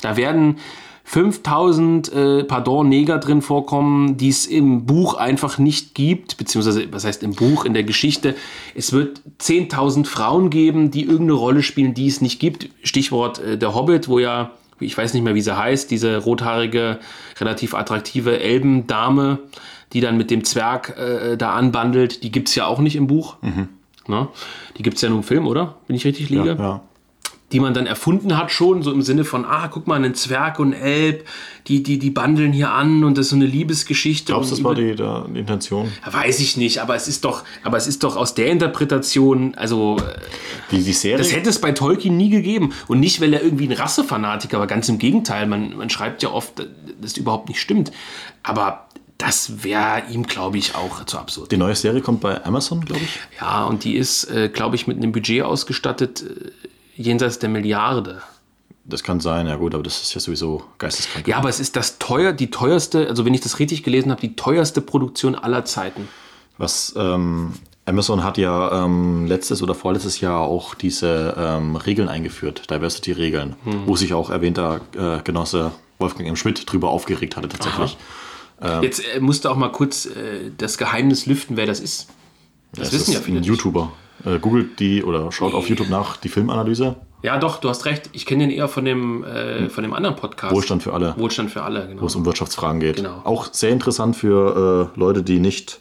[0.00, 0.58] Da werden
[1.04, 7.04] 5000, äh, pardon, Neger drin vorkommen, die es im Buch einfach nicht gibt, beziehungsweise, was
[7.04, 8.34] heißt im Buch, in der Geschichte.
[8.74, 12.70] Es wird 10.000 Frauen geben, die irgendeine Rolle spielen, die es nicht gibt.
[12.82, 16.98] Stichwort äh, der Hobbit, wo ja, ich weiß nicht mehr, wie sie heißt, diese rothaarige,
[17.40, 19.38] relativ attraktive Elbendame,
[19.92, 23.06] die dann mit dem Zwerg äh, da anbandelt, die gibt es ja auch nicht im
[23.06, 23.36] Buch.
[24.08, 24.28] Ne?
[24.76, 25.76] Die gibt es ja nur im Film, oder?
[25.86, 26.56] Wenn ich richtig liege?
[26.58, 26.82] Ja.
[27.54, 30.58] Die man dann erfunden hat schon, so im Sinne von, ah, guck mal, ein Zwerg
[30.58, 31.24] und Elb,
[31.68, 34.32] die, die, die bandeln hier an und das ist so eine Liebesgeschichte.
[34.32, 35.90] Glaubst du, das war die, da, die Intention?
[36.04, 39.54] Ja, Weiß ich nicht, aber es ist doch, aber es ist doch aus der Interpretation,
[39.54, 40.20] also äh,
[40.72, 41.16] Die, die Serie?
[41.18, 42.72] das hätte es bei Tolkien nie gegeben.
[42.88, 45.46] Und nicht, weil er irgendwie ein Rassefanatiker war, ganz im Gegenteil.
[45.46, 46.66] Man, man schreibt ja oft, dass
[47.00, 47.92] das überhaupt nicht stimmt.
[48.42, 48.88] Aber
[49.18, 51.52] das wäre ihm, glaube ich, auch zu absurd.
[51.52, 53.20] die neue Serie kommt bei Amazon, glaube ich.
[53.40, 56.50] Ja, und die ist, äh, glaube ich, mit einem Budget ausgestattet, äh,
[56.96, 58.22] jenseits der Milliarde.
[58.86, 61.26] Das kann sein, ja gut, aber das ist ja sowieso geisteskrank.
[61.26, 64.20] Ja, aber es ist das teuer, die teuerste, also wenn ich das richtig gelesen habe,
[64.20, 66.06] die teuerste Produktion aller Zeiten.
[66.58, 67.54] Was ähm,
[67.86, 73.86] Amazon hat ja ähm, letztes oder vorletztes Jahr auch diese ähm, Regeln eingeführt, Diversity-Regeln, Hm.
[73.86, 76.36] wo sich auch erwähnter äh, Genosse Wolfgang M.
[76.36, 77.96] Schmidt drüber aufgeregt hatte tatsächlich.
[78.82, 82.08] Jetzt äh, musst du auch mal kurz äh, das Geheimnis lüften, wer das ist.
[82.72, 83.48] Das, wissen ist ja viele ein nicht.
[84.24, 86.96] Äh, googelt die oder schaut auf YouTube nach die Filmanalyse.
[87.22, 88.10] Ja, doch, du hast recht.
[88.12, 90.54] Ich kenne den eher von dem, äh, von dem anderen Podcast.
[90.54, 92.02] Wohlstand für alle, Wohlstand für alle, genau.
[92.02, 92.96] wo es um Wirtschaftsfragen geht.
[92.96, 93.22] Genau.
[93.24, 95.80] Auch sehr interessant für äh, Leute, die nicht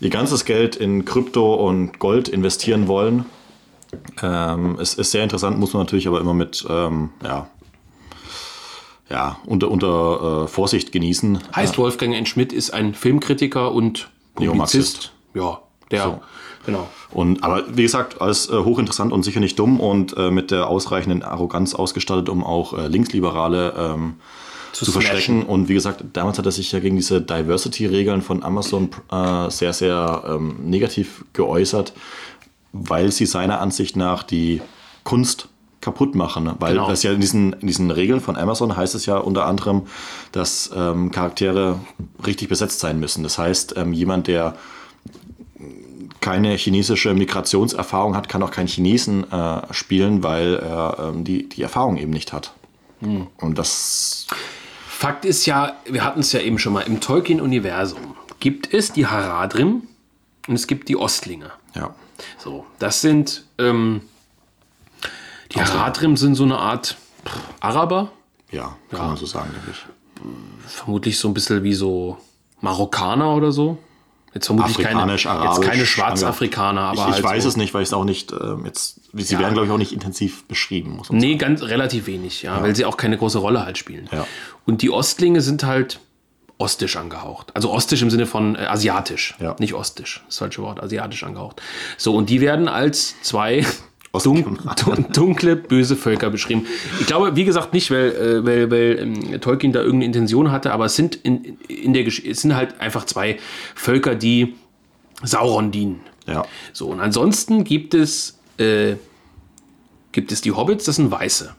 [0.00, 3.24] ihr ganzes Geld in Krypto und Gold investieren wollen.
[4.22, 7.48] Ähm, es ist sehr interessant, muss man natürlich aber immer mit ähm, ja,
[9.10, 11.38] ja, unter, unter äh, Vorsicht genießen.
[11.54, 12.26] Heißt Wolfgang N.
[12.26, 15.12] Schmidt ist ein Filmkritiker und Neomarxist.
[15.32, 15.32] Publizist.
[15.34, 16.20] Ja, der, So.
[16.66, 16.88] genau.
[17.10, 20.66] Und, aber wie gesagt, alles äh, hochinteressant und sicher nicht dumm und äh, mit der
[20.68, 24.14] ausreichenden Arroganz ausgestattet, um auch äh, Linksliberale ähm,
[24.72, 25.02] zu, smashen.
[25.02, 25.42] verschrecken.
[25.44, 29.72] Und wie gesagt, damals hat er sich ja gegen diese Diversity-Regeln von Amazon äh, sehr,
[29.72, 31.94] sehr ähm, negativ geäußert,
[32.72, 34.60] weil sie seiner Ansicht nach die
[35.04, 35.48] Kunst
[35.80, 36.50] kaputt machen.
[36.58, 36.88] Weil Genau.
[36.88, 39.82] das ja in diesen, in diesen Regeln von Amazon heißt es ja unter anderem,
[40.32, 41.78] dass ähm, Charaktere
[42.26, 43.22] richtig besetzt sein müssen.
[43.22, 44.56] Das heißt, ähm, jemand, der
[46.20, 51.62] keine chinesische Migrationserfahrung hat, kann auch keinen Chinesen äh, spielen, weil er ähm, die, die
[51.62, 52.52] Erfahrung eben nicht hat.
[53.00, 54.26] Und das
[54.88, 59.06] Fakt ist ja, wir hatten es ja eben schon mal, im Tolkien-Universum gibt es die
[59.06, 59.82] Haradrim
[60.48, 61.52] und es gibt die Ostlinge.
[61.74, 61.94] Ja.
[62.38, 64.00] So, das sind, ähm,
[65.52, 68.10] die Haradrim sind so eine Art pff, Araber,
[68.50, 70.70] Ja, kann man so sagen, denke ich.
[70.70, 72.18] vermutlich so ein bisschen wie so
[72.60, 73.78] Marokkaner oder so.
[74.34, 75.66] Jetzt vermutlich keine, Afrikanisch, jetzt arabisch.
[75.68, 77.48] keine Schwarzafrikaner, aber ich, ich halt weiß so.
[77.48, 79.00] es nicht, weil ich es auch nicht ähm, jetzt.
[79.14, 79.40] Sie Ja.
[79.40, 80.96] werden, glaube ich, auch nicht intensiv beschrieben.
[80.96, 84.08] Muss Nee, ganz relativ wenig, ja, weil sie auch keine große Rolle halt spielen.
[84.12, 84.26] Ja.
[84.66, 86.00] Und die Ostlinge sind halt
[86.58, 87.52] ostisch angehaucht.
[87.54, 89.56] Also ostisch im Sinne von äh, asiatisch, Ja.
[89.60, 91.62] nicht ostisch, das falsche Wort, asiatisch angehaucht.
[91.96, 93.64] So, und die werden als zwei.
[94.12, 96.66] Dun dun dunkle, böse Völker beschrieben.
[97.00, 100.72] Ich glaube, wie gesagt, nicht, weil, äh, weil, weil ähm, Tolkien da irgendeine Intention hatte,
[100.72, 103.38] aber es sind, in, in der Gesch es sind halt einfach zwei
[103.74, 104.54] Völker, die
[105.22, 106.00] Sauron dienen.
[106.26, 106.44] Ja.
[106.72, 108.96] So, und ansonsten gibt es, äh,
[110.12, 111.54] gibt es die Hobbits, das sind Weiße.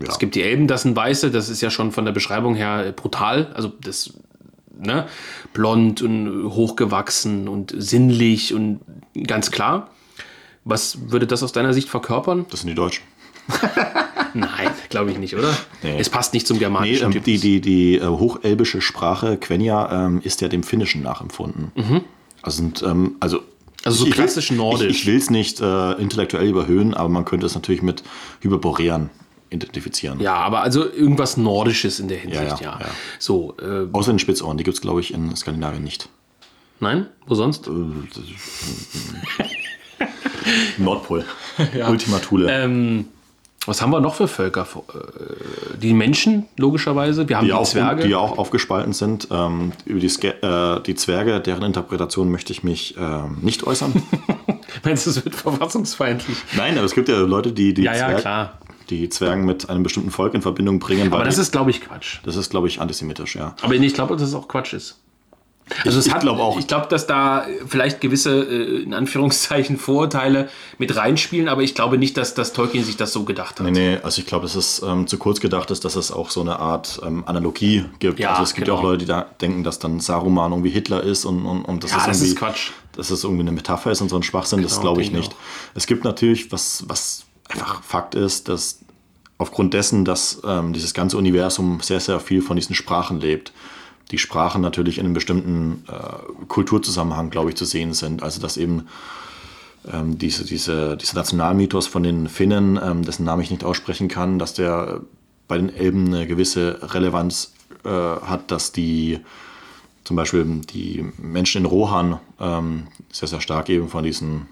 [0.00, 0.06] ja.
[0.08, 2.86] Es gibt die Elben, das sind Weiße, das ist ja schon von der Beschreibung her
[2.86, 3.52] äh, brutal.
[3.54, 4.14] Also das,
[4.78, 5.06] ne,
[5.52, 8.80] blond und hochgewachsen und sinnlich und
[9.26, 9.90] ganz klar.
[10.64, 12.46] Was würde das aus deiner Sicht verkörpern?
[12.50, 13.02] Das sind die Deutschen.
[14.34, 15.56] Nein, glaube ich nicht, oder?
[15.82, 15.98] Nee.
[15.98, 17.24] Es passt nicht zum Nee, germanischen ähm, Typus.
[17.24, 21.72] die, die, die äh, hochelbische Sprache Quenya ähm, ist ja dem Finnischen nachempfunden.
[22.42, 23.86] Also, sind, ähm, also, Mhm.
[23.86, 24.88] Also so klassisch nordisch.
[24.90, 28.02] Ich, ich will es nicht äh, intellektuell überhöhen, aber man könnte es natürlich mit
[28.40, 29.08] Hyperborean
[29.48, 30.20] identifizieren.
[30.20, 32.72] Ja, aber also irgendwas Nordisches in der Hinsicht, ja.
[32.72, 32.86] Ja, ja, ja.
[33.18, 36.10] So, äh, Außer den Spitzohren, die gibt es, glaube ich, in Skandinavien nicht.
[36.78, 37.06] nein?
[37.26, 37.70] Wo sonst?
[40.78, 41.24] Nordpol.
[41.88, 42.50] Ultima Thule.
[42.50, 43.06] Ähm,
[43.66, 44.62] was haben wir noch für Völker?
[44.62, 47.28] Äh, Die Menschen, logischerweise.
[47.28, 48.02] Wir haben die, die, auch, Zwerge.
[48.04, 49.28] die ja auch aufgespalten sind.
[49.30, 53.92] Ähm, über die, äh, die Zwerge, deren Interpretation möchte ich mich ähm, nicht äußern.
[54.84, 56.38] Meinst du, es wird verfassungsfeindlich?
[56.56, 58.58] Nein, aber es gibt ja Leute, die die, Ja, ja, Zwerg- klar.
[58.88, 61.12] die Zwergen mit einem bestimmten Volk in Verbindung bringen.
[61.12, 62.20] Aber das ist, glaube ich, Quatsch.
[62.24, 63.54] das ist, glaube ich, antisemitisch, ja.
[63.60, 64.98] Aber ich glaube, dass es auch Quatsch ist.
[65.84, 66.58] Also es ich hat, glaube auch.
[66.58, 70.48] Ich glaube, dass da vielleicht gewisse, äh, in Anführungszeichen, Vorurteile
[70.78, 73.66] mit reinspielen, aber ich glaube nicht, dass, dass Tolkien sich das so gedacht hat.
[73.66, 76.30] Nee, nee, also ich glaube, dass es ähm, zu kurz gedacht ist, dass es auch
[76.30, 78.18] so eine Art ähm, Analogie gibt.
[78.18, 78.90] Ja, also es gibt ja auch genau.
[78.90, 81.98] Leute, die da denken, dass dann Saruman irgendwie Hitler ist und, und, und das Ja,
[81.98, 82.70] ist das ist Quatsch.
[82.96, 85.20] dass es irgendwie eine Metapher ist und so ein Schwachsinn, das Genau, glaube ich denke
[85.20, 85.32] nicht.
[85.32, 85.38] ich
[85.76, 88.80] Es gibt natürlich, was, was einfach Fakt ist, dass
[89.38, 93.52] aufgrund dessen, dass ähm, dieses ganze Universum sehr, sehr viel von diesen Sprachen lebt,
[94.10, 98.22] die Sprachen natürlich in einem bestimmten äh, Kulturzusammenhang, glaube ich, zu sehen sind.
[98.22, 98.86] Also dass eben
[99.90, 104.38] ähm, diese, diese, dieser Nationalmythos von den Finnen, ähm, dessen Namen ich nicht aussprechen kann,
[104.38, 105.00] dass der
[105.48, 107.52] bei den Elben eine gewisse Relevanz
[107.84, 109.20] äh, hat, dass die
[110.04, 114.46] zum Beispiel die Menschen in Rohan ähm, sehr, sehr stark eben von diesen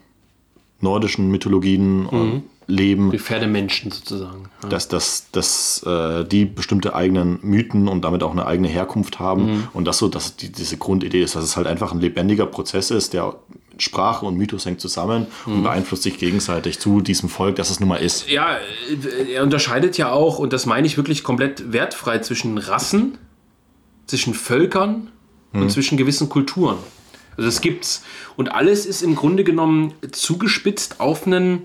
[0.80, 4.44] nordischen Mythologien äh, leben, Die Pferdemenschen sozusagen.
[4.62, 4.68] Ja.
[4.68, 9.68] dass, dass, dass äh, die bestimmte eigenen Mythen und damit auch eine eigene Herkunft haben
[9.72, 12.90] und das so, dass die, diese Grundidee ist, dass es halt einfach ein lebendiger Prozess
[12.90, 13.36] ist, der
[13.78, 17.88] Sprache und Mythos hängt zusammen und beeinflusst sich gegenseitig zu diesem Volk, das es nun
[17.88, 18.28] mal ist.
[18.28, 23.16] Ja, äh, er unterscheidet ja auch, und das meine ich wirklich komplett wertfrei, zwischen Rassen,
[24.06, 25.10] zwischen Völkern
[25.52, 26.76] und zwischen gewissen Kulturen.
[27.36, 28.02] Also das gibt's.
[28.36, 31.64] Und alles ist im Grunde genommen zugespitzt auf ein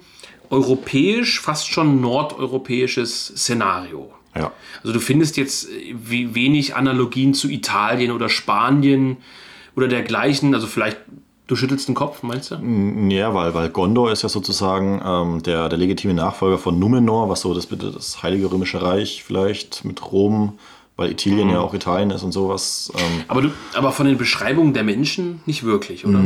[0.54, 4.12] europäisch, fast schon nordeuropäisches Szenario.
[4.36, 4.52] Ja.
[4.82, 9.18] Also du findest jetzt äh, wie wenig Analogien zu Italien oder Spanien
[9.76, 10.54] oder dergleichen.
[10.54, 10.98] Also vielleicht,
[11.48, 12.56] du schüttelst den Kopf, meinst du?
[13.10, 17.42] Ja, weil, weil Gondor ist ja sozusagen ähm, der, der legitime Nachfolger von Numenor, was
[17.42, 20.60] so das bitte das Heilige Römische Reich vielleicht mit Rom,
[20.96, 22.92] weil Italien ja auch Italien ist und sowas.
[22.96, 26.20] Ähm, Aber, du, aber von den Beschreibungen der Menschen nicht wirklich, oder?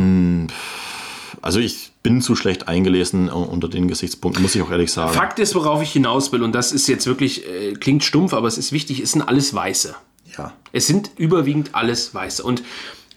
[1.47, 5.13] Also ich bin zu schlecht eingelesen äh, unter den Gesichtspunkten, muss ich auch ehrlich sagen.
[5.13, 8.49] Fakt ist, worauf ich hinaus will, und das ist jetzt wirklich, äh, klingt stumpf, aber
[8.49, 9.95] es ist wichtig, es sind alles Weiße.
[10.37, 10.51] Ja.
[10.73, 12.43] Es sind überwiegend alles Weiße.
[12.43, 12.63] Und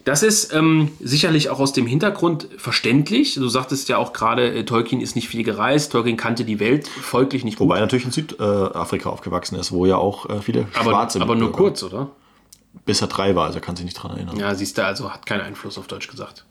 [0.05, 3.33] das ist ähm, sicherlich auch aus dem Hintergrund verständlich.
[3.33, 6.87] Du sagtest ja auch gerade, äh, Tolkien ist nicht viel gereist, Tolkien kannte die Welt
[6.87, 10.91] folglich nicht Wobei er natürlich in Südafrika aufgewachsen ist, wo ja auch äh, viele aber,
[10.91, 12.07] Schwarze aber nur kurz, oder?
[12.85, 14.37] Bis er drei war, also kann sich nicht dran erinnern.
[14.37, 16.45] Ja, siehst du, also hat keinen Einfluss auf Deutsch gesagt.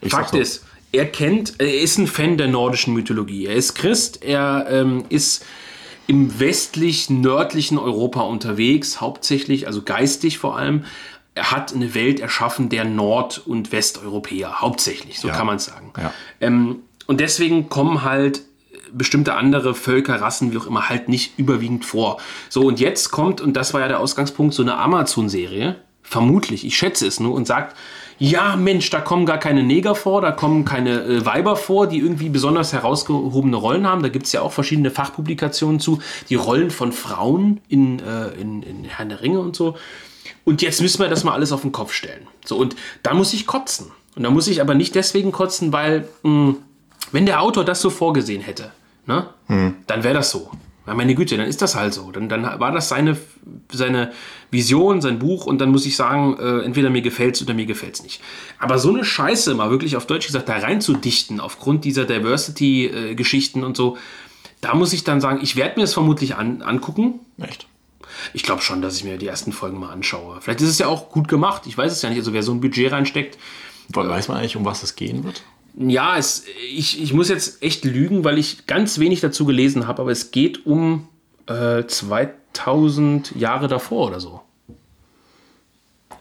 [0.00, 3.46] Ich Fakt ist, er kennt, er ist ein Fan der nordischen Mythologie.
[3.46, 5.44] Er ist Christ, er ähm, ist
[6.06, 10.84] im westlich-nördlichen Europa unterwegs, hauptsächlich, also geistig vor allem.
[11.34, 15.34] Er hat eine Welt erschaffen der Nord- und Westeuropäer, hauptsächlich, so Ja.
[15.34, 15.92] kann man es sagen.
[15.96, 16.12] Ja.
[16.40, 18.42] Ähm, und deswegen kommen halt
[18.92, 22.20] bestimmte andere Völker, Rassen, wie auch immer, halt nicht überwiegend vor.
[22.50, 26.76] So, und jetzt kommt, und das war ja der Ausgangspunkt, so eine Amazon-Serie, vermutlich, ich
[26.76, 27.74] schätze es nur, und sagt,
[28.22, 31.98] ja, Mensch, da kommen gar keine Neger vor, da kommen keine äh, Weiber vor, die
[31.98, 34.00] irgendwie besonders herausgehobene Rollen haben.
[34.00, 38.62] Da gibt es ja auch verschiedene Fachpublikationen zu, die Rollen von Frauen in, äh, in,
[38.62, 39.76] in Herrn der Ringe und so.
[40.44, 42.28] Und jetzt müssen wir das mal alles auf den Kopf stellen.
[42.44, 43.90] So, und da muss ich kotzen.
[44.14, 46.54] Und da muss ich aber nicht deswegen kotzen, weil, mh,
[47.10, 48.70] wenn der Autor das so vorgesehen hätte,
[49.04, 49.26] ne,
[49.88, 50.48] dann wäre das so.
[50.84, 52.10] Meine Güte, dann ist das halt so.
[52.10, 53.16] Dann, dann war das seine,
[53.70, 54.12] seine
[54.50, 58.02] Vision, sein Buch und dann muss ich sagen, äh, entweder mir gefällt's oder mir gefällt's
[58.02, 58.20] nicht.
[58.58, 63.76] Aber so eine Scheiße mal wirklich auf Deutsch gesagt da reinzudichten, aufgrund dieser Diversity-Geschichten und
[63.76, 63.96] so,
[64.60, 67.20] da muss ich dann sagen, ich werde mir das vermutlich an, angucken.
[67.40, 67.66] Echt?
[68.34, 70.40] Ich glaube schon, dass ich mir die ersten Folgen mal anschaue.
[70.40, 71.62] Vielleicht ist es ja auch gut gemacht.
[71.66, 72.18] Ich weiß es ja nicht.
[72.18, 73.38] Also wer so ein Budget reinsteckt,
[73.88, 75.42] Weil Weiß man eigentlich, um was es gehen wird?
[75.74, 80.02] Ja, es, ich, ich muss jetzt echt lügen, weil ich ganz wenig dazu gelesen habe,
[80.02, 81.08] aber es geht um
[81.46, 84.40] äh, 2000 Jahre davor oder so.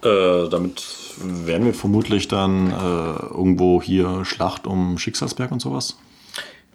[0.04, 0.84] Äh, damit
[1.20, 5.98] werden wir vermutlich dann äh, irgendwo hier Schlacht um Schicksalsberg und sowas.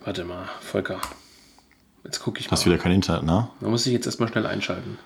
[0.04, 1.00] Warte mal, Volker.
[2.04, 2.52] Jetzt gucke ich mal.
[2.52, 3.48] Hast wieder kein Internet, ne?
[3.60, 4.98] Da muss ich jetzt erstmal schnell einschalten.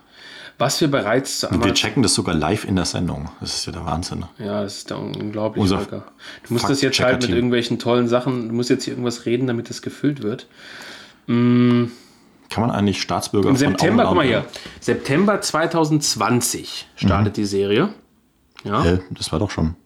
[0.61, 3.31] Was wir bereits zu Wir checken das sogar live in der Sendung.
[3.41, 4.27] Das ist ja der Wahnsinn.
[4.37, 6.05] Ja, das ist da unglaublich, Unser Volker.
[6.47, 9.47] Du musst das jetzt halt mit irgendwelchen tollen Sachen, du musst jetzt hier irgendwas reden,
[9.47, 10.49] damit das gefüllt wird.
[11.27, 11.91] Kann
[12.59, 14.45] man eigentlich Staatsbürger Im September, guck mal hier?
[14.81, 17.95] September 2020 startet die Serie.
[18.63, 19.01] Ja, Hä?
[19.13, 19.77] das war doch schon.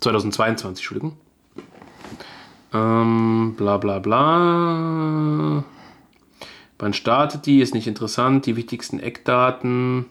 [0.00, 1.16] 2022, Entschuldigung.
[2.74, 5.64] Ähm, bla bla bla.
[6.78, 7.60] Wann startet die?
[7.60, 8.46] Ist nicht interessant.
[8.46, 10.06] Die wichtigsten Eckdaten.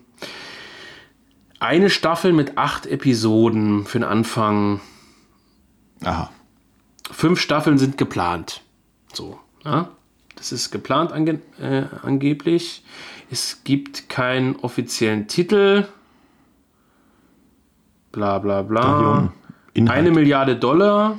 [1.60, 4.82] Eine Staffel mit acht Episoden für den Anfang.
[6.04, 6.30] Aha.
[7.10, 8.62] Fünf Staffeln sind geplant.
[9.14, 9.90] So, ja.
[10.36, 12.84] Das ist geplant ange äh, angeblich.
[13.32, 15.88] Es gibt keinen offiziellen Titel.
[18.12, 19.34] Bla bla bla.
[19.76, 21.18] Eine Milliarde Dollar.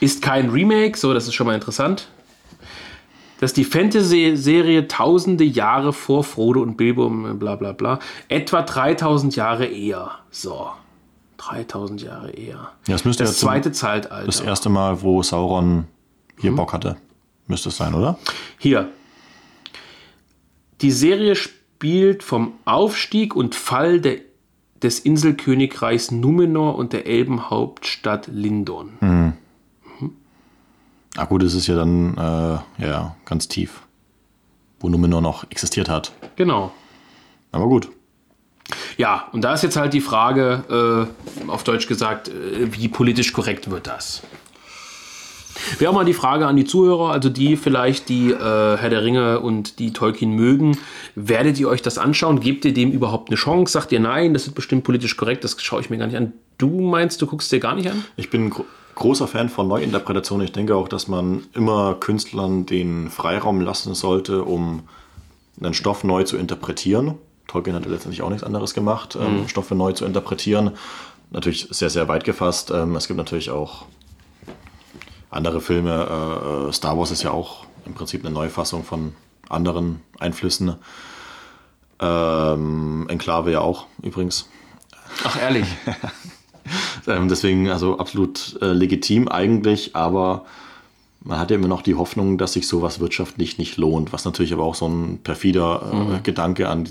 [0.00, 2.08] Ist kein Remake, so, das ist schon mal interessant.
[3.40, 7.98] Das ist die Fantasy-Serie tausende Jahre vor Frodo und Bilbo, bla bla bla.
[8.28, 10.10] Etwa 3000 Jahre eher.
[10.30, 10.68] So.
[11.36, 12.72] 3000 Jahre eher.
[12.88, 14.26] Ja, das müsste Das ja zweite Zeitalter.
[14.26, 15.84] Das erste Mal, wo Sauron Mhm.
[16.40, 16.96] hier Bock hatte.
[17.46, 18.18] Müsste es sein, oder?
[18.58, 18.88] Hier.
[20.80, 24.18] Die Serie spielt vom Aufstieg und Fall der,
[24.82, 29.36] des Inselkönigreichs Numenor und der Elbenhauptstadt Lindon.
[31.18, 33.80] Ah gut, es ist ja dann äh, ja, ganz tief.
[34.78, 36.12] Wo Numenor noch existiert hat.
[36.36, 36.70] Genau.
[37.50, 37.88] Aber gut.
[38.96, 41.08] Ja, und da ist jetzt halt die Frage,
[41.48, 44.22] äh, auf Deutsch gesagt, äh, wie politisch korrekt wird das?
[45.80, 48.36] Wäre auch mal die Frage an die Zuhörer, also die vielleicht die äh,
[48.76, 50.78] Herr der Ringe und die Tolkien mögen,
[51.16, 52.38] werdet ihr euch das anschauen?
[52.38, 53.72] Gebt ihr dem überhaupt eine Chance?
[53.72, 56.32] Sagt ihr nein, das ist bestimmt politisch korrekt, das schaue ich mir gar nicht an.
[56.58, 58.04] Du meinst, du guckst dir gar nicht an?
[58.16, 58.52] Ich bin
[58.98, 60.44] großer Fan von Neuinterpretationen.
[60.44, 64.88] Ich denke auch, dass man immer Künstlern den Freiraum lassen sollte, um
[65.60, 67.14] einen Stoff neu zu interpretieren.
[67.46, 70.72] Tolkien hat letztendlich auch nichts anderes gemacht, ähm, Stoffe neu zu interpretieren.
[71.30, 72.70] Natürlich sehr, sehr weit gefasst.
[72.70, 73.86] Ähm, es gibt natürlich auch
[75.30, 76.68] andere Filme.
[76.68, 79.14] Äh, Star Wars ist ja auch im Prinzip eine Neufassung von
[79.48, 80.74] anderen Einflüssen.
[82.00, 84.48] Ähm, Enklave ja auch übrigens.
[85.24, 85.66] Ach, ehrlich.
[87.08, 90.44] Ähm, deswegen also absolut äh, legitim eigentlich, aber
[91.24, 94.52] man hat ja immer noch die Hoffnung, dass sich sowas wirtschaftlich nicht lohnt, was natürlich
[94.52, 96.88] aber auch so ein perfider äh, Gedanke an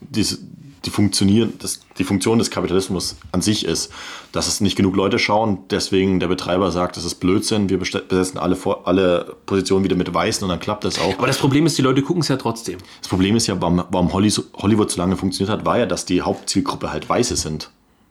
[0.00, 0.38] diese,
[0.84, 3.92] die, Funktionieren, das, die Funktion des Kapitalismus an sich ist,
[4.32, 8.38] dass es nicht genug Leute schauen, deswegen der Betreiber sagt, das ist Blödsinn, wir besetzen
[8.38, 11.16] alle, alle Positionen wieder mit Weißen und dann klappt das auch.
[11.16, 12.78] Aber das Problem ist, die Leute gucken es ja trotzdem.
[13.00, 16.22] Das Problem ist ja, warum, warum Hollywood so lange funktioniert hat, war ja, dass die
[16.22, 17.70] Hauptzielgruppe halt Weiße sind.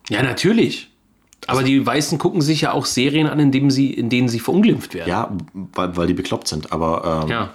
[0.10, 0.90] Ja, natürlich.
[1.48, 4.40] Aber die Weißen gucken sich ja auch Serien an, in, dem sie, in denen sie
[4.40, 5.10] verunglimpft werden.
[5.10, 7.50] Ja, weil, weil die bekloppt sind, aber ähm, Ja.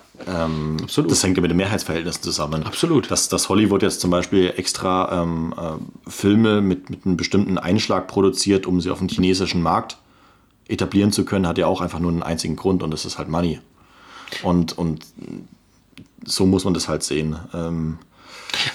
[0.45, 1.11] ähm, Absolut.
[1.11, 2.63] das hängt ja mit den Mehrheitsverhältnissen zusammen.
[2.63, 3.11] Absolut.
[3.11, 8.07] Dass, dass Hollywood jetzt zum Beispiel extra ähm, äh, Filme mit, mit einem bestimmten Einschlag
[8.07, 9.97] produziert, um sie auf den chinesischen Markt
[10.69, 13.29] etablieren zu können, hat ja auch einfach nur einen einzigen Grund und das ist halt
[13.29, 13.59] Money.
[14.45, 15.05] Und, und
[16.25, 17.37] so muss man das halt sehen.
[17.53, 17.99] Ähm,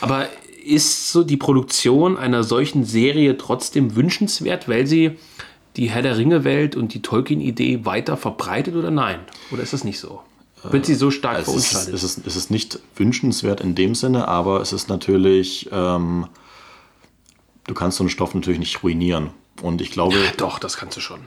[0.02, 0.28] Aber
[0.66, 5.18] ist so die Produktion einer solchen Serie trotzdem wünschenswert, weil sie
[5.76, 9.20] die Herr der Ringe-Welt und die Tolkien-Idee weiter verbreitet oder nein?
[9.52, 10.22] Oder ist das nicht so?
[10.64, 11.94] Wird sie so stark es, ist, verunstaltet?
[11.94, 16.28] es, ist, es ist nicht wünschenswert in dem Sinne, aber es ist natürlich, ähm,
[17.66, 19.30] du kannst so einen Stoff natürlich nicht ruinieren.
[19.62, 21.22] Und ich glaube, Doch, das kannst du schon.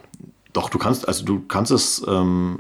[0.53, 2.59] Doch, du kannst, also du kannst es, ähm,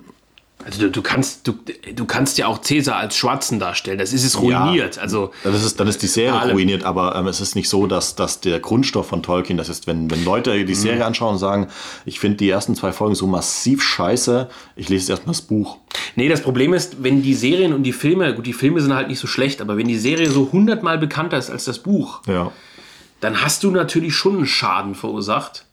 [0.64, 1.55] Also du, du kannst, du,
[1.94, 3.97] du kannst ja auch Cäsar als Schwarzen darstellen.
[3.98, 4.98] Das ist es ruiniert.
[4.98, 6.52] Also dann ist, es, dann ist die Serie Alle.
[6.52, 9.86] ruiniert, aber ähm, es ist nicht so, dass, dass der Grundstoff von Tolkien, das ist,
[9.86, 10.66] wenn, wenn Leute Mhm.
[10.66, 11.68] die Serie anschauen und sagen,
[12.05, 15.78] ich finde die ersten zwei Folgen so massiv scheiße, ich lese erstmal das Buch.
[16.16, 19.09] Nee, das Problem ist, wenn die Serien und die Filme, gut, die Filme sind halt
[19.09, 22.51] nicht so schlecht, aber wenn die Serie so hundertmal bekannter ist als das Buch, Ja.
[23.20, 25.64] dann hast du natürlich schon einen Schaden verursacht.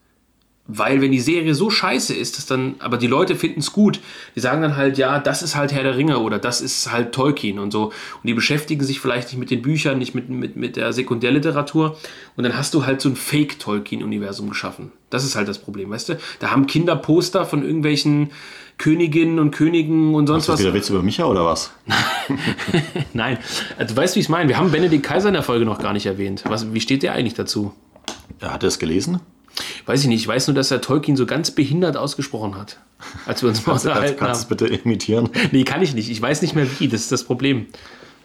[0.67, 3.99] Weil wenn die Serie so scheiße ist, dass dann, aber die Leute finden es gut.
[4.35, 7.11] Die sagen dann halt, ja, das ist halt Herr der Ringe oder das ist halt
[7.11, 7.85] Tolkien und so.
[7.85, 11.97] Und die beschäftigen sich vielleicht nicht mit den Büchern, nicht mit, mit, mit der Sekundärliteratur.
[12.35, 14.91] Und dann hast du halt so ein Fake-Tolkien-Universum geschaffen.
[15.11, 16.19] Das ist halt das Problem, weißt du?
[16.39, 18.31] Da haben Kinder Poster von irgendwelchen
[18.79, 20.59] Königinnen und Königen und sonst Ist das was.
[20.61, 21.71] wieder Witz über Micha oder was?
[23.13, 23.37] Nein,
[23.77, 24.49] also, du weißt, wie ich es meine.
[24.49, 26.43] Wir haben Benedikt Kaiser in der Folge noch gar nicht erwähnt.
[26.47, 27.71] Was, wie steht der eigentlich dazu?
[28.41, 29.19] Hat er es gelesen?
[29.85, 30.21] Weiß ich nicht.
[30.21, 32.77] Ich weiß nur, dass er Tolkien so ganz behindert ausgesprochen hat.
[33.25, 34.69] Als wir uns mal Kannst, unterhalten kannst du es haben.
[34.69, 35.29] bitte imitieren?
[35.51, 36.09] Nee, kann ich nicht.
[36.09, 36.87] Ich weiß nicht mehr wie.
[36.87, 37.67] Das ist das Problem.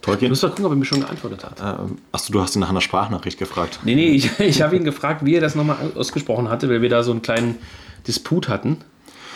[0.03, 0.31] Tolkien?
[0.31, 1.61] muss mal gucken, ob er mir schon geantwortet hat.
[1.61, 3.81] Ähm, achso, du hast ihn nach einer Sprachnachricht gefragt.
[3.85, 6.89] Nee, nee, ich, ich habe ihn gefragt, wie er das nochmal ausgesprochen hatte, weil wir
[6.89, 7.59] da so einen kleinen
[8.07, 8.79] Disput hatten.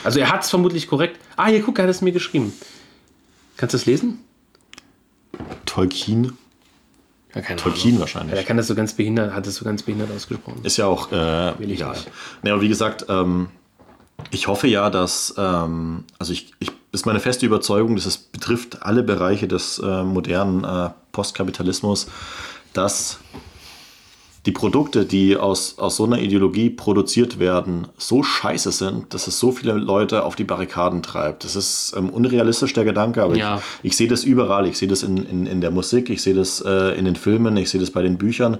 [0.04, 1.18] Also er hat es vermutlich korrekt.
[1.36, 2.52] Ah, hier, guck, er hat es mir geschrieben.
[3.56, 4.20] Kannst du es lesen?
[5.66, 6.32] Tolkien?
[7.34, 8.00] Ja, Tolkien Ahnung.
[8.00, 8.32] wahrscheinlich.
[8.32, 10.60] Ja, er kann das so ganz behindert, hat es so ganz behindert ausgesprochen.
[10.62, 11.96] Ist ja auch äh, egal.
[12.42, 13.48] aber wie gesagt, ähm,
[14.30, 18.82] ich hoffe ja, dass, ähm, also ich, ich ist meine feste Überzeugung, dass es betrifft
[18.82, 22.06] alle Bereiche des äh, modernen äh, Postkapitalismus,
[22.72, 23.18] dass
[24.46, 29.38] die Produkte, die aus, aus so einer Ideologie produziert werden, so scheiße sind, dass es
[29.38, 31.44] so viele Leute auf die Barrikaden treibt.
[31.44, 33.62] Das ist ähm, unrealistisch, der Gedanke, aber Ja.
[33.82, 34.66] ich, ich sehe das überall.
[34.66, 37.56] Ich sehe das in, in, in der Musik, ich sehe das äh, in den Filmen,
[37.56, 38.58] ich sehe das bei den Büchern,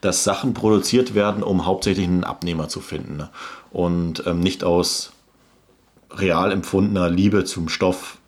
[0.00, 3.24] dass Sachen produziert werden, um hauptsächlich einen Abnehmer zu finden.
[3.72, 5.10] Und ähm, nicht aus
[6.12, 8.18] real empfundener Liebe zum Stoff.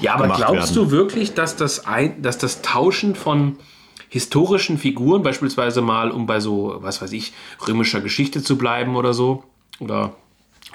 [0.00, 0.74] Ja, aber glaubst werden.
[0.74, 3.56] du wirklich, dass das, ein, dass das Tauschen von
[4.12, 7.32] historischen Figuren, beispielsweise mal, um bei so, was weiß ich,
[7.66, 9.44] römischer Geschichte zu bleiben oder so,
[9.80, 10.14] oder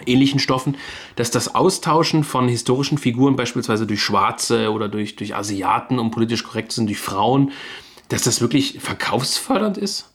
[0.07, 0.75] ähnlichen Stoffen,
[1.17, 6.43] dass das Austauschen von historischen Figuren, beispielsweise durch Schwarze oder durch, durch Asiaten, um politisch
[6.43, 7.51] korrekt zu sein, durch Frauen,
[8.09, 10.11] dass das wirklich verkaufsfördernd ist?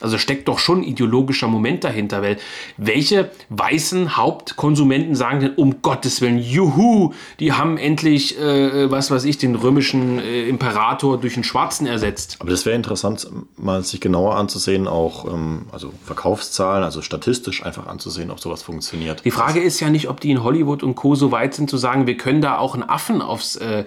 [0.00, 2.36] Also steckt doch schon ein ideologischer Moment dahinter, weil
[2.76, 9.24] welche weißen Hauptkonsumenten sagen denn, um Gottes Willen, juhu, die haben endlich, äh, was weiß
[9.24, 12.38] ich, den römischen äh, Imperator durch einen Schwarzen ersetzt.
[12.40, 17.86] Aber das wäre interessant, mal sich genauer anzusehen, auch ähm, also Verkaufszahlen, also statistisch einfach
[17.86, 19.24] anzusehen, ob sowas funktioniert.
[19.24, 21.14] Die Frage ist ja nicht, ob die in Hollywood und Co.
[21.14, 23.84] so weit sind zu sagen, wir können da auch einen Affen aufs, äh,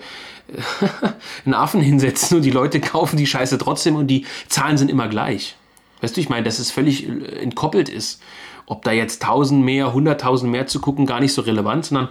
[1.45, 5.09] einen Affen hinsetzen und die Leute kaufen die Scheiße trotzdem und die Zahlen sind immer
[5.09, 5.57] gleich.
[6.01, 8.21] Weißt du, ich meine, dass es völlig äh, entkoppelt ist.
[8.65, 12.09] Ob da jetzt 1000 mehr, 100.000 mehr zu gucken, gar nicht so relevant, sondern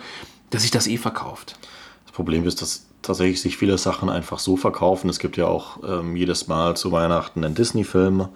[0.50, 1.58] dass sich das eh verkauft.
[2.06, 5.10] Das Problem ist, dass tatsächlich sich viele Sachen einfach so verkaufen.
[5.10, 8.28] Es gibt ja auch ähm, jedes Mal zu Weihnachten einen Disney-Film,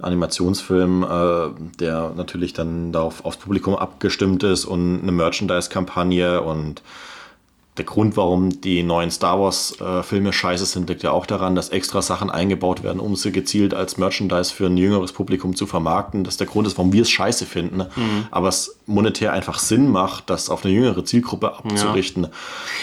[0.00, 6.82] Animationsfilm, äh, der natürlich dann darauf aufs Publikum abgestimmt ist und eine Merchandise-Kampagne und
[7.76, 12.02] der Grund, warum die neuen Star Wars-Filme scheiße sind, liegt ja auch daran, dass extra
[12.02, 16.22] Sachen eingebaut werden, um sie gezielt als Merchandise für ein jüngeres Publikum zu vermarkten.
[16.22, 17.84] Das ist der Grund ist, warum wir es scheiße finden.
[18.30, 22.28] Aber es monetär einfach Sinn macht, das auf eine jüngere Zielgruppe abzurichten.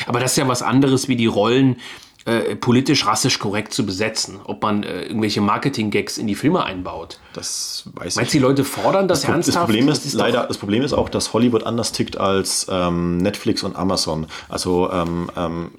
[0.08, 1.78] Aber das ist ja was anderes, wie die Rollen
[2.26, 4.40] äh, politisch, rassisch korrekt zu besetzen.
[4.44, 7.20] Ob man äh, irgendwelche Marketing-Gags in die Filme einbaut.
[7.34, 9.66] Das weiß Meinst du, ich die Leute fordern das, Das, Pro- das ernsthaft?
[9.66, 13.64] Problem Das ist, leider, das Problem ist auch, dass Hollywood anders tickt als ähm, Netflix
[13.64, 14.28] und Amazon.
[14.50, 15.72] Also ähm, ähm,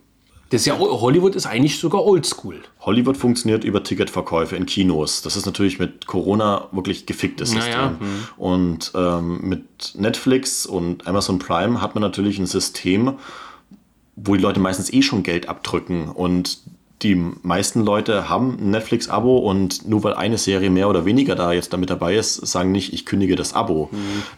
[0.51, 2.61] Das ist ja, Hollywood ist eigentlich sogar oldschool.
[2.81, 5.23] Hollywood funktioniert über Ticketverkäufe in Kinos.
[5.23, 7.71] Das ist natürlich mit Corona wirklich geficktes System.
[7.71, 8.25] Naja, hm.
[8.37, 13.15] Und ähm, mit Netflix und Amazon Prime hat man natürlich ein System,
[14.17, 16.59] wo die Leute meistens eh schon Geld abdrücken und
[17.03, 21.53] die meisten Leute haben ein Netflix-Abo und nur weil eine Serie mehr oder weniger da
[21.53, 23.91] jetzt damit dabei ist, sagen nicht, ich kündige das Abo.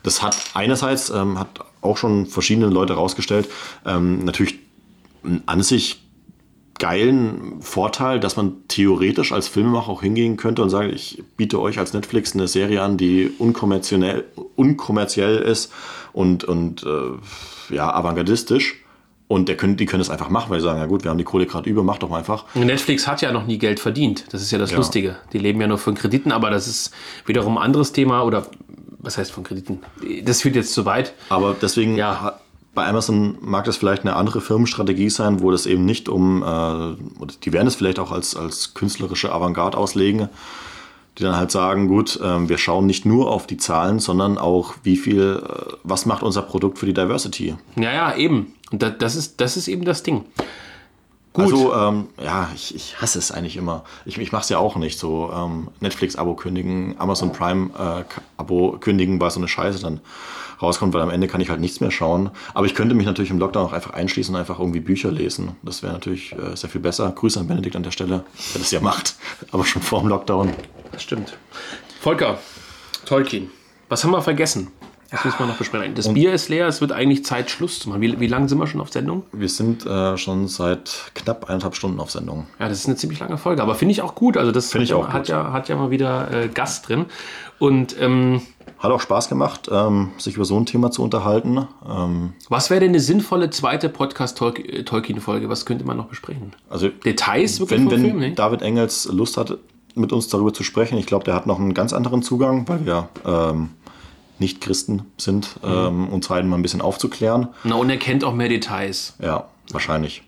[0.02, 1.48] Das hat einerseits, ähm, hat
[1.82, 3.48] auch schon verschiedene Leute rausgestellt,
[3.84, 4.60] ähm, natürlich
[5.22, 6.00] einen an sich
[6.78, 11.78] geilen Vorteil, dass man theoretisch als Filmemacher auch hingehen könnte und sagen, ich biete euch
[11.78, 14.24] als Netflix eine Serie an, die unkommerziell,
[14.56, 15.72] unkommerziell ist
[16.12, 18.83] und, und äh, ja, avantgardistisch.
[19.34, 21.18] Und der können, die können es einfach machen, weil sie sagen, ja gut, wir haben
[21.18, 22.44] die Kohle gerade über, mach doch mal einfach.
[22.54, 24.26] Netflix hat ja noch nie Geld verdient.
[24.30, 24.76] Das ist ja das Ja.
[24.76, 25.16] Lustige.
[25.32, 26.92] Die leben ja nur von Krediten, aber das ist
[27.26, 28.22] wiederum ein anderes Thema.
[28.22, 28.46] Oder
[29.00, 29.80] was heißt von Krediten?
[30.22, 31.14] Das führt jetzt zu weit.
[31.30, 32.38] Aber deswegen Ja.
[32.74, 37.26] bei Amazon mag das vielleicht eine andere Firmenstrategie sein, wo das eben nicht um, äh,
[37.44, 40.28] die werden es vielleicht auch als, als künstlerische Avantgarde auslegen,
[41.18, 44.74] die dann halt sagen, gut, ähm, wir schauen nicht nur auf die Zahlen, sondern auch,
[44.82, 47.54] wie viel, äh, was macht unser Produkt für die Diversity.
[47.76, 48.54] Ja, ja, eben.
[48.72, 50.24] Und das, ist, das ist eben das Ding.
[51.32, 51.44] Gut.
[51.44, 53.84] Also, ähm, ja, ich, ich hasse es eigentlich immer.
[54.04, 55.32] Ich, ich mache es ja auch nicht so.
[55.34, 60.00] Ähm, Netflix-Abo kündigen, Amazon Prime-Abo kündigen, weil so eine Scheiße dann
[60.60, 62.30] rauskommt, weil am Ende kann ich halt nichts mehr schauen.
[62.54, 65.56] Aber ich könnte mich natürlich im Lockdown auch einfach einschließen und einfach irgendwie Bücher lesen.
[65.62, 67.10] Das wäre natürlich äh, sehr viel besser.
[67.10, 68.24] Grüße an Benedikt an der Stelle,
[68.54, 69.16] der das ja macht,
[69.52, 70.52] aber schon vor dem Lockdown.
[70.92, 71.36] Das stimmt.
[72.00, 72.38] Volker,
[73.06, 73.50] Tolkien.
[73.88, 74.68] Was haben wir vergessen?
[75.14, 75.94] Das müssen wir noch besprechen.
[75.94, 78.00] Das Bier ist leer, es wird eigentlich Zeit, Schluss zu machen.
[78.00, 79.22] Wie, wie lange sind wir schon auf Sendung?
[79.30, 82.48] Wir sind äh, schon seit knapp eineinhalb Stunden auf Sendung.
[82.58, 84.36] Ja, das ist eine ziemlich lange Folge, aber finde ich auch gut.
[84.36, 87.06] Also das hat, ja, hat, ja, hat ja mal wieder äh, Gast drin.
[87.60, 88.42] Und ähm,
[88.80, 91.68] Hat auch Spaß gemacht, ähm, sich über so ein Thema zu unterhalten.
[91.88, 95.48] Ähm, was wäre denn eine sinnvolle zweite Podcast-Tolkien-Folge?
[95.48, 96.52] Was könnte man noch besprechen?
[96.68, 98.18] also Details wirklich wenn, vom wenn Film?
[98.18, 98.32] Ne?
[98.32, 99.56] David Engels Lust hat,
[99.94, 102.84] mit uns darüber zu sprechen, ich glaube, der hat noch einen ganz anderen Zugang, weil
[102.84, 103.70] wir ähm,
[104.38, 107.48] nicht Christen sind, ähm, uns halt mal ein bisschen aufzuklären.
[107.62, 109.14] Na, und er kennt auch mehr Details.
[109.20, 110.22] Ja, wahrscheinlich.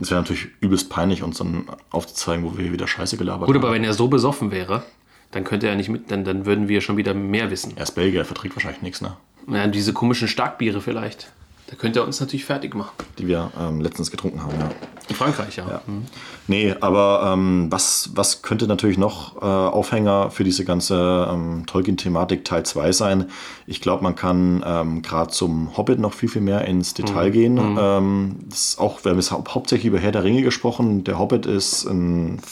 [0.00, 3.64] Es wäre natürlich übelst peinlich, uns dann aufzuzeigen, wo wir wieder Scheiße gelabert Gut, haben.
[3.64, 4.82] aber wenn er so besoffen wäre,
[5.30, 7.72] dann könnte er nicht mit, dann, dann würden wir schon wieder mehr wissen.
[7.76, 9.16] Er ist Belgier, er verträgt wahrscheinlich nichts, ne?
[9.48, 11.32] Ja, diese komischen Starkbiere vielleicht.
[11.72, 12.92] Da könnte er uns natürlich fertig machen.
[13.18, 14.68] Die wir ähm, letztens getrunken haben, ja.
[15.08, 15.66] In Frankreich, ja.
[15.66, 15.80] ja.
[15.86, 16.04] Mhm.
[16.46, 22.44] Nee, aber ähm, was, was könnte natürlich noch äh, Aufhänger für diese ganze ähm, Tolkien-Thematik
[22.44, 23.30] Teil 2 sein?
[23.66, 27.32] Ich glaube, man kann ähm, gerade zum Hobbit noch viel, viel mehr ins Detail mhm.
[27.32, 27.54] gehen.
[27.54, 27.78] Mhm.
[27.80, 31.04] Ähm, das auch, wir haben jetzt hau hauptsächlich über Herr der Ringe gesprochen.
[31.04, 32.42] Der Hobbit ist ein,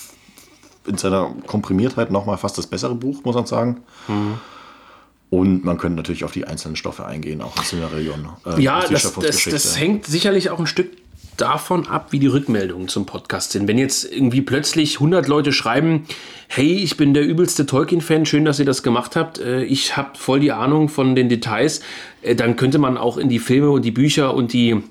[0.87, 3.83] in seiner Komprimiertheit nochmal fast das bessere Buch, muss man sagen.
[4.09, 4.39] Mhm.
[5.31, 8.29] Und man könnte natürlich auf die einzelnen Stoffe eingehen, auch in Silmarillion.
[8.45, 10.91] Äh, ja, das, das, das, hängt sicherlich auch ein Stück
[11.37, 13.67] davon ab, wie die Rückmeldungen zum Podcast sind.
[13.67, 16.05] Wenn jetzt irgendwie plötzlich 100 Leute schreiben,
[16.49, 20.11] hey, ich bin der übelste Tolkien-Fan, schön, dass ihr das gemacht habt, äh, ich habe
[20.19, 21.81] voll die Ahnung von den Details,
[22.23, 24.83] äh, dann könnte man auch in die Filme und die Bücher und die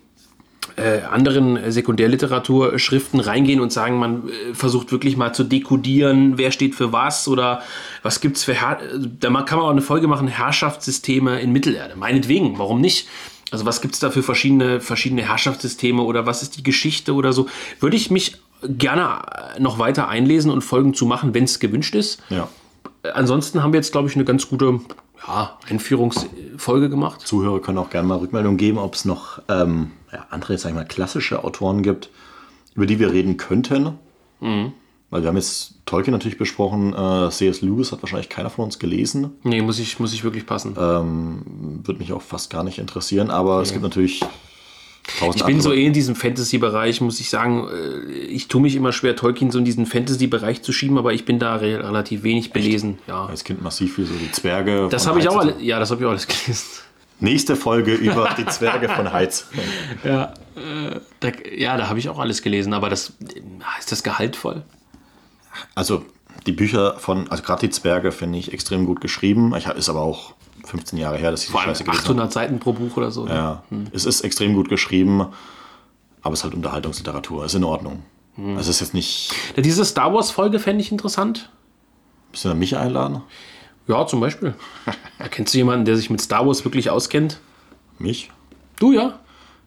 [0.80, 6.76] äh, anderen Sekundärliteraturschriften reingehen und sagen, man äh, versucht wirklich mal zu dekodieren, wer steht
[6.76, 7.62] für was oder
[8.04, 8.80] was gibt es für, Her
[9.20, 11.96] da kann man auch eine Folge machen, Herrschaftssysteme in Mittelerde.
[11.96, 13.08] Meinetwegen, warum nicht?
[13.52, 17.34] Also was gibt es da für verschiedene, verschiedene Herrschaftssysteme oder was ist die Geschichte oder
[17.34, 17.48] so?
[17.80, 19.22] Würde ich mich gerne
[19.60, 22.22] noch weiter einlesen und Folgen zu machen, wenn es gewünscht ist.
[22.30, 22.48] Ja.
[23.14, 24.82] Ansonsten haben wir jetzt, glaube ich, eine ganz gute
[25.28, 27.22] ja, Einführungsfolge gemacht.
[27.26, 30.76] Zuhörer können auch gerne mal Rückmeldung geben, ob es noch ähm, ja, andere, sag ich
[30.76, 32.10] mal, klassische Autoren gibt,
[32.76, 33.98] über die wir reden könnten.
[34.40, 34.74] Mhm.
[35.10, 36.94] Weil wir haben jetzt Tolkien natürlich besprochen.
[36.94, 37.62] Äh, C.S.
[37.62, 39.32] Lewis hat wahrscheinlich keiner von uns gelesen.
[39.44, 40.76] Nee, muss ich, muss ich wirklich passen.
[40.80, 43.64] Ähm, Würde mich auch fast gar nicht interessieren, aber nee.
[43.64, 44.24] es gibt natürlich
[45.36, 47.68] ich bin so eh in diesem Fantasy-Bereich, muss ich sagen.
[47.68, 51.26] Äh, ich tue mich immer schwer, Tolkien so in diesen Fantasy-Bereich zu schieben, aber ich
[51.26, 53.00] bin da re relativ wenig belesen.
[53.08, 53.26] Ja.
[53.26, 54.88] Als Kind massiv für so die Zwerge.
[54.90, 56.66] Das habe ich auch alles, ja, das habe ich auch alles gelesen.
[57.20, 59.48] Nächste Folge über die Zwerge von Heiz.
[60.04, 63.14] Ja, äh, da, ja, da habe ich auch alles gelesen, aber das
[63.80, 64.64] ist das gehaltvoll.
[65.76, 66.06] Also
[66.46, 69.54] die Bücher von, also gerade die Zwerge finde ich extrem gut geschrieben.
[69.56, 70.34] Ich ist aber auch
[70.66, 72.34] 15 Jahre her, dass ich Vor die Scheiße 800 habe.
[72.34, 73.26] Seiten pro Buch oder so.
[73.26, 73.34] Ne?
[73.34, 73.88] Ja, hm.
[73.92, 75.28] es ist extrem gut geschrieben,
[76.22, 77.46] aber es ist halt Unterhaltungsliteratur.
[77.46, 78.04] Ist in Ordnung.
[78.36, 78.58] Hm.
[78.58, 79.34] Also es ist jetzt nicht.
[79.56, 81.50] Ja, diese Star Wars Folge fände ich interessant.
[82.32, 83.22] Müssen wir mich einladen?
[83.90, 84.54] Ja, zum Beispiel.
[85.32, 87.40] Kennst du jemanden, der sich mit Star Wars wirklich auskennt?
[87.98, 88.30] Mich?
[88.80, 89.20] Du ja.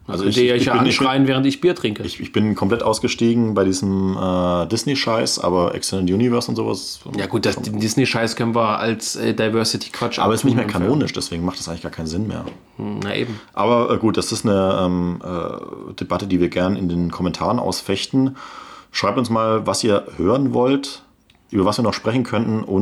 [0.07, 2.03] Also ich, ich, ich ja anschreien, während ich Bier trinke.
[2.03, 7.01] Ich, ich bin komplett ausgestiegen bei diesem äh, Disney-Scheiß, aber Extended Universe und sowas.
[7.17, 10.67] Ja gut, das, den Disney-Scheiß können wir als äh, Diversity-Quatsch Aber es ist nicht mehr
[10.67, 12.43] kanonisch, deswegen macht das eigentlich gar keinen Sinn mehr.
[12.77, 13.39] Hm, na eben.
[13.53, 17.59] Aber äh, gut, das ist eine ähm, äh, Debatte, die wir gern in den Kommentaren
[17.59, 18.35] ausfechten.
[18.91, 21.03] Schreibt uns mal, was ihr hören wollt,
[21.49, 22.81] über was wir noch sprechen könnten und